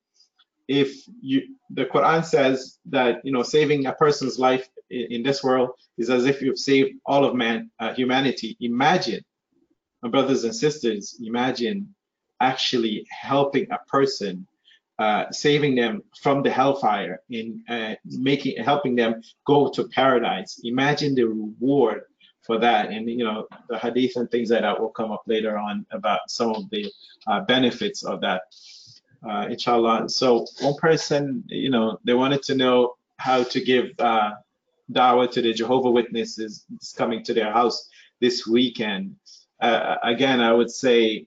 if 0.69 1.03
you 1.21 1.57
the 1.71 1.87
Quran 1.87 2.25
says 2.25 2.79
that 2.87 3.25
you 3.25 3.33
know 3.33 3.43
saving 3.43 3.87
a 3.87 3.93
person's 3.93 4.39
life 4.39 4.69
in, 4.91 5.07
in 5.11 5.23
this 5.23 5.43
world 5.43 5.71
is 5.99 6.11
as 6.11 6.27
if 6.27 6.43
you've 6.43 6.59
saved 6.59 6.93
all 7.07 7.25
of 7.25 7.35
man 7.35 7.71
uh, 7.81 7.95
humanity. 7.95 8.57
Imagine, 8.61 9.23
brothers 10.03 10.45
and 10.45 10.55
sisters, 10.55 11.19
imagine 11.23 11.95
actually 12.43 13.07
helping 13.09 13.67
a 13.71 13.79
person, 13.89 14.47
uh, 14.99 15.31
saving 15.31 15.75
them 15.75 16.03
from 16.21 16.43
the 16.43 16.51
hellfire, 16.51 17.21
in 17.31 17.63
uh, 17.69 17.95
making 18.05 18.63
helping 18.63 18.95
them 18.97 19.23
go 19.47 19.71
to 19.71 19.89
paradise. 19.89 20.61
Imagine 20.65 21.15
the 21.15 21.25
reward 21.25 22.03
for 22.43 22.59
that, 22.59 22.91
and 22.91 23.09
you 23.09 23.25
know 23.25 23.47
the 23.69 23.79
hadith 23.79 24.17
and 24.17 24.31
things 24.31 24.51
like 24.51 24.63
that 24.63 24.79
will 24.81 24.91
come 24.91 25.13
up 25.13 25.23
later 25.27 25.57
on 25.57 25.87
about 25.93 26.21
some 26.29 26.51
of 26.51 26.69
the 26.71 26.85
uh, 27.27 27.41
benefits 27.41 28.03
of 28.05 28.21
that. 28.21 28.43
Uh, 29.29 29.47
inshallah. 29.49 30.09
So 30.09 30.47
one 30.61 30.75
person, 30.75 31.45
you 31.47 31.71
know, 31.71 32.01
they 32.05 32.15
wanted 32.15 32.43
to 32.45 32.57
know 32.57 32.97
how 33.19 33.45
to 33.45 33.61
give 33.61 33.87
uh, 34.01 34.33
dawah 34.91 35.31
to 35.31 35.41
the 35.41 35.53
Jehovah 35.53 35.93
Witnesses 35.93 36.65
coming 36.97 37.23
to 37.25 37.33
their 37.33 37.53
house 37.53 37.89
this 38.21 38.47
weekend. 38.47 39.17
Uh, 39.61 39.95
again, 40.03 40.41
I 40.41 40.53
would 40.53 40.71
say 40.71 41.27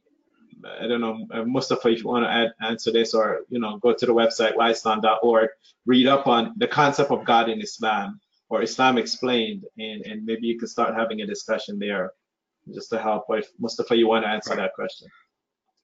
I 0.63 0.87
don't 0.87 1.01
know, 1.01 1.27
uh, 1.31 1.43
Mostafa, 1.43 1.91
if 1.91 1.99
you 1.99 2.07
want 2.07 2.25
to 2.25 2.31
add, 2.31 2.53
answer 2.61 2.91
this 2.91 3.13
or, 3.13 3.41
you 3.49 3.59
know, 3.59 3.77
go 3.77 3.93
to 3.93 4.05
the 4.05 4.13
website, 4.13 4.55
whyislam.org, 4.55 5.49
read 5.85 6.07
up 6.07 6.27
on 6.27 6.53
the 6.57 6.67
concept 6.67 7.11
of 7.11 7.25
God 7.25 7.49
in 7.49 7.59
Islam 7.61 8.19
or 8.49 8.61
Islam 8.61 8.97
explained, 8.97 9.65
and, 9.77 10.05
and 10.05 10.25
maybe 10.25 10.47
you 10.47 10.57
can 10.57 10.67
start 10.67 10.95
having 10.95 11.21
a 11.21 11.25
discussion 11.25 11.77
there 11.79 12.13
just 12.73 12.89
to 12.91 12.99
help. 12.99 13.25
But 13.27 13.39
if, 13.39 13.47
Mostafa, 13.61 13.97
you 13.97 14.07
want 14.07 14.23
to 14.23 14.29
answer 14.29 14.51
Right. 14.51 14.57
that 14.57 14.73
question. 14.73 15.07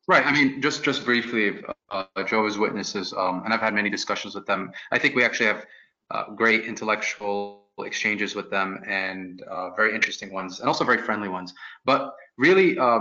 Right. 0.07 0.26
I 0.26 0.32
mean, 0.32 0.61
just 0.61 0.84
just 0.84 1.05
briefly, 1.05 1.63
uh, 1.91 2.05
Jehovah's 2.26 2.57
Witnesses, 2.57 3.13
um, 3.13 3.43
and 3.45 3.53
I've 3.53 3.61
had 3.61 3.74
many 3.74 3.89
discussions 3.89 4.34
with 4.36 4.45
them. 4.45 4.72
I 4.91 4.97
think 4.97 5.15
we 5.15 5.24
actually 5.24 5.45
have 5.45 5.65
uh, 6.09 6.24
great 6.32 6.65
intellectual 6.65 7.61
exchanges 7.80 8.36
with 8.36 8.49
them 8.49 8.84
and 8.88 9.41
uh, 9.43 9.69
very 9.72 9.95
interesting 9.95 10.34
ones 10.34 10.59
and 10.59 10.67
also 10.67 10.84
very 10.84 10.97
friendly 10.97 11.30
ones. 11.30 11.53
But 11.86 12.13
really, 12.38 12.78
uh, 12.78 12.99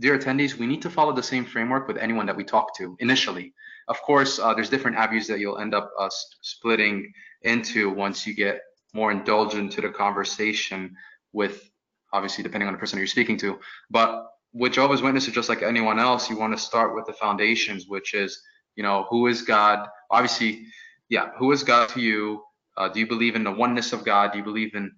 dear 0.00 0.18
attendees, 0.18 0.56
we 0.56 0.66
need 0.66 0.82
to 0.82 0.90
follow 0.90 1.12
the 1.12 1.22
same 1.22 1.44
framework 1.44 1.86
with 1.88 1.96
anyone 1.96 2.26
that 2.26 2.36
we 2.36 2.44
talk 2.44 2.76
to 2.76 2.96
initially. 3.00 3.52
Of 3.88 4.00
course, 4.02 4.38
uh, 4.38 4.54
there's 4.54 4.70
different 4.70 4.96
avenues 4.96 5.26
that 5.28 5.38
you'll 5.38 5.58
end 5.58 5.74
up 5.74 5.92
uh, 5.98 6.08
splitting 6.40 7.12
into 7.42 7.90
once 7.90 8.26
you 8.26 8.34
get 8.34 8.60
more 8.94 9.12
indulgent 9.12 9.72
to 9.72 9.80
the 9.80 9.90
conversation 9.90 10.96
with, 11.32 11.68
obviously, 12.12 12.42
depending 12.42 12.66
on 12.66 12.74
the 12.74 12.78
person 12.78 12.98
you're 12.98 13.06
speaking 13.06 13.36
to. 13.38 13.58
But 13.90 14.26
with 14.52 14.72
Jehovah's 14.72 15.02
Witnesses, 15.02 15.34
just 15.34 15.48
like 15.48 15.62
anyone 15.62 15.98
else, 15.98 16.30
you 16.30 16.38
want 16.38 16.56
to 16.56 16.62
start 16.62 16.94
with 16.94 17.06
the 17.06 17.12
foundations, 17.12 17.86
which 17.86 18.14
is, 18.14 18.40
you 18.76 18.82
know, 18.82 19.06
who 19.10 19.26
is 19.26 19.42
God? 19.42 19.86
Obviously, 20.10 20.66
yeah, 21.08 21.30
who 21.38 21.52
is 21.52 21.62
God 21.62 21.88
to 21.90 22.00
you? 22.00 22.42
Uh, 22.76 22.88
do 22.88 23.00
you 23.00 23.06
believe 23.06 23.36
in 23.36 23.44
the 23.44 23.50
oneness 23.50 23.92
of 23.92 24.04
God? 24.04 24.32
Do 24.32 24.38
you 24.38 24.44
believe 24.44 24.74
in 24.74 24.92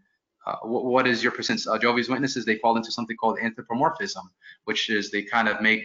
uh, 0.47 0.57
what, 0.63 1.07
is 1.07 1.23
your 1.23 1.33
percent? 1.33 1.61
Uh, 1.67 1.79
Jehovah's 1.79 2.09
Witnesses, 2.09 2.45
they 2.45 2.57
fall 2.59 2.77
into 2.77 2.93
something 2.93 3.17
called 3.17 3.39
anthropomorphism, 3.41 4.31
which 4.65 4.91
is 4.91 5.11
they 5.11 5.23
kind 5.23 5.49
of 5.49 5.61
make 5.61 5.85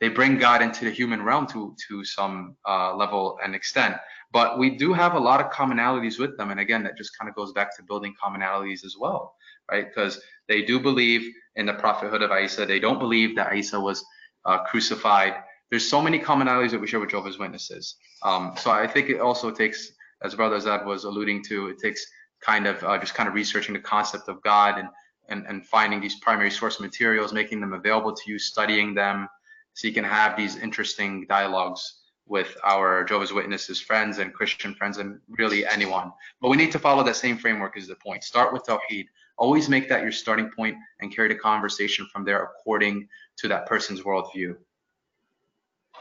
they 0.00 0.08
bring 0.08 0.36
God 0.36 0.62
into 0.62 0.84
the 0.84 0.90
human 0.90 1.22
realm 1.22 1.46
to 1.48 1.74
to 1.88 2.04
some 2.04 2.56
uh, 2.68 2.94
level 2.94 3.38
and 3.42 3.54
extent. 3.54 3.96
But 4.32 4.58
we 4.58 4.70
do 4.70 4.92
have 4.92 5.14
a 5.14 5.18
lot 5.18 5.40
of 5.40 5.50
commonalities 5.50 6.18
with 6.18 6.36
them, 6.36 6.50
and 6.50 6.60
again, 6.60 6.82
that 6.84 6.96
just 6.96 7.16
kind 7.18 7.28
of 7.28 7.34
goes 7.34 7.52
back 7.52 7.76
to 7.76 7.82
building 7.82 8.14
commonalities 8.22 8.84
as 8.84 8.96
well, 8.98 9.34
right? 9.70 9.86
Because 9.88 10.20
they 10.48 10.62
do 10.62 10.80
believe 10.80 11.32
in 11.56 11.66
the 11.66 11.74
prophethood 11.74 12.22
of 12.22 12.30
Isa. 12.32 12.66
They 12.66 12.80
don't 12.80 12.98
believe 12.98 13.36
that 13.36 13.54
Isa 13.54 13.80
was 13.80 14.04
uh, 14.44 14.58
crucified. 14.64 15.34
There's 15.70 15.88
so 15.88 16.02
many 16.02 16.18
commonalities 16.18 16.70
that 16.72 16.80
we 16.80 16.86
share 16.86 17.00
with 17.00 17.10
Jehovah's 17.10 17.38
Witnesses. 17.38 17.96
Um, 18.22 18.54
so 18.58 18.70
I 18.70 18.86
think 18.86 19.08
it 19.08 19.20
also 19.20 19.50
takes 19.50 19.92
as 20.22 20.34
Brother 20.34 20.58
Zad 20.60 20.86
was 20.86 21.04
alluding 21.04 21.42
to, 21.44 21.68
it 21.68 21.78
takes 21.78 22.06
kind 22.44 22.66
of 22.66 22.82
uh, 22.82 22.98
just 22.98 23.14
kind 23.14 23.28
of 23.28 23.34
researching 23.34 23.72
the 23.72 23.80
concept 23.80 24.28
of 24.28 24.42
God 24.42 24.78
and, 24.78 24.88
and, 25.28 25.46
and 25.46 25.66
finding 25.66 26.00
these 26.00 26.16
primary 26.16 26.50
source 26.50 26.80
materials, 26.80 27.32
making 27.32 27.60
them 27.60 27.72
available 27.72 28.12
to 28.12 28.30
you, 28.30 28.38
studying 28.38 28.94
them, 28.94 29.28
so 29.74 29.88
you 29.88 29.94
can 29.94 30.04
have 30.04 30.36
these 30.36 30.56
interesting 30.56 31.26
dialogues 31.28 32.00
with 32.26 32.56
our 32.64 33.04
Jehovah's 33.04 33.32
Witnesses 33.32 33.80
friends 33.80 34.18
and 34.18 34.32
Christian 34.32 34.74
friends 34.74 34.98
and 34.98 35.20
really 35.28 35.66
anyone. 35.66 36.12
But 36.40 36.48
we 36.48 36.56
need 36.56 36.72
to 36.72 36.78
follow 36.78 37.02
that 37.04 37.16
same 37.16 37.36
framework 37.36 37.76
is 37.76 37.88
the 37.88 37.96
point. 37.96 38.22
Start 38.24 38.52
with 38.52 38.64
Tawheed. 38.64 39.06
Always 39.38 39.68
make 39.68 39.88
that 39.88 40.02
your 40.02 40.12
starting 40.12 40.50
point 40.50 40.76
and 41.00 41.14
carry 41.14 41.28
the 41.28 41.34
conversation 41.34 42.06
from 42.12 42.24
there 42.24 42.42
according 42.42 43.08
to 43.38 43.48
that 43.48 43.66
person's 43.66 44.02
worldview. 44.02 44.56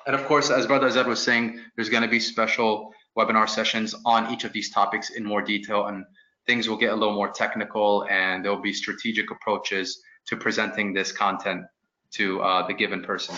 And 0.05 0.15
of 0.15 0.25
course, 0.25 0.49
as 0.49 0.67
Brother 0.67 0.89
Zed 0.89 1.07
was 1.07 1.21
saying, 1.21 1.59
there's 1.75 1.89
going 1.89 2.03
to 2.03 2.09
be 2.09 2.19
special 2.19 2.93
webinar 3.17 3.47
sessions 3.47 3.95
on 4.05 4.31
each 4.33 4.43
of 4.43 4.53
these 4.53 4.69
topics 4.69 5.11
in 5.11 5.23
more 5.23 5.41
detail 5.41 5.87
and 5.87 6.05
things 6.47 6.67
will 6.67 6.77
get 6.77 6.91
a 6.91 6.95
little 6.95 7.13
more 7.13 7.29
technical 7.29 8.05
and 8.09 8.43
there'll 8.43 8.61
be 8.61 8.73
strategic 8.73 9.31
approaches 9.31 10.01
to 10.25 10.35
presenting 10.35 10.93
this 10.93 11.11
content 11.11 11.63
to 12.11 12.41
uh, 12.41 12.67
the 12.67 12.73
given 12.73 13.01
person. 13.03 13.35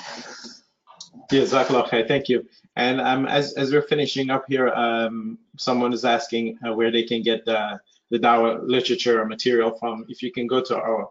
Yes, 1.32 1.54
okay, 1.54 2.08
thank 2.08 2.28
you. 2.28 2.46
And 2.76 3.00
um, 3.00 3.28
as, 3.28 3.54
as 3.54 3.72
we're 3.72 3.84
finishing 3.84 4.30
up 4.30 4.46
here, 4.48 4.70
um, 4.70 5.38
someone 5.58 5.94
is 5.94 6.06
asking 6.06 6.58
uh, 6.66 6.74
where 6.74 6.92
they 6.92 7.04
can 7.04 7.22
get 7.22 7.46
the, 7.46 7.80
the 8.10 8.18
Dawah 8.18 8.62
literature 8.64 9.22
or 9.22 9.26
material 9.26 9.78
from. 9.80 10.06
If 10.10 10.24
you 10.24 10.32
can 10.32 10.48
go 10.48 10.62
to 10.62 10.76
our 10.76 11.10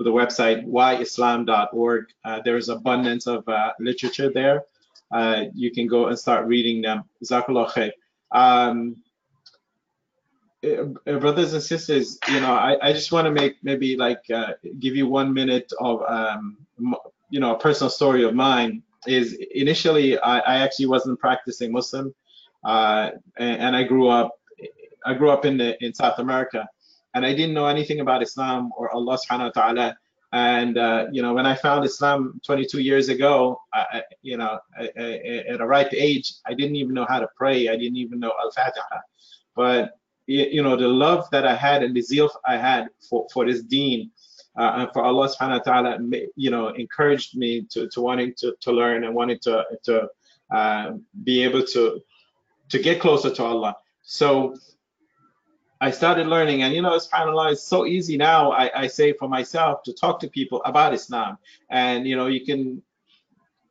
the 0.00 0.10
website 0.10 0.66
whyislam.org, 0.66 2.04
uh, 2.24 2.40
there 2.44 2.56
is 2.56 2.68
abundance 2.68 3.28
of 3.28 3.48
uh, 3.48 3.72
literature 3.78 4.28
there 4.28 4.64
uh, 5.14 5.44
you 5.54 5.70
can 5.70 5.86
go 5.86 6.06
and 6.06 6.18
start 6.18 6.46
reading 6.46 6.82
them. 6.82 7.04
Jazakallah 7.22 7.92
Um, 8.32 8.96
eh, 8.96 9.00
eh, 9.00 9.03
brothers 11.04 11.52
and 11.52 11.62
sisters, 11.62 12.18
you 12.28 12.40
know, 12.40 12.52
I, 12.52 12.76
I 12.82 12.92
just 12.92 13.12
want 13.12 13.26
to 13.26 13.30
make 13.30 13.56
maybe 13.62 13.96
like 13.96 14.22
uh, 14.32 14.52
give 14.78 14.96
you 14.96 15.06
one 15.06 15.32
minute 15.32 15.72
of, 15.80 16.02
um, 16.08 16.56
you 17.30 17.40
know, 17.40 17.54
a 17.54 17.58
personal 17.58 17.90
story 17.90 18.24
of 18.24 18.34
mine. 18.34 18.82
Is 19.06 19.34
initially 19.54 20.18
I, 20.18 20.38
I 20.38 20.54
actually 20.60 20.86
wasn't 20.86 21.20
practicing 21.20 21.72
Muslim, 21.72 22.14
uh, 22.64 23.10
and, 23.36 23.60
and, 23.60 23.76
I 23.76 23.82
grew 23.82 24.08
up 24.08 24.30
I 25.04 25.12
grew 25.12 25.30
up 25.30 25.44
in 25.44 25.58
the, 25.58 25.76
in 25.84 25.92
South 25.92 26.18
America, 26.20 26.66
and 27.14 27.26
I 27.26 27.34
didn't 27.34 27.52
know 27.52 27.66
anything 27.66 28.00
about 28.00 28.22
Islam 28.22 28.70
or 28.78 28.90
Allah 28.90 29.18
Subhanahu 29.18 29.54
wa 29.54 29.62
Taala 29.62 29.96
and 30.34 30.78
uh, 30.78 31.06
you 31.12 31.22
know, 31.22 31.32
when 31.32 31.46
I 31.46 31.54
found 31.54 31.84
Islam 31.84 32.40
22 32.44 32.80
years 32.80 33.08
ago, 33.08 33.60
I, 33.72 34.02
you 34.20 34.36
know, 34.36 34.58
I, 34.76 34.86
at 35.48 35.60
a 35.60 35.64
ripe 35.64 35.94
age, 35.94 36.34
I 36.44 36.54
didn't 36.54 36.74
even 36.74 36.92
know 36.92 37.06
how 37.08 37.20
to 37.20 37.28
pray. 37.36 37.68
I 37.68 37.76
didn't 37.76 37.98
even 37.98 38.18
know 38.18 38.32
Al-Fatiha. 38.42 38.98
But 39.54 39.92
you 40.26 40.62
know, 40.62 40.76
the 40.76 40.88
love 40.88 41.28
that 41.30 41.46
I 41.46 41.54
had 41.54 41.82
and 41.82 41.94
the 41.94 42.02
zeal 42.02 42.30
I 42.46 42.56
had 42.56 42.88
for 43.08 43.26
for 43.32 43.46
this 43.46 43.62
Deen 43.62 44.10
uh, 44.56 44.72
and 44.76 44.88
for 44.92 45.02
Allah 45.02 45.28
Subhanahu 45.28 45.66
wa 45.66 45.72
Taala, 45.72 46.26
you 46.36 46.50
know, 46.50 46.68
encouraged 46.68 47.36
me 47.36 47.66
to 47.70 47.88
to 47.88 48.00
wanting 48.00 48.34
to 48.38 48.54
to 48.60 48.72
learn 48.72 49.04
and 49.04 49.14
wanting 49.14 49.38
to 49.40 49.64
to 49.84 50.08
uh, 50.50 50.92
be 51.24 51.42
able 51.42 51.64
to 51.64 52.00
to 52.70 52.78
get 52.78 53.00
closer 53.00 53.30
to 53.30 53.44
Allah. 53.44 53.76
So 54.02 54.56
I 55.80 55.90
started 55.90 56.28
learning, 56.28 56.62
and 56.62 56.72
you 56.72 56.82
know, 56.82 56.96
subhanAllah, 56.96 57.52
it's 57.52 57.64
so 57.64 57.84
easy 57.84 58.16
now. 58.16 58.52
I, 58.52 58.82
I 58.82 58.86
say 58.86 59.12
for 59.12 59.28
myself 59.28 59.82
to 59.84 59.92
talk 59.92 60.20
to 60.20 60.28
people 60.28 60.62
about 60.64 60.94
Islam, 60.94 61.38
and 61.68 62.06
you 62.06 62.16
know, 62.16 62.26
you 62.26 62.44
can 62.44 62.82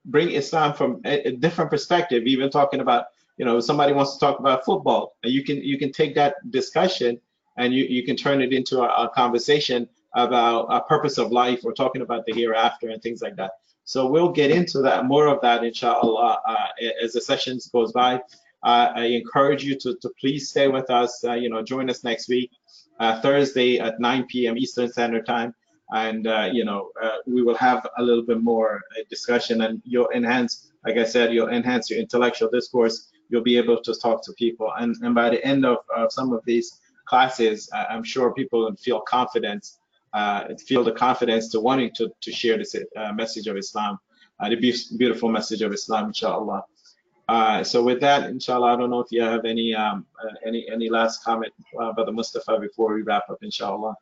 bring 0.06 0.32
Islam 0.32 0.74
from 0.74 1.01
a, 1.06 1.30
a, 1.30 1.32
different 1.32 1.72
perspective. 1.72 2.24
Even 2.26 2.49
talking 2.49 2.82
about, 2.82 3.06
you 3.38 3.46
know, 3.46 3.60
somebody 3.60 3.94
wants 3.94 4.14
to 4.14 4.20
talk 4.20 4.40
about 4.40 4.66
football, 4.66 5.16
you 5.24 5.44
can 5.44 5.58
you 5.58 5.78
can 5.78 5.92
take 5.92 6.16
that 6.16 6.36
discussion 6.52 7.20
and 7.58 7.74
you 7.74 7.86
you 7.86 8.04
can 8.04 8.16
turn 8.16 8.42
it 8.42 8.54
into 8.54 8.82
a, 8.82 9.06
a 9.06 9.10
conversation 9.10 9.88
about 10.16 10.68
a 10.70 10.82
purpose 10.82 11.18
of 11.18 11.32
life 11.32 11.62
or 11.64 11.74
talking 11.74 12.02
about 12.02 12.26
the 12.26 12.34
hereafter 12.34 12.90
and 12.90 13.02
things 13.02 13.22
like 13.22 13.36
that. 13.36 13.52
So 13.86 14.08
we'll 14.08 14.32
get 14.32 14.52
into 14.52 14.82
that 14.82 15.06
more 15.06 15.28
of 15.28 15.42
that, 15.42 15.64
inshallah, 15.64 16.40
uh, 16.48 16.68
as 17.04 17.14
the 17.14 17.22
sessions 17.22 17.68
goes 17.68 17.92
by. 17.92 18.22
Uh, 18.64 18.94
I 18.96 19.06
encourage 19.06 19.64
you 19.64 19.76
to, 19.80 19.96
to 19.96 20.10
please 20.20 20.50
stay 20.50 20.70
with 20.70 20.90
us. 20.90 21.22
Uh, 21.24 21.34
you 21.34 21.50
know, 21.50 21.62
join 21.62 21.90
us 21.90 22.04
next 22.04 22.30
week, 22.30 22.52
uh, 23.00 23.20
Thursday 23.20 23.80
at 23.80 24.00
9 24.00 24.26
p.m. 24.28 24.58
Eastern 24.58 24.90
Standard 24.90 25.26
Time, 25.26 25.54
and 25.92 26.26
you 26.56 26.64
know 26.64 26.92
we 27.26 27.42
will 27.42 27.56
have 27.56 27.86
a 27.98 28.04
little 28.04 28.24
bit 28.24 28.42
more 28.42 28.82
discussion, 29.10 29.62
and 29.62 29.82
you'll 29.84 30.10
enhance, 30.12 30.72
like 30.86 30.98
I 30.98 31.04
said, 31.04 31.34
you'll 31.34 31.50
enhance 31.50 31.90
your 31.90 32.00
intellectual 32.00 32.50
discourse. 32.50 33.10
You'll 33.34 33.42
be 33.42 33.58
able 33.58 33.82
to 33.82 33.94
talk 33.96 34.24
to 34.26 34.34
people, 34.34 34.72
and 34.78 34.96
and 35.02 35.16
by 35.16 35.28
the 35.32 35.44
end 35.44 35.66
of 35.66 35.78
of 35.96 36.14
some 36.14 36.32
of 36.34 36.42
these 36.46 36.80
classes, 37.06 37.68
I'm 37.74 38.04
sure 38.04 38.32
people 38.34 38.60
will 38.64 38.76
feel 38.76 39.02
confidence, 39.02 39.80
uh, 40.14 40.54
feel 40.68 40.84
the 40.84 40.92
confidence 40.92 41.50
to 41.50 41.60
wanting 41.60 41.92
to, 41.96 42.12
to 42.22 42.32
share 42.32 42.58
this 42.58 42.76
uh, 42.76 43.12
message 43.14 43.48
of 43.48 43.58
Islam, 43.58 43.98
uh, 44.40 44.50
the 44.50 44.56
beautiful 44.56 45.30
message 45.30 45.62
of 45.64 45.74
Islam, 45.74 46.04
inshallah. 46.08 46.64
Uh, 47.28 47.64
so 47.64 47.82
with 47.82 48.00
that, 48.02 48.30
inshallah, 48.30 48.74
I 48.74 48.76
don't 48.76 48.90
know 48.90 49.00
if 49.00 49.12
you 49.12 49.22
have 49.22 49.46
any 49.46 49.74
um, 49.74 50.06
uh, 50.22 50.34
any 50.46 50.68
any 50.70 50.90
last 50.90 51.24
comment, 51.24 51.54
uh, 51.80 51.92
Brother 51.94 52.12
Mostafa, 52.12 52.60
before 52.60 52.94
we 52.94 53.02
wrap 53.02 53.30
up, 53.30 53.40
inshallah. 53.42 53.96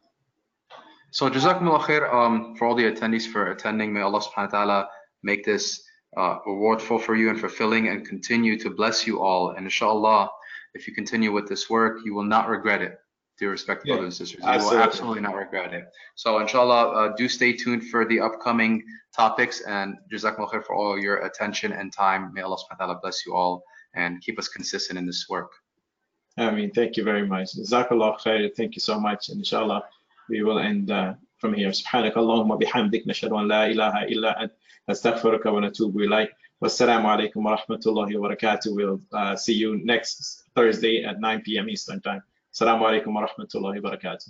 So 1.11 1.29
Jazakumullah 1.29 1.81
khair 1.81 2.13
um, 2.13 2.55
for 2.55 2.65
all 2.67 2.75
the 2.75 2.83
attendees 2.91 3.27
for 3.27 3.51
attending. 3.51 3.93
May 3.93 4.01
Allah 4.01 4.21
subhanahu 4.21 4.53
wa 4.53 4.57
ta'ala 4.59 4.89
make 5.23 5.45
this 5.45 5.83
uh, 6.17 6.39
rewardful 6.47 7.01
for 7.01 7.15
you 7.15 7.29
and 7.29 7.39
fulfilling 7.39 7.87
and 7.87 8.05
continue 8.05 8.57
to 8.59 8.69
bless 8.69 9.07
you 9.07 9.21
all. 9.21 9.51
And 9.51 9.65
inshallah, 9.65 10.29
if 10.73 10.87
you 10.87 10.93
continue 10.93 11.31
with 11.31 11.47
this 11.47 11.69
work, 11.69 11.99
you 12.05 12.13
will 12.13 12.23
not 12.23 12.49
regret 12.49 12.81
it, 12.81 12.99
dear 13.39 13.51
respected 13.51 13.89
yeah, 13.89 13.95
brothers 13.95 14.19
and 14.19 14.27
sisters. 14.27 14.43
You 14.43 14.49
absolutely. 14.49 14.77
will 14.77 14.83
absolutely 14.83 15.21
not 15.21 15.35
regret 15.35 15.73
it. 15.73 15.85
So 16.15 16.39
inshallah, 16.39 16.89
uh, 16.89 17.15
do 17.15 17.27
stay 17.27 17.53
tuned 17.53 17.89
for 17.89 18.05
the 18.05 18.19
upcoming 18.19 18.83
topics 19.15 19.61
and 19.61 19.95
JazakAllah 20.11 20.51
khair 20.51 20.65
for 20.65 20.75
all 20.75 20.99
your 20.99 21.17
attention 21.25 21.73
and 21.73 21.91
time. 21.91 22.33
May 22.33 22.41
Allah 22.41 22.57
subhanahu 22.57 22.79
wa 22.79 22.85
ta'ala 22.85 22.99
bless 23.01 23.25
you 23.25 23.33
all 23.33 23.63
and 23.95 24.21
keep 24.21 24.39
us 24.39 24.47
consistent 24.47 24.97
in 24.97 25.05
this 25.05 25.27
work. 25.29 25.51
I 26.37 26.51
mean, 26.51 26.71
thank 26.71 26.95
you 26.95 27.03
very 27.03 27.27
much. 27.27 27.55
Jazakallah 27.57 28.19
khair. 28.19 28.49
Thank 28.55 28.75
you 28.75 28.81
so 28.81 28.99
much. 28.99 29.29
And 29.29 29.39
inshallah, 29.39 29.83
we 30.29 30.43
will 30.43 30.59
end 30.59 30.91
uh, 30.91 31.15
from 31.39 31.53
here. 31.53 31.69
Subhanakallahumma 31.69 32.61
bihamdik. 32.61 33.05
Nashadu 33.05 33.37
an 33.39 33.49
la 33.49 33.63
ilaha 33.65 34.05
illa 34.09 34.35
ant. 34.39 34.51
Astaghfiruka 34.87 35.51
wa 35.51 35.61
natubu 35.61 36.01
ilayk. 36.01 36.31
Wassalamu 36.61 37.07
alaikum 37.09 37.45
wa 37.45 37.57
rahmatullahi 37.57 38.15
wa 38.17 38.29
barakatuh. 38.29 38.75
We'll 38.75 39.01
uh, 39.11 39.35
see 39.35 39.53
you 39.53 39.77
next 39.83 40.43
Thursday 40.55 41.03
at 41.03 41.19
9 41.19 41.41
p.m. 41.41 41.69
Eastern 41.69 42.01
Time. 42.01 42.21
Assalamu 42.53 42.85
alaikum 42.85 43.13
wa 43.15 43.27
rahmatullahi 43.27 43.81
wa 43.81 43.91
barakatuh. 43.91 44.29